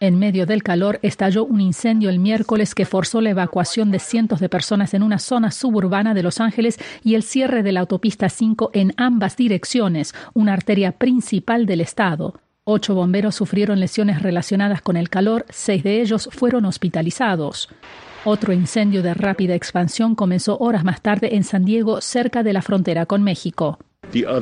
En 0.00 0.18
medio 0.18 0.44
del 0.44 0.64
calor 0.64 0.98
estalló 1.02 1.44
un 1.44 1.60
incendio 1.60 2.10
el 2.10 2.18
miércoles 2.18 2.74
que 2.74 2.84
forzó 2.84 3.20
la 3.20 3.30
evacuación 3.30 3.92
de 3.92 4.00
cientos 4.00 4.40
de 4.40 4.48
personas 4.48 4.92
en 4.92 5.04
una 5.04 5.20
zona 5.20 5.52
suburbana 5.52 6.14
de 6.14 6.24
Los 6.24 6.40
Ángeles 6.40 6.80
y 7.04 7.14
el 7.14 7.22
cierre 7.22 7.62
de 7.62 7.70
la 7.70 7.80
autopista 7.80 8.28
5 8.28 8.72
en 8.74 8.92
ambas 8.96 9.36
direcciones, 9.36 10.14
una 10.34 10.52
arteria 10.52 10.90
principal 10.90 11.64
del 11.64 11.80
estado. 11.80 12.34
Ocho 12.64 12.96
bomberos 12.96 13.36
sufrieron 13.36 13.78
lesiones 13.78 14.20
relacionadas 14.20 14.82
con 14.82 14.96
el 14.96 15.10
calor, 15.10 15.46
seis 15.48 15.84
de 15.84 16.00
ellos 16.00 16.28
fueron 16.32 16.64
hospitalizados. 16.64 17.68
Otro 18.26 18.54
incendio 18.54 19.02
de 19.02 19.12
rápida 19.12 19.54
expansión 19.54 20.14
comenzó 20.14 20.56
horas 20.56 20.82
más 20.82 21.02
tarde 21.02 21.34
en 21.36 21.44
San 21.44 21.66
Diego, 21.66 22.00
cerca 22.00 22.42
de 22.42 22.54
la 22.54 22.62
frontera 22.62 23.04
con 23.04 23.22
México. 23.22 23.78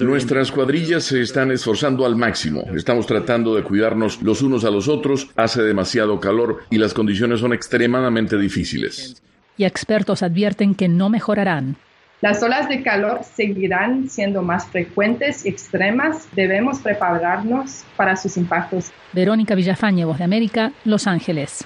Nuestras 0.01 0.53
cuadrillas 0.53 1.03
se 1.03 1.21
están 1.21 1.51
esforzando 1.51 2.07
al 2.07 2.15
máximo. 2.15 2.63
Estamos 2.77 3.07
tratando 3.09 3.57
de 3.57 3.65
cuidarnos 3.65 4.23
los 4.23 4.41
unos 4.41 4.65
a 4.65 4.71
los 4.71 4.87
otros. 4.87 5.31
Hace 5.35 5.63
demasiado 5.63 6.21
calor 6.21 6.61
y 6.71 6.79
las 6.79 6.95
condiciones 6.95 7.41
son 7.41 7.53
extremadamente 7.53 8.39
difíciles. 8.39 9.21
Y 9.57 9.65
expertos 9.65 10.23
advierten 10.23 10.77
que 10.77 10.89
no 10.89 11.09
mejorarán. 11.09 11.77
Las 12.21 12.41
olas 12.41 12.69
de 12.69 12.85
calor 12.85 13.23
seguirán 13.25 14.09
siendo 14.09 14.43
más 14.43 14.67
frecuentes 14.67 15.45
y 15.45 15.49
extremas. 15.49 16.29
Debemos 16.37 16.79
prepararnos 16.79 17.83
para 17.97 18.15
sus 18.15 18.37
impactos. 18.37 18.93
Verónica 19.13 19.57
Villafañe, 19.57 20.05
Voz 20.05 20.19
de 20.19 20.25
América, 20.25 20.73
Los 20.85 21.09
Ángeles. 21.09 21.65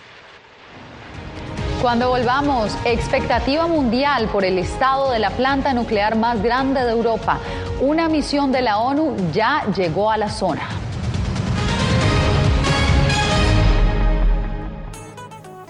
Cuando 1.82 2.08
volvamos, 2.08 2.74
expectativa 2.84 3.66
mundial 3.66 4.28
por 4.28 4.44
el 4.44 4.58
estado 4.58 5.10
de 5.10 5.18
la 5.18 5.30
planta 5.30 5.74
nuclear 5.74 6.16
más 6.16 6.42
grande 6.42 6.82
de 6.82 6.90
Europa. 6.90 7.38
Una 7.80 8.08
misión 8.08 8.50
de 8.50 8.62
la 8.62 8.78
ONU 8.78 9.14
ya 9.32 9.62
llegó 9.76 10.10
a 10.10 10.16
la 10.16 10.30
zona. 10.30 10.85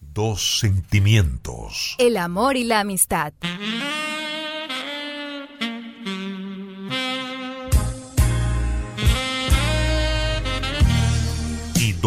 Dos 0.00 0.58
sentimientos. 0.58 1.96
El 1.98 2.16
amor 2.16 2.56
y 2.56 2.64
la 2.64 2.80
amistad. 2.80 3.34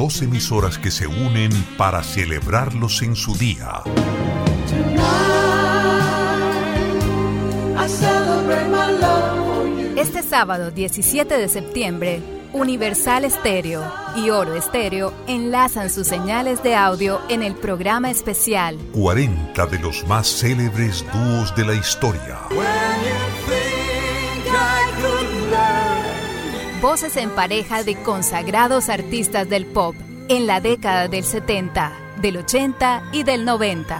Dos 0.10 0.24
emisoras 0.24 0.80
que 0.80 0.90
se 0.90 1.06
unen 1.06 1.52
para 1.78 2.02
celebrarlos 2.02 3.04
en 3.04 3.16
su 3.16 3.36
día. 3.38 3.84
Este 9.96 10.24
sábado 10.24 10.72
17 10.72 11.38
de 11.38 11.48
septiembre, 11.48 12.22
Universal 12.54 13.24
Estéreo 13.24 13.84
y 14.16 14.32
Oro 14.32 14.56
Estéreo 14.56 15.14
enlazan 15.28 15.92
sus 15.92 16.08
señales 16.08 16.64
de 16.64 16.74
audio 16.74 17.22
en 17.30 17.44
el 17.44 17.54
programa 17.54 18.10
especial 18.10 18.80
40 18.94 19.64
de 19.68 19.78
los 19.78 20.08
más 20.08 20.28
célebres 20.28 21.06
dúos 21.14 21.56
de 21.56 21.66
la 21.66 21.76
historia. 21.76 22.40
Voces 26.82 27.18
en 27.18 27.30
pareja 27.32 27.84
de 27.84 27.96
consagrados 27.96 28.90
artistas 28.90 29.50
del 29.50 29.66
pop 29.66 29.96
en 30.28 30.48
la 30.48 30.62
década 30.62 31.08
del 31.08 31.24
70, 31.24 31.92
del 32.22 32.38
80 32.38 33.04
y 33.12 33.24
del 33.24 33.46
90. 33.46 34.00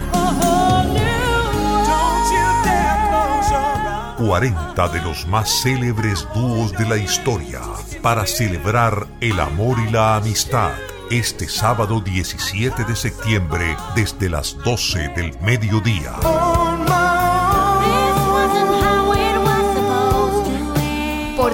40 4.18 4.88
de 4.88 5.00
los 5.00 5.26
más 5.26 5.62
célebres 5.62 6.26
dúos 6.34 6.72
de 6.72 6.86
la 6.86 6.96
historia 6.96 7.60
para 8.02 8.26
celebrar 8.26 9.06
el 9.20 9.40
amor 9.40 9.78
y 9.80 9.90
la 9.90 10.16
amistad 10.16 10.72
este 11.10 11.48
sábado 11.48 12.00
17 12.00 12.84
de 12.84 12.94
septiembre 12.94 13.76
desde 13.96 14.28
las 14.28 14.56
12 14.58 15.08
del 15.16 15.36
mediodía. 15.40 16.69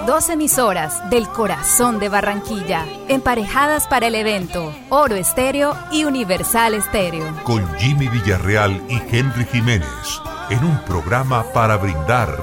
Dos 0.06 0.30
emisoras 0.30 1.10
del 1.10 1.26
corazón 1.28 1.98
de 1.98 2.08
Barranquilla, 2.08 2.86
emparejadas 3.08 3.88
para 3.88 4.06
el 4.06 4.14
evento 4.14 4.72
Oro 4.88 5.16
Estéreo 5.16 5.76
y 5.90 6.04
Universal 6.04 6.74
Estéreo. 6.74 7.26
Con 7.42 7.66
Jimmy 7.76 8.06
Villarreal 8.06 8.80
y 8.88 9.02
Henry 9.10 9.44
Jiménez, 9.46 10.20
en 10.48 10.64
un 10.64 10.78
programa 10.84 11.44
para 11.52 11.76
brindar 11.76 12.38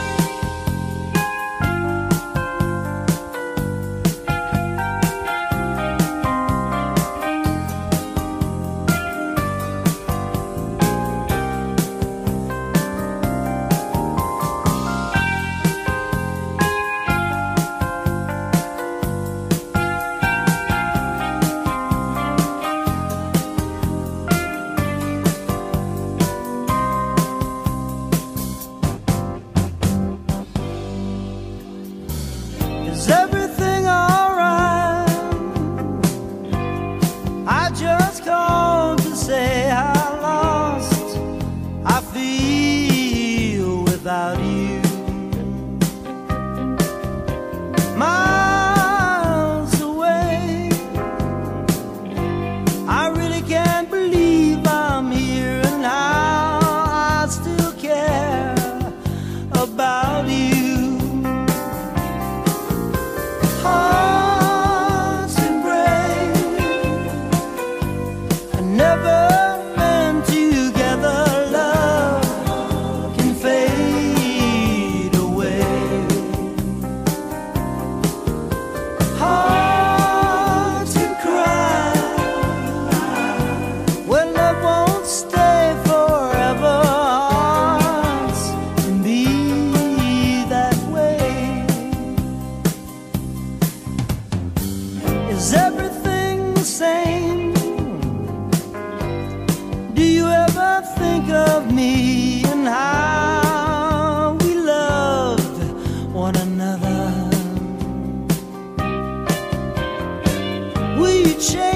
We 111.01 111.33
change? 111.33 111.70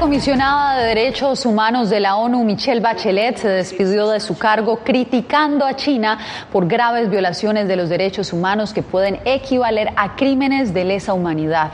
Comisionada 0.00 0.78
de 0.78 0.86
Derechos 0.86 1.44
Humanos 1.44 1.90
de 1.90 2.00
la 2.00 2.16
ONU, 2.16 2.42
Michelle 2.42 2.80
Bachelet, 2.80 3.36
se 3.36 3.48
despidió 3.48 4.08
de 4.08 4.18
su 4.18 4.38
cargo 4.38 4.78
criticando 4.78 5.66
a 5.66 5.76
China 5.76 6.18
por 6.50 6.66
graves 6.66 7.10
violaciones 7.10 7.68
de 7.68 7.76
los 7.76 7.90
derechos 7.90 8.32
humanos 8.32 8.72
que 8.72 8.82
pueden 8.82 9.20
equivaler 9.26 9.90
a 9.96 10.16
crímenes 10.16 10.72
de 10.72 10.86
lesa 10.86 11.12
humanidad. 11.12 11.72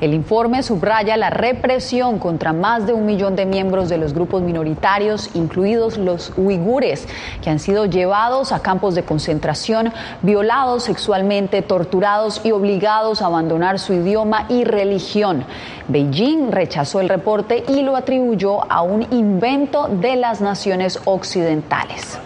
El 0.00 0.14
informe 0.14 0.62
subraya 0.62 1.16
la 1.16 1.28
represión 1.28 2.20
contra 2.20 2.52
más 2.52 2.86
de 2.86 2.92
un 2.92 3.04
millón 3.04 3.34
de 3.34 3.46
miembros 3.46 3.88
de 3.88 3.98
los 3.98 4.14
grupos 4.14 4.42
minoritarios, 4.42 5.30
incluidos 5.34 5.98
los 5.98 6.32
uigures, 6.36 7.08
que 7.42 7.50
han 7.50 7.58
sido 7.58 7.84
llevados 7.84 8.52
a 8.52 8.60
campos 8.60 8.94
de 8.94 9.02
concentración, 9.02 9.92
violados 10.22 10.84
sexualmente, 10.84 11.62
torturados 11.62 12.40
y 12.44 12.52
obligados 12.52 13.22
a 13.22 13.26
abandonar 13.26 13.80
su 13.80 13.92
idioma 13.92 14.46
y 14.48 14.62
religión. 14.62 15.44
Beijing 15.88 16.52
rechazó 16.52 17.00
el 17.00 17.08
reporte 17.08 17.64
y 17.68 17.82
lo 17.82 17.96
atribuyó 17.96 18.70
a 18.70 18.82
un 18.82 19.04
invento 19.10 19.88
de 19.88 20.14
las 20.14 20.40
naciones 20.40 21.00
occidentales. 21.06 22.20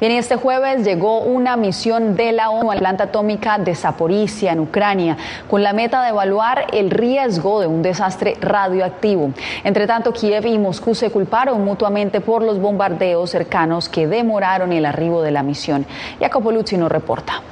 Bien, 0.00 0.12
este 0.12 0.36
jueves 0.36 0.84
llegó 0.84 1.22
una 1.22 1.56
misión 1.56 2.14
de 2.14 2.30
la 2.30 2.50
ONU 2.50 2.70
a 2.70 2.74
la 2.76 2.78
planta 2.78 3.04
atómica 3.04 3.58
de 3.58 3.74
Zaporizhia, 3.74 4.52
en 4.52 4.60
Ucrania, 4.60 5.16
con 5.50 5.64
la 5.64 5.72
meta 5.72 6.04
de 6.04 6.10
evaluar 6.10 6.66
el 6.72 6.88
riesgo 6.90 7.58
de 7.58 7.66
un 7.66 7.82
desastre 7.82 8.36
radioactivo. 8.40 9.32
Entre 9.64 9.88
tanto, 9.88 10.12
Kiev 10.12 10.46
y 10.46 10.56
Moscú 10.56 10.94
se 10.94 11.10
culparon 11.10 11.64
mutuamente 11.64 12.20
por 12.20 12.44
los 12.44 12.60
bombardeos 12.60 13.30
cercanos 13.30 13.88
que 13.88 14.06
demoraron 14.06 14.72
el 14.72 14.86
arribo 14.86 15.20
de 15.20 15.32
la 15.32 15.42
misión. 15.42 15.84
Jacopo 16.20 16.52
Luzzi 16.52 16.76
nos 16.76 16.92
reporta. 16.92 17.42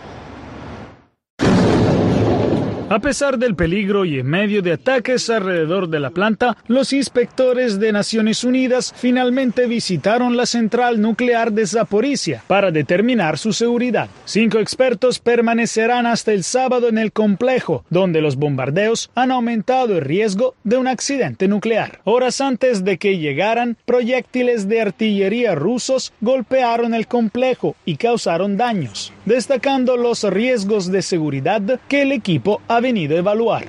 A 2.89 3.01
pesar 3.01 3.37
del 3.37 3.57
peligro 3.57 4.05
y 4.05 4.21
en 4.21 4.27
medio 4.29 4.63
de 4.63 4.75
ataques 4.75 5.29
alrededor 5.29 5.89
de 5.89 5.99
la 5.99 6.11
planta, 6.11 6.57
los 6.69 6.93
inspectores 6.93 7.81
de 7.81 7.91
Naciones 7.91 8.45
Unidas 8.45 8.95
finalmente 8.97 9.67
visitaron 9.67 10.37
la 10.37 10.47
central 10.47 11.01
nuclear 11.01 11.51
de 11.51 11.67
Zaporizhia 11.67 12.45
para 12.47 12.71
determinar 12.71 13.39
su 13.39 13.53
seguridad. 13.53 14.09
Cinco 14.25 14.61
expertos 14.61 15.19
permanecerán 15.19 16.07
hasta 16.07 16.31
el 16.33 16.45
sábado 16.45 16.87
en 16.89 16.99
el 16.99 17.11
complejo, 17.11 17.85
donde 17.91 18.21
los 18.21 18.37
bombardeos 18.37 19.11
han 19.17 19.33
aumentado 19.33 19.99
el 19.99 20.05
riesgo 20.05 20.55
de 20.63 20.77
un 20.77 20.87
accidente 20.87 21.49
nuclear. 21.49 21.99
Horas 22.05 22.41
antes 22.41 22.85
de 22.85 22.99
que 22.99 23.19
llegaran, 23.19 23.77
proyectiles 23.85 24.69
de 24.69 24.83
artillería 24.83 25.57
rusos 25.57 26.13
golpearon 26.21 26.95
el 26.95 27.09
complejo 27.09 27.75
y 27.85 27.97
causaron 27.97 28.57
daños, 28.57 29.13
destacando 29.25 29.97
los 29.97 30.23
riesgos 30.23 30.93
de 30.93 31.03
seguridad 31.03 31.81
que 31.89 32.03
el 32.03 32.13
equipo 32.13 32.63
ha 32.69 32.76
venido 32.81 33.17
a 33.17 33.19
evaluar. 33.19 33.67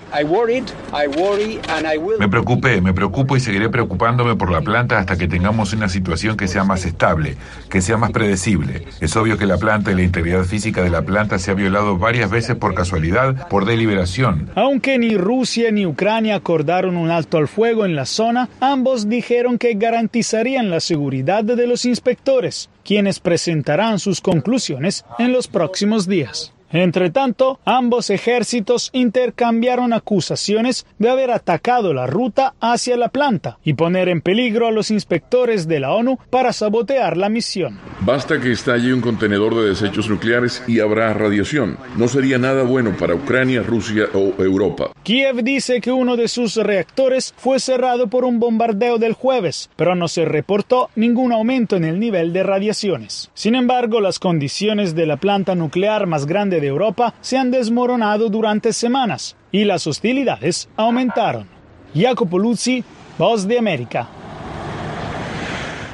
Me 2.19 2.29
preocupé, 2.29 2.81
me 2.81 2.93
preocupo 2.93 3.37
y 3.37 3.39
seguiré 3.39 3.69
preocupándome 3.69 4.35
por 4.35 4.51
la 4.51 4.61
planta 4.61 4.99
hasta 4.99 5.17
que 5.17 5.27
tengamos 5.27 5.73
una 5.73 5.89
situación 5.89 6.37
que 6.37 6.47
sea 6.47 6.63
más 6.63 6.85
estable, 6.85 7.37
que 7.69 7.81
sea 7.81 7.97
más 7.97 8.11
predecible. 8.11 8.85
Es 9.01 9.15
obvio 9.15 9.37
que 9.37 9.45
la 9.45 9.57
planta 9.57 9.91
y 9.91 9.95
la 9.95 10.03
integridad 10.03 10.43
física 10.43 10.81
de 10.81 10.89
la 10.89 11.03
planta 11.03 11.39
se 11.39 11.51
ha 11.51 11.53
violado 11.53 11.97
varias 11.97 12.29
veces 12.29 12.55
por 12.55 12.73
casualidad, 12.73 13.47
por 13.49 13.65
deliberación. 13.65 14.49
Aunque 14.55 14.97
ni 14.97 15.17
Rusia 15.17 15.71
ni 15.71 15.85
Ucrania 15.85 16.35
acordaron 16.35 16.97
un 16.97 17.11
alto 17.11 17.37
al 17.37 17.47
fuego 17.47 17.85
en 17.85 17.95
la 17.95 18.05
zona, 18.05 18.49
ambos 18.59 19.09
dijeron 19.09 19.57
que 19.57 19.73
garantizarían 19.73 20.69
la 20.69 20.79
seguridad 20.79 21.43
de 21.43 21.67
los 21.67 21.85
inspectores, 21.85 22.69
quienes 22.83 23.19
presentarán 23.19 23.99
sus 23.99 24.21
conclusiones 24.21 25.05
en 25.19 25.33
los 25.33 25.47
próximos 25.47 26.07
días. 26.07 26.53
Entre 26.71 27.11
tanto, 27.11 27.59
ambos 27.63 28.09
ejércitos 28.09 28.89
intercambiaron 28.91 29.93
acusaciones 29.93 30.85
de 30.99 31.09
haber 31.09 31.31
atacado 31.31 31.93
la 31.93 32.07
ruta 32.07 32.55
hacia 32.59 32.97
la 32.97 33.09
planta 33.09 33.57
y 33.63 33.73
poner 33.73 34.09
en 34.09 34.21
peligro 34.21 34.67
a 34.67 34.71
los 34.71 34.91
inspectores 34.91 35.67
de 35.67 35.79
la 35.79 35.93
ONU 35.93 36.17
para 36.29 36.51
sabotear 36.51 37.15
la 37.15 37.29
misión. 37.29 37.79
Basta 38.01 38.39
que 38.41 38.51
estalle 38.51 38.93
un 38.93 39.01
contenedor 39.01 39.55
de 39.55 39.69
desechos 39.69 40.09
nucleares 40.09 40.63
y 40.67 40.79
habrá 40.79 41.13
radiación. 41.13 41.77
No 41.95 42.07
sería 42.07 42.37
nada 42.37 42.63
bueno 42.63 42.95
para 42.97 43.15
Ucrania, 43.15 43.63
Rusia 43.63 44.05
o 44.13 44.33
Europa. 44.43 44.91
Kiev 45.03 45.43
dice 45.43 45.79
que 45.79 45.91
uno 45.91 46.17
de 46.17 46.27
sus 46.27 46.55
reactores 46.57 47.33
fue 47.37 47.59
cerrado 47.59 48.07
por 48.07 48.25
un 48.25 48.39
bombardeo 48.39 48.97
del 48.97 49.13
jueves, 49.13 49.69
pero 49.75 49.95
no 49.95 50.07
se 50.07 50.25
reportó 50.25 50.89
ningún 50.95 51.31
aumento 51.31 51.75
en 51.75 51.85
el 51.85 51.99
nivel 51.99 52.33
de 52.33 52.43
radiaciones. 52.43 53.31
Sin 53.33 53.55
embargo, 53.55 54.01
las 54.01 54.19
condiciones 54.19 54.95
de 54.95 55.05
la 55.05 55.17
planta 55.17 55.55
nuclear 55.55 56.07
más 56.07 56.25
grande 56.25 56.59
de 56.59 56.66
Europa 56.67 57.13
se 57.21 57.37
han 57.37 57.51
desmoronado 57.51 58.29
durante 58.29 58.73
semanas 58.73 59.35
y 59.51 59.65
las 59.65 59.87
hostilidades 59.87 60.69
aumentaron. 60.75 61.47
Jacopo 61.95 62.37
Luzzi, 62.37 62.83
Voz 63.17 63.47
de 63.47 63.57
América. 63.57 64.07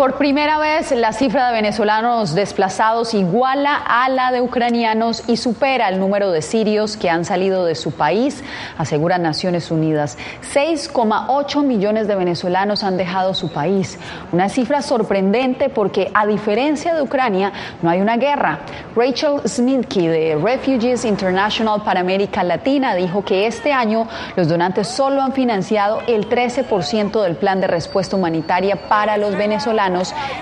Por 0.03 0.17
primera 0.17 0.59
vez, 0.59 0.91
la 0.91 1.13
cifra 1.13 1.47
de 1.47 1.53
venezolanos 1.53 2.35
desplazados 2.35 3.13
iguala 3.13 3.73
a 3.73 4.09
la 4.09 4.33
de 4.33 4.41
ucranianos 4.41 5.23
y 5.29 5.37
supera 5.37 5.87
el 5.87 5.97
número 5.97 6.31
de 6.31 6.41
sirios 6.41 6.97
que 6.97 7.09
han 7.09 7.23
salido 7.23 7.63
de 7.63 7.75
su 7.75 7.91
país, 7.91 8.43
aseguran 8.77 9.23
Naciones 9.23 9.71
Unidas. 9.71 10.17
6,8 10.53 11.63
millones 11.63 12.09
de 12.09 12.15
venezolanos 12.17 12.83
han 12.83 12.97
dejado 12.97 13.33
su 13.33 13.53
país. 13.53 13.97
Una 14.33 14.49
cifra 14.49 14.81
sorprendente 14.81 15.69
porque, 15.69 16.11
a 16.13 16.27
diferencia 16.27 16.93
de 16.93 17.01
Ucrania, 17.01 17.53
no 17.81 17.89
hay 17.89 18.01
una 18.01 18.17
guerra. 18.17 18.59
Rachel 18.97 19.39
Smitky 19.47 20.07
de 20.07 20.35
Refugees 20.35 21.05
International 21.05 21.81
para 21.81 22.01
América 22.01 22.43
Latina 22.43 22.93
dijo 22.93 23.23
que 23.23 23.47
este 23.47 23.71
año 23.71 24.09
los 24.35 24.49
donantes 24.49 24.89
solo 24.89 25.21
han 25.21 25.31
financiado 25.31 26.01
el 26.07 26.27
13% 26.27 27.23
del 27.23 27.37
plan 27.37 27.61
de 27.61 27.67
respuesta 27.67 28.17
humanitaria 28.17 28.89
para 28.89 29.15
los 29.15 29.37
venezolanos 29.37 29.92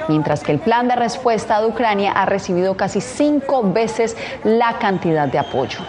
mientras 0.07 0.43
que 0.43 0.51
el 0.51 0.59
plan 0.59 0.87
de 0.87 0.95
respuesta 0.95 1.59
de 1.59 1.67
Ucrania 1.67 2.11
ha 2.11 2.25
recibido 2.25 2.75
casi 2.75 3.01
cinco 3.01 3.63
veces 3.63 4.15
la 4.43 4.79
cantidad 4.79 5.27
de 5.27 5.39
apoyo. 5.39 5.79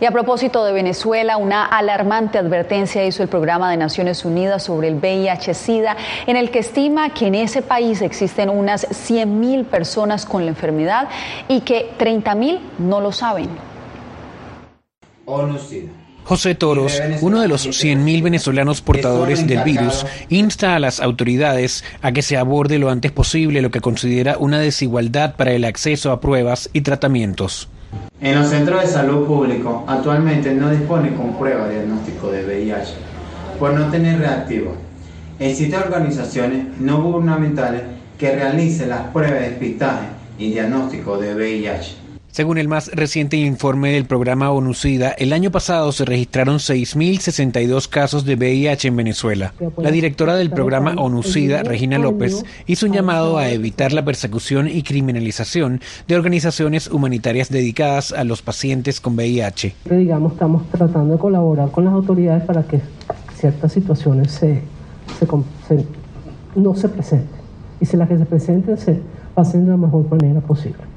Y 0.00 0.06
a 0.06 0.10
propósito 0.10 0.64
de 0.64 0.72
Venezuela, 0.72 1.36
una 1.36 1.64
alarmante 1.64 2.38
advertencia 2.38 3.04
hizo 3.04 3.22
el 3.22 3.28
programa 3.28 3.70
de 3.70 3.76
Naciones 3.76 4.24
Unidas 4.24 4.64
sobre 4.64 4.88
el 4.88 4.96
VIH-Sida, 4.96 5.96
en 6.26 6.36
el 6.36 6.50
que 6.50 6.58
estima 6.58 7.10
que 7.10 7.28
en 7.28 7.36
ese 7.36 7.62
país 7.62 8.02
existen 8.02 8.50
unas 8.50 8.88
100.000 8.88 9.64
personas 9.64 10.26
con 10.26 10.44
la 10.44 10.50
enfermedad 10.50 11.08
y 11.48 11.60
que 11.60 11.92
30.000 11.98 12.60
no 12.78 13.00
lo 13.00 13.12
saben. 13.12 13.48
José 16.24 16.54
Toros, 16.54 17.02
uno 17.20 17.42
de 17.42 17.48
los 17.48 17.66
100.000 17.66 18.22
venezolanos 18.22 18.80
portadores 18.80 19.46
del 19.46 19.62
virus, 19.62 20.06
insta 20.30 20.74
a 20.74 20.78
las 20.78 21.00
autoridades 21.00 21.84
a 22.00 22.12
que 22.12 22.22
se 22.22 22.38
aborde 22.38 22.78
lo 22.78 22.88
antes 22.88 23.12
posible 23.12 23.60
lo 23.60 23.70
que 23.70 23.82
considera 23.82 24.38
una 24.38 24.58
desigualdad 24.58 25.36
para 25.36 25.52
el 25.52 25.64
acceso 25.64 26.10
a 26.12 26.20
pruebas 26.20 26.70
y 26.72 26.80
tratamientos. 26.80 27.68
En 28.22 28.36
los 28.36 28.48
centros 28.48 28.80
de 28.80 28.86
salud 28.86 29.26
público 29.26 29.84
actualmente 29.86 30.54
no 30.54 30.70
dispone 30.70 31.14
con 31.14 31.36
prueba 31.36 31.68
de 31.68 31.74
diagnóstico 31.74 32.30
de 32.30 32.44
VIH 32.44 32.94
por 33.58 33.74
no 33.74 33.90
tener 33.90 34.18
reactivo. 34.18 34.74
Existen 35.38 35.80
organizaciones 35.80 36.66
no 36.80 37.02
gubernamentales 37.02 37.82
que 38.18 38.34
realicen 38.34 38.88
las 38.88 39.02
pruebas 39.08 39.40
de 39.40 39.50
despistaje 39.50 40.06
y 40.38 40.52
diagnóstico 40.52 41.18
de 41.18 41.34
VIH. 41.34 42.03
Según 42.34 42.58
el 42.58 42.66
más 42.66 42.90
reciente 42.92 43.36
informe 43.36 43.92
del 43.92 44.06
programa 44.06 44.50
ONU-SIDA, 44.50 45.10
el 45.10 45.32
año 45.32 45.52
pasado 45.52 45.92
se 45.92 46.04
registraron 46.04 46.56
6.062 46.56 47.88
casos 47.88 48.24
de 48.24 48.34
VIH 48.34 48.88
en 48.88 48.96
Venezuela. 48.96 49.54
La 49.76 49.92
directora 49.92 50.34
del 50.34 50.50
programa 50.50 50.96
ONU-SIDA, 50.96 51.62
Regina 51.62 51.96
López, 51.96 52.44
hizo 52.66 52.86
un 52.86 52.92
llamado 52.92 53.38
a 53.38 53.50
evitar 53.50 53.92
la 53.92 54.04
persecución 54.04 54.66
y 54.66 54.82
criminalización 54.82 55.80
de 56.08 56.16
organizaciones 56.16 56.90
humanitarias 56.90 57.50
dedicadas 57.50 58.10
a 58.10 58.24
los 58.24 58.42
pacientes 58.42 59.00
con 59.00 59.14
VIH. 59.14 59.76
Digamos, 59.88 60.32
estamos 60.32 60.68
tratando 60.72 61.14
de 61.14 61.20
colaborar 61.20 61.70
con 61.70 61.84
las 61.84 61.94
autoridades 61.94 62.42
para 62.42 62.64
que 62.64 62.80
ciertas 63.36 63.72
situaciones 63.72 64.32
se, 64.32 64.60
no 66.56 66.74
se 66.74 66.88
presenten. 66.88 67.40
Y 67.80 67.86
si 67.86 67.96
las 67.96 68.08
que 68.08 68.18
se 68.18 68.26
presenten 68.26 68.76
se 68.76 68.98
pasen 69.36 69.66
de 69.66 69.70
la 69.70 69.76
mejor 69.76 70.10
manera 70.10 70.40
posible. 70.40 70.93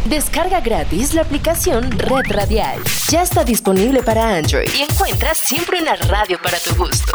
Descarga 0.09 0.61
gratis 0.63 1.13
la 1.13 1.21
aplicación 1.21 1.91
Red 1.91 2.33
Radial. 2.33 2.81
Ya 3.11 3.21
está 3.21 3.45
disponible 3.45 4.03
para 4.03 4.39
Android 4.39 4.67
y 4.75 4.81
encuentras 4.81 5.37
siempre 5.37 5.83
una 5.83 5.97
radio 5.97 6.39
para 6.43 6.59
tu 6.59 6.75
gusto. 6.75 7.13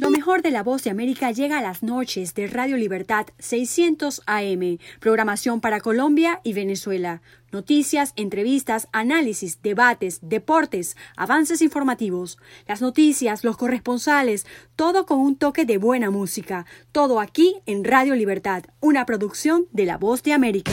Lo 0.00 0.08
mejor 0.08 0.40
de 0.40 0.50
la 0.50 0.62
voz 0.62 0.84
de 0.84 0.90
América 0.90 1.32
llega 1.32 1.58
a 1.58 1.62
las 1.62 1.82
noches 1.82 2.32
de 2.32 2.46
Radio 2.46 2.78
Libertad 2.78 3.26
600 3.40 4.22
AM, 4.24 4.78
programación 5.00 5.60
para 5.60 5.80
Colombia 5.80 6.40
y 6.44 6.54
Venezuela. 6.54 7.20
Noticias, 7.52 8.14
entrevistas, 8.16 8.88
análisis, 8.92 9.60
debates, 9.60 10.20
deportes, 10.22 10.96
avances 11.14 11.60
informativos, 11.60 12.38
las 12.66 12.80
noticias, 12.80 13.44
los 13.44 13.58
corresponsales, 13.58 14.46
todo 14.76 15.04
con 15.04 15.18
un 15.18 15.36
toque 15.36 15.66
de 15.66 15.76
buena 15.76 16.10
música. 16.10 16.64
Todo 16.90 17.20
aquí 17.20 17.56
en 17.66 17.84
Radio 17.84 18.14
Libertad, 18.14 18.64
una 18.80 19.04
producción 19.04 19.66
de 19.72 19.84
La 19.84 19.98
Voz 19.98 20.22
de 20.22 20.32
América. 20.32 20.72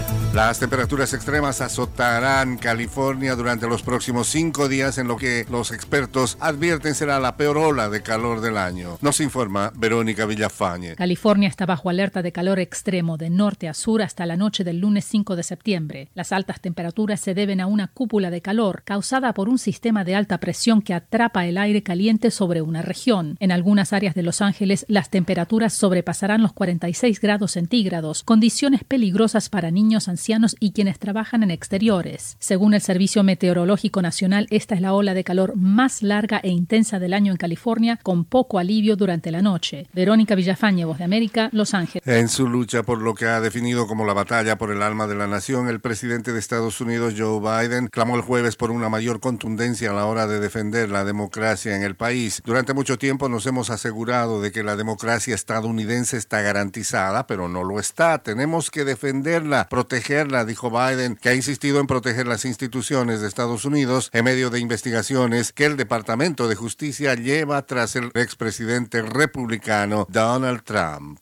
Las 0.33 0.59
temperaturas 0.59 1.13
extremas 1.13 1.59
azotarán 1.59 2.57
California 2.57 3.35
durante 3.35 3.67
los 3.67 3.83
próximos 3.83 4.27
cinco 4.27 4.69
días 4.69 4.97
en 4.97 5.09
lo 5.09 5.17
que 5.17 5.45
los 5.51 5.73
expertos 5.73 6.37
advierten 6.39 6.95
será 6.95 7.19
la 7.19 7.35
peor 7.35 7.57
ola 7.57 7.89
de 7.89 8.01
calor 8.01 8.39
del 8.39 8.55
año. 8.55 8.97
Nos 9.01 9.19
informa 9.19 9.73
Verónica 9.75 10.25
Villafañe. 10.25 10.95
California 10.95 11.49
está 11.49 11.65
bajo 11.65 11.89
alerta 11.89 12.21
de 12.21 12.31
calor 12.31 12.59
extremo 12.59 13.17
de 13.17 13.29
norte 13.29 13.67
a 13.67 13.73
sur 13.73 14.01
hasta 14.01 14.25
la 14.25 14.37
noche 14.37 14.63
del 14.63 14.79
lunes 14.79 15.03
5 15.03 15.35
de 15.35 15.43
septiembre. 15.43 16.11
Las 16.15 16.31
altas 16.31 16.61
temperaturas 16.61 17.19
se 17.19 17.33
deben 17.33 17.59
a 17.59 17.67
una 17.67 17.89
cúpula 17.89 18.29
de 18.29 18.41
calor 18.41 18.83
causada 18.85 19.33
por 19.33 19.49
un 19.49 19.59
sistema 19.59 20.05
de 20.05 20.15
alta 20.15 20.37
presión 20.37 20.81
que 20.81 20.93
atrapa 20.93 21.45
el 21.45 21.57
aire 21.57 21.83
caliente 21.83 22.31
sobre 22.31 22.61
una 22.61 22.81
región. 22.81 23.35
En 23.41 23.51
algunas 23.51 23.91
áreas 23.91 24.15
de 24.15 24.23
Los 24.23 24.39
Ángeles 24.39 24.85
las 24.87 25.09
temperaturas 25.09 25.73
sobrepasarán 25.73 26.41
los 26.41 26.53
46 26.53 27.19
grados 27.19 27.51
centígrados, 27.51 28.23
condiciones 28.23 28.85
peligrosas 28.85 29.49
para 29.49 29.71
niños 29.71 30.07
ancianos 30.07 30.20
y 30.59 30.71
quienes 30.71 30.99
trabajan 30.99 31.41
en 31.41 31.49
exteriores. 31.49 32.37
Según 32.39 32.75
el 32.75 32.81
Servicio 32.81 33.23
Meteorológico 33.23 34.03
Nacional, 34.03 34.45
esta 34.51 34.75
es 34.75 34.81
la 34.81 34.93
ola 34.93 35.15
de 35.15 35.23
calor 35.23 35.55
más 35.55 36.03
larga 36.03 36.39
e 36.43 36.49
intensa 36.49 36.99
del 36.99 37.13
año 37.13 37.31
en 37.31 37.37
California, 37.37 37.99
con 38.03 38.23
poco 38.23 38.59
alivio 38.59 38.95
durante 38.95 39.31
la 39.31 39.41
noche. 39.41 39.87
Verónica 39.93 40.35
Villafañe, 40.35 40.85
Voz 40.85 40.99
de 40.99 41.05
América, 41.05 41.49
Los 41.53 41.73
Ángeles. 41.73 42.07
En 42.07 42.29
su 42.29 42.47
lucha 42.47 42.83
por 42.83 43.01
lo 43.01 43.15
que 43.15 43.25
ha 43.25 43.41
definido 43.41 43.87
como 43.87 44.05
la 44.05 44.13
batalla 44.13 44.59
por 44.59 44.69
el 44.71 44.83
alma 44.83 45.07
de 45.07 45.15
la 45.15 45.25
nación, 45.25 45.67
el 45.67 45.79
presidente 45.79 46.33
de 46.33 46.39
Estados 46.39 46.79
Unidos, 46.81 47.15
Joe 47.17 47.39
Biden, 47.39 47.87
clamó 47.87 48.15
el 48.15 48.21
jueves 48.21 48.55
por 48.55 48.69
una 48.69 48.89
mayor 48.89 49.19
contundencia 49.19 49.89
a 49.89 49.93
la 49.93 50.05
hora 50.05 50.27
de 50.27 50.39
defender 50.39 50.91
la 50.91 51.03
democracia 51.03 51.75
en 51.75 51.81
el 51.81 51.95
país. 51.95 52.43
Durante 52.45 52.75
mucho 52.75 52.99
tiempo 52.99 53.27
nos 53.27 53.47
hemos 53.47 53.71
asegurado 53.71 54.39
de 54.39 54.51
que 54.51 54.61
la 54.61 54.75
democracia 54.75 55.33
estadounidense 55.33 56.17
está 56.17 56.41
garantizada, 56.41 57.25
pero 57.25 57.49
no 57.49 57.63
lo 57.63 57.79
está. 57.79 58.19
Tenemos 58.19 58.69
que 58.69 58.85
defenderla, 58.85 59.67
protegerla 59.67 60.10
protegerla, 60.11 60.43
dijo 60.43 60.69
Biden, 60.69 61.15
que 61.15 61.29
ha 61.29 61.35
insistido 61.35 61.79
en 61.79 61.87
proteger 61.87 62.27
las 62.27 62.43
instituciones 62.43 63.21
de 63.21 63.29
Estados 63.29 63.63
Unidos 63.63 64.09
en 64.11 64.25
medio 64.25 64.49
de 64.49 64.59
investigaciones 64.59 65.53
que 65.53 65.63
el 65.63 65.77
Departamento 65.77 66.49
de 66.49 66.55
Justicia 66.55 67.15
lleva 67.15 67.65
tras 67.65 67.95
el 67.95 68.11
expresidente 68.13 69.01
republicano 69.03 70.05
Donald 70.09 70.63
Trump. 70.63 71.19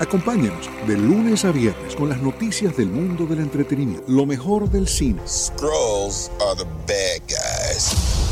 Acompáñanos 0.00 0.70
de 0.86 0.96
lunes 0.96 1.44
a 1.44 1.52
viernes 1.52 1.94
con 1.94 2.08
las 2.08 2.22
noticias 2.22 2.74
del 2.74 2.88
mundo 2.88 3.26
del 3.26 3.40
entretenimiento, 3.40 4.04
lo 4.08 4.24
mejor 4.24 4.70
del 4.70 4.88
cine. 4.88 5.20
Scrolls 5.26 6.30
are 6.40 6.56
the 6.56 6.64
bad 6.86 7.20
guys. 7.28 8.31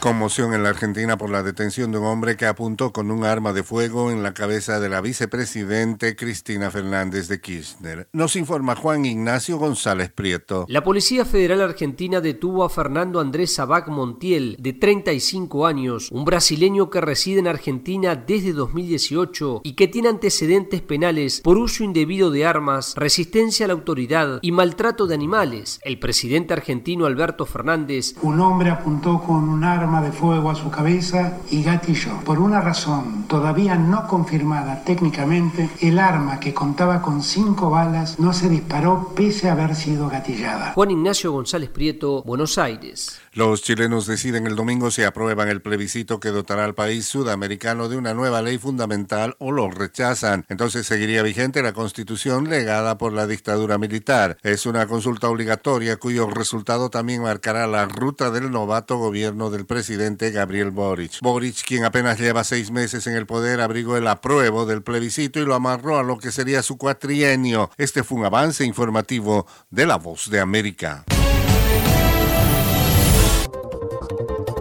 Conmoción 0.00 0.52
en 0.52 0.62
la 0.62 0.68
Argentina 0.68 1.16
por 1.16 1.30
la 1.30 1.42
detención 1.42 1.90
de 1.90 1.98
un 1.98 2.04
hombre 2.04 2.36
que 2.36 2.46
apuntó 2.46 2.92
con 2.92 3.10
un 3.10 3.24
arma 3.24 3.54
de 3.54 3.62
fuego 3.62 4.10
en 4.10 4.22
la 4.22 4.34
cabeza 4.34 4.78
de 4.78 4.90
la 4.90 5.00
vicepresidente 5.00 6.14
Cristina 6.14 6.70
Fernández 6.70 7.28
de 7.28 7.40
Kirchner. 7.40 8.06
Nos 8.12 8.36
informa 8.36 8.76
Juan 8.76 9.06
Ignacio 9.06 9.56
González 9.56 10.12
Prieto. 10.12 10.66
La 10.68 10.84
Policía 10.84 11.24
Federal 11.24 11.62
Argentina 11.62 12.20
detuvo 12.20 12.62
a 12.62 12.68
Fernando 12.68 13.20
Andrés 13.20 13.54
Sabac 13.54 13.88
Montiel, 13.88 14.56
de 14.60 14.74
35 14.74 15.66
años, 15.66 16.10
un 16.12 16.24
brasileño 16.26 16.90
que 16.90 17.00
reside 17.00 17.40
en 17.40 17.48
Argentina 17.48 18.14
desde 18.14 18.52
2018 18.52 19.62
y 19.64 19.74
que 19.74 19.88
tiene 19.88 20.10
antecedentes 20.10 20.82
penales 20.82 21.40
por 21.40 21.56
uso 21.56 21.82
indebido 21.82 22.30
de 22.30 22.44
armas, 22.44 22.94
resistencia 22.96 23.64
a 23.64 23.68
la 23.68 23.74
autoridad 23.74 24.40
y 24.42 24.52
maltrato 24.52 25.06
de 25.06 25.14
animales. 25.14 25.80
El 25.82 25.98
presidente 25.98 26.52
argentino 26.52 27.06
Alberto 27.06 27.46
Fernández. 27.46 28.14
Un 28.22 28.40
hombre 28.40 28.70
apuntó 28.70 29.20
con 29.20 29.48
un 29.48 29.64
arma 29.64 29.85
de 29.86 30.10
fuego 30.10 30.50
a 30.50 30.56
su 30.56 30.68
cabeza 30.68 31.38
y 31.48 31.62
gatilló. 31.62 32.18
Por 32.24 32.40
una 32.40 32.60
razón 32.60 33.24
todavía 33.28 33.76
no 33.76 34.08
confirmada 34.08 34.82
técnicamente, 34.84 35.70
el 35.80 36.00
arma 36.00 36.40
que 36.40 36.52
contaba 36.52 37.00
con 37.00 37.22
cinco 37.22 37.70
balas 37.70 38.18
no 38.18 38.32
se 38.32 38.48
disparó 38.48 39.12
pese 39.14 39.48
a 39.48 39.52
haber 39.52 39.76
sido 39.76 40.08
gatillada. 40.08 40.72
Juan 40.74 40.90
Ignacio 40.90 41.30
González 41.30 41.70
Prieto, 41.70 42.24
Buenos 42.24 42.58
Aires. 42.58 43.20
Los 43.32 43.62
chilenos 43.62 44.06
deciden 44.06 44.46
el 44.46 44.56
domingo 44.56 44.90
si 44.90 45.02
aprueban 45.02 45.48
el 45.48 45.62
plebiscito 45.62 46.18
que 46.18 46.30
dotará 46.30 46.64
al 46.64 46.74
país 46.74 47.06
sudamericano 47.06 47.88
de 47.88 47.96
una 47.96 48.14
nueva 48.14 48.42
ley 48.42 48.58
fundamental 48.58 49.36
o 49.38 49.52
lo 49.52 49.70
rechazan. 49.70 50.44
Entonces 50.48 50.86
seguiría 50.86 51.22
vigente 51.22 51.62
la 51.62 51.74
constitución 51.74 52.48
legada 52.48 52.98
por 52.98 53.12
la 53.12 53.26
dictadura 53.26 53.78
militar. 53.78 54.38
Es 54.42 54.66
una 54.66 54.86
consulta 54.86 55.28
obligatoria 55.28 55.98
cuyo 55.98 56.28
resultado 56.28 56.90
también 56.90 57.22
marcará 57.22 57.66
la 57.66 57.84
ruta 57.84 58.30
del 58.30 58.50
novato 58.50 58.96
gobierno 58.96 59.50
del 59.50 59.66
presidente 59.76 60.30
Gabriel 60.30 60.70
Boric. 60.70 61.20
Boric, 61.20 61.62
quien 61.62 61.84
apenas 61.84 62.18
lleva 62.18 62.44
seis 62.44 62.70
meses 62.70 63.06
en 63.06 63.14
el 63.14 63.26
poder, 63.26 63.60
abrigó 63.60 63.98
el 63.98 64.06
apruebo 64.06 64.64
del 64.64 64.82
plebiscito 64.82 65.38
y 65.38 65.44
lo 65.44 65.54
amarró 65.54 65.98
a 65.98 66.02
lo 66.02 66.16
que 66.16 66.32
sería 66.32 66.62
su 66.62 66.78
cuatrienio. 66.78 67.70
Este 67.76 68.02
fue 68.02 68.20
un 68.20 68.24
avance 68.24 68.64
informativo 68.64 69.46
de 69.68 69.84
La 69.84 69.96
Voz 69.96 70.30
de 70.30 70.40
América. 70.40 71.04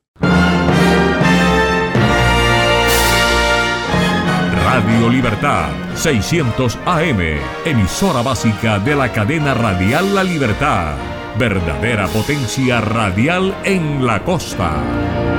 Radio 4.65 5.09
Libertad, 5.09 5.71
600 5.95 6.79
AM, 6.85 7.21
emisora 7.65 8.21
básica 8.21 8.79
de 8.79 8.95
la 8.95 9.11
cadena 9.11 9.55
radial 9.55 10.15
La 10.15 10.23
Libertad. 10.23 10.95
Verdadera 11.39 12.07
potencia 12.09 12.83
radial 12.83 13.57
en 13.65 14.05
la 14.05 14.23
costa. 14.23 15.38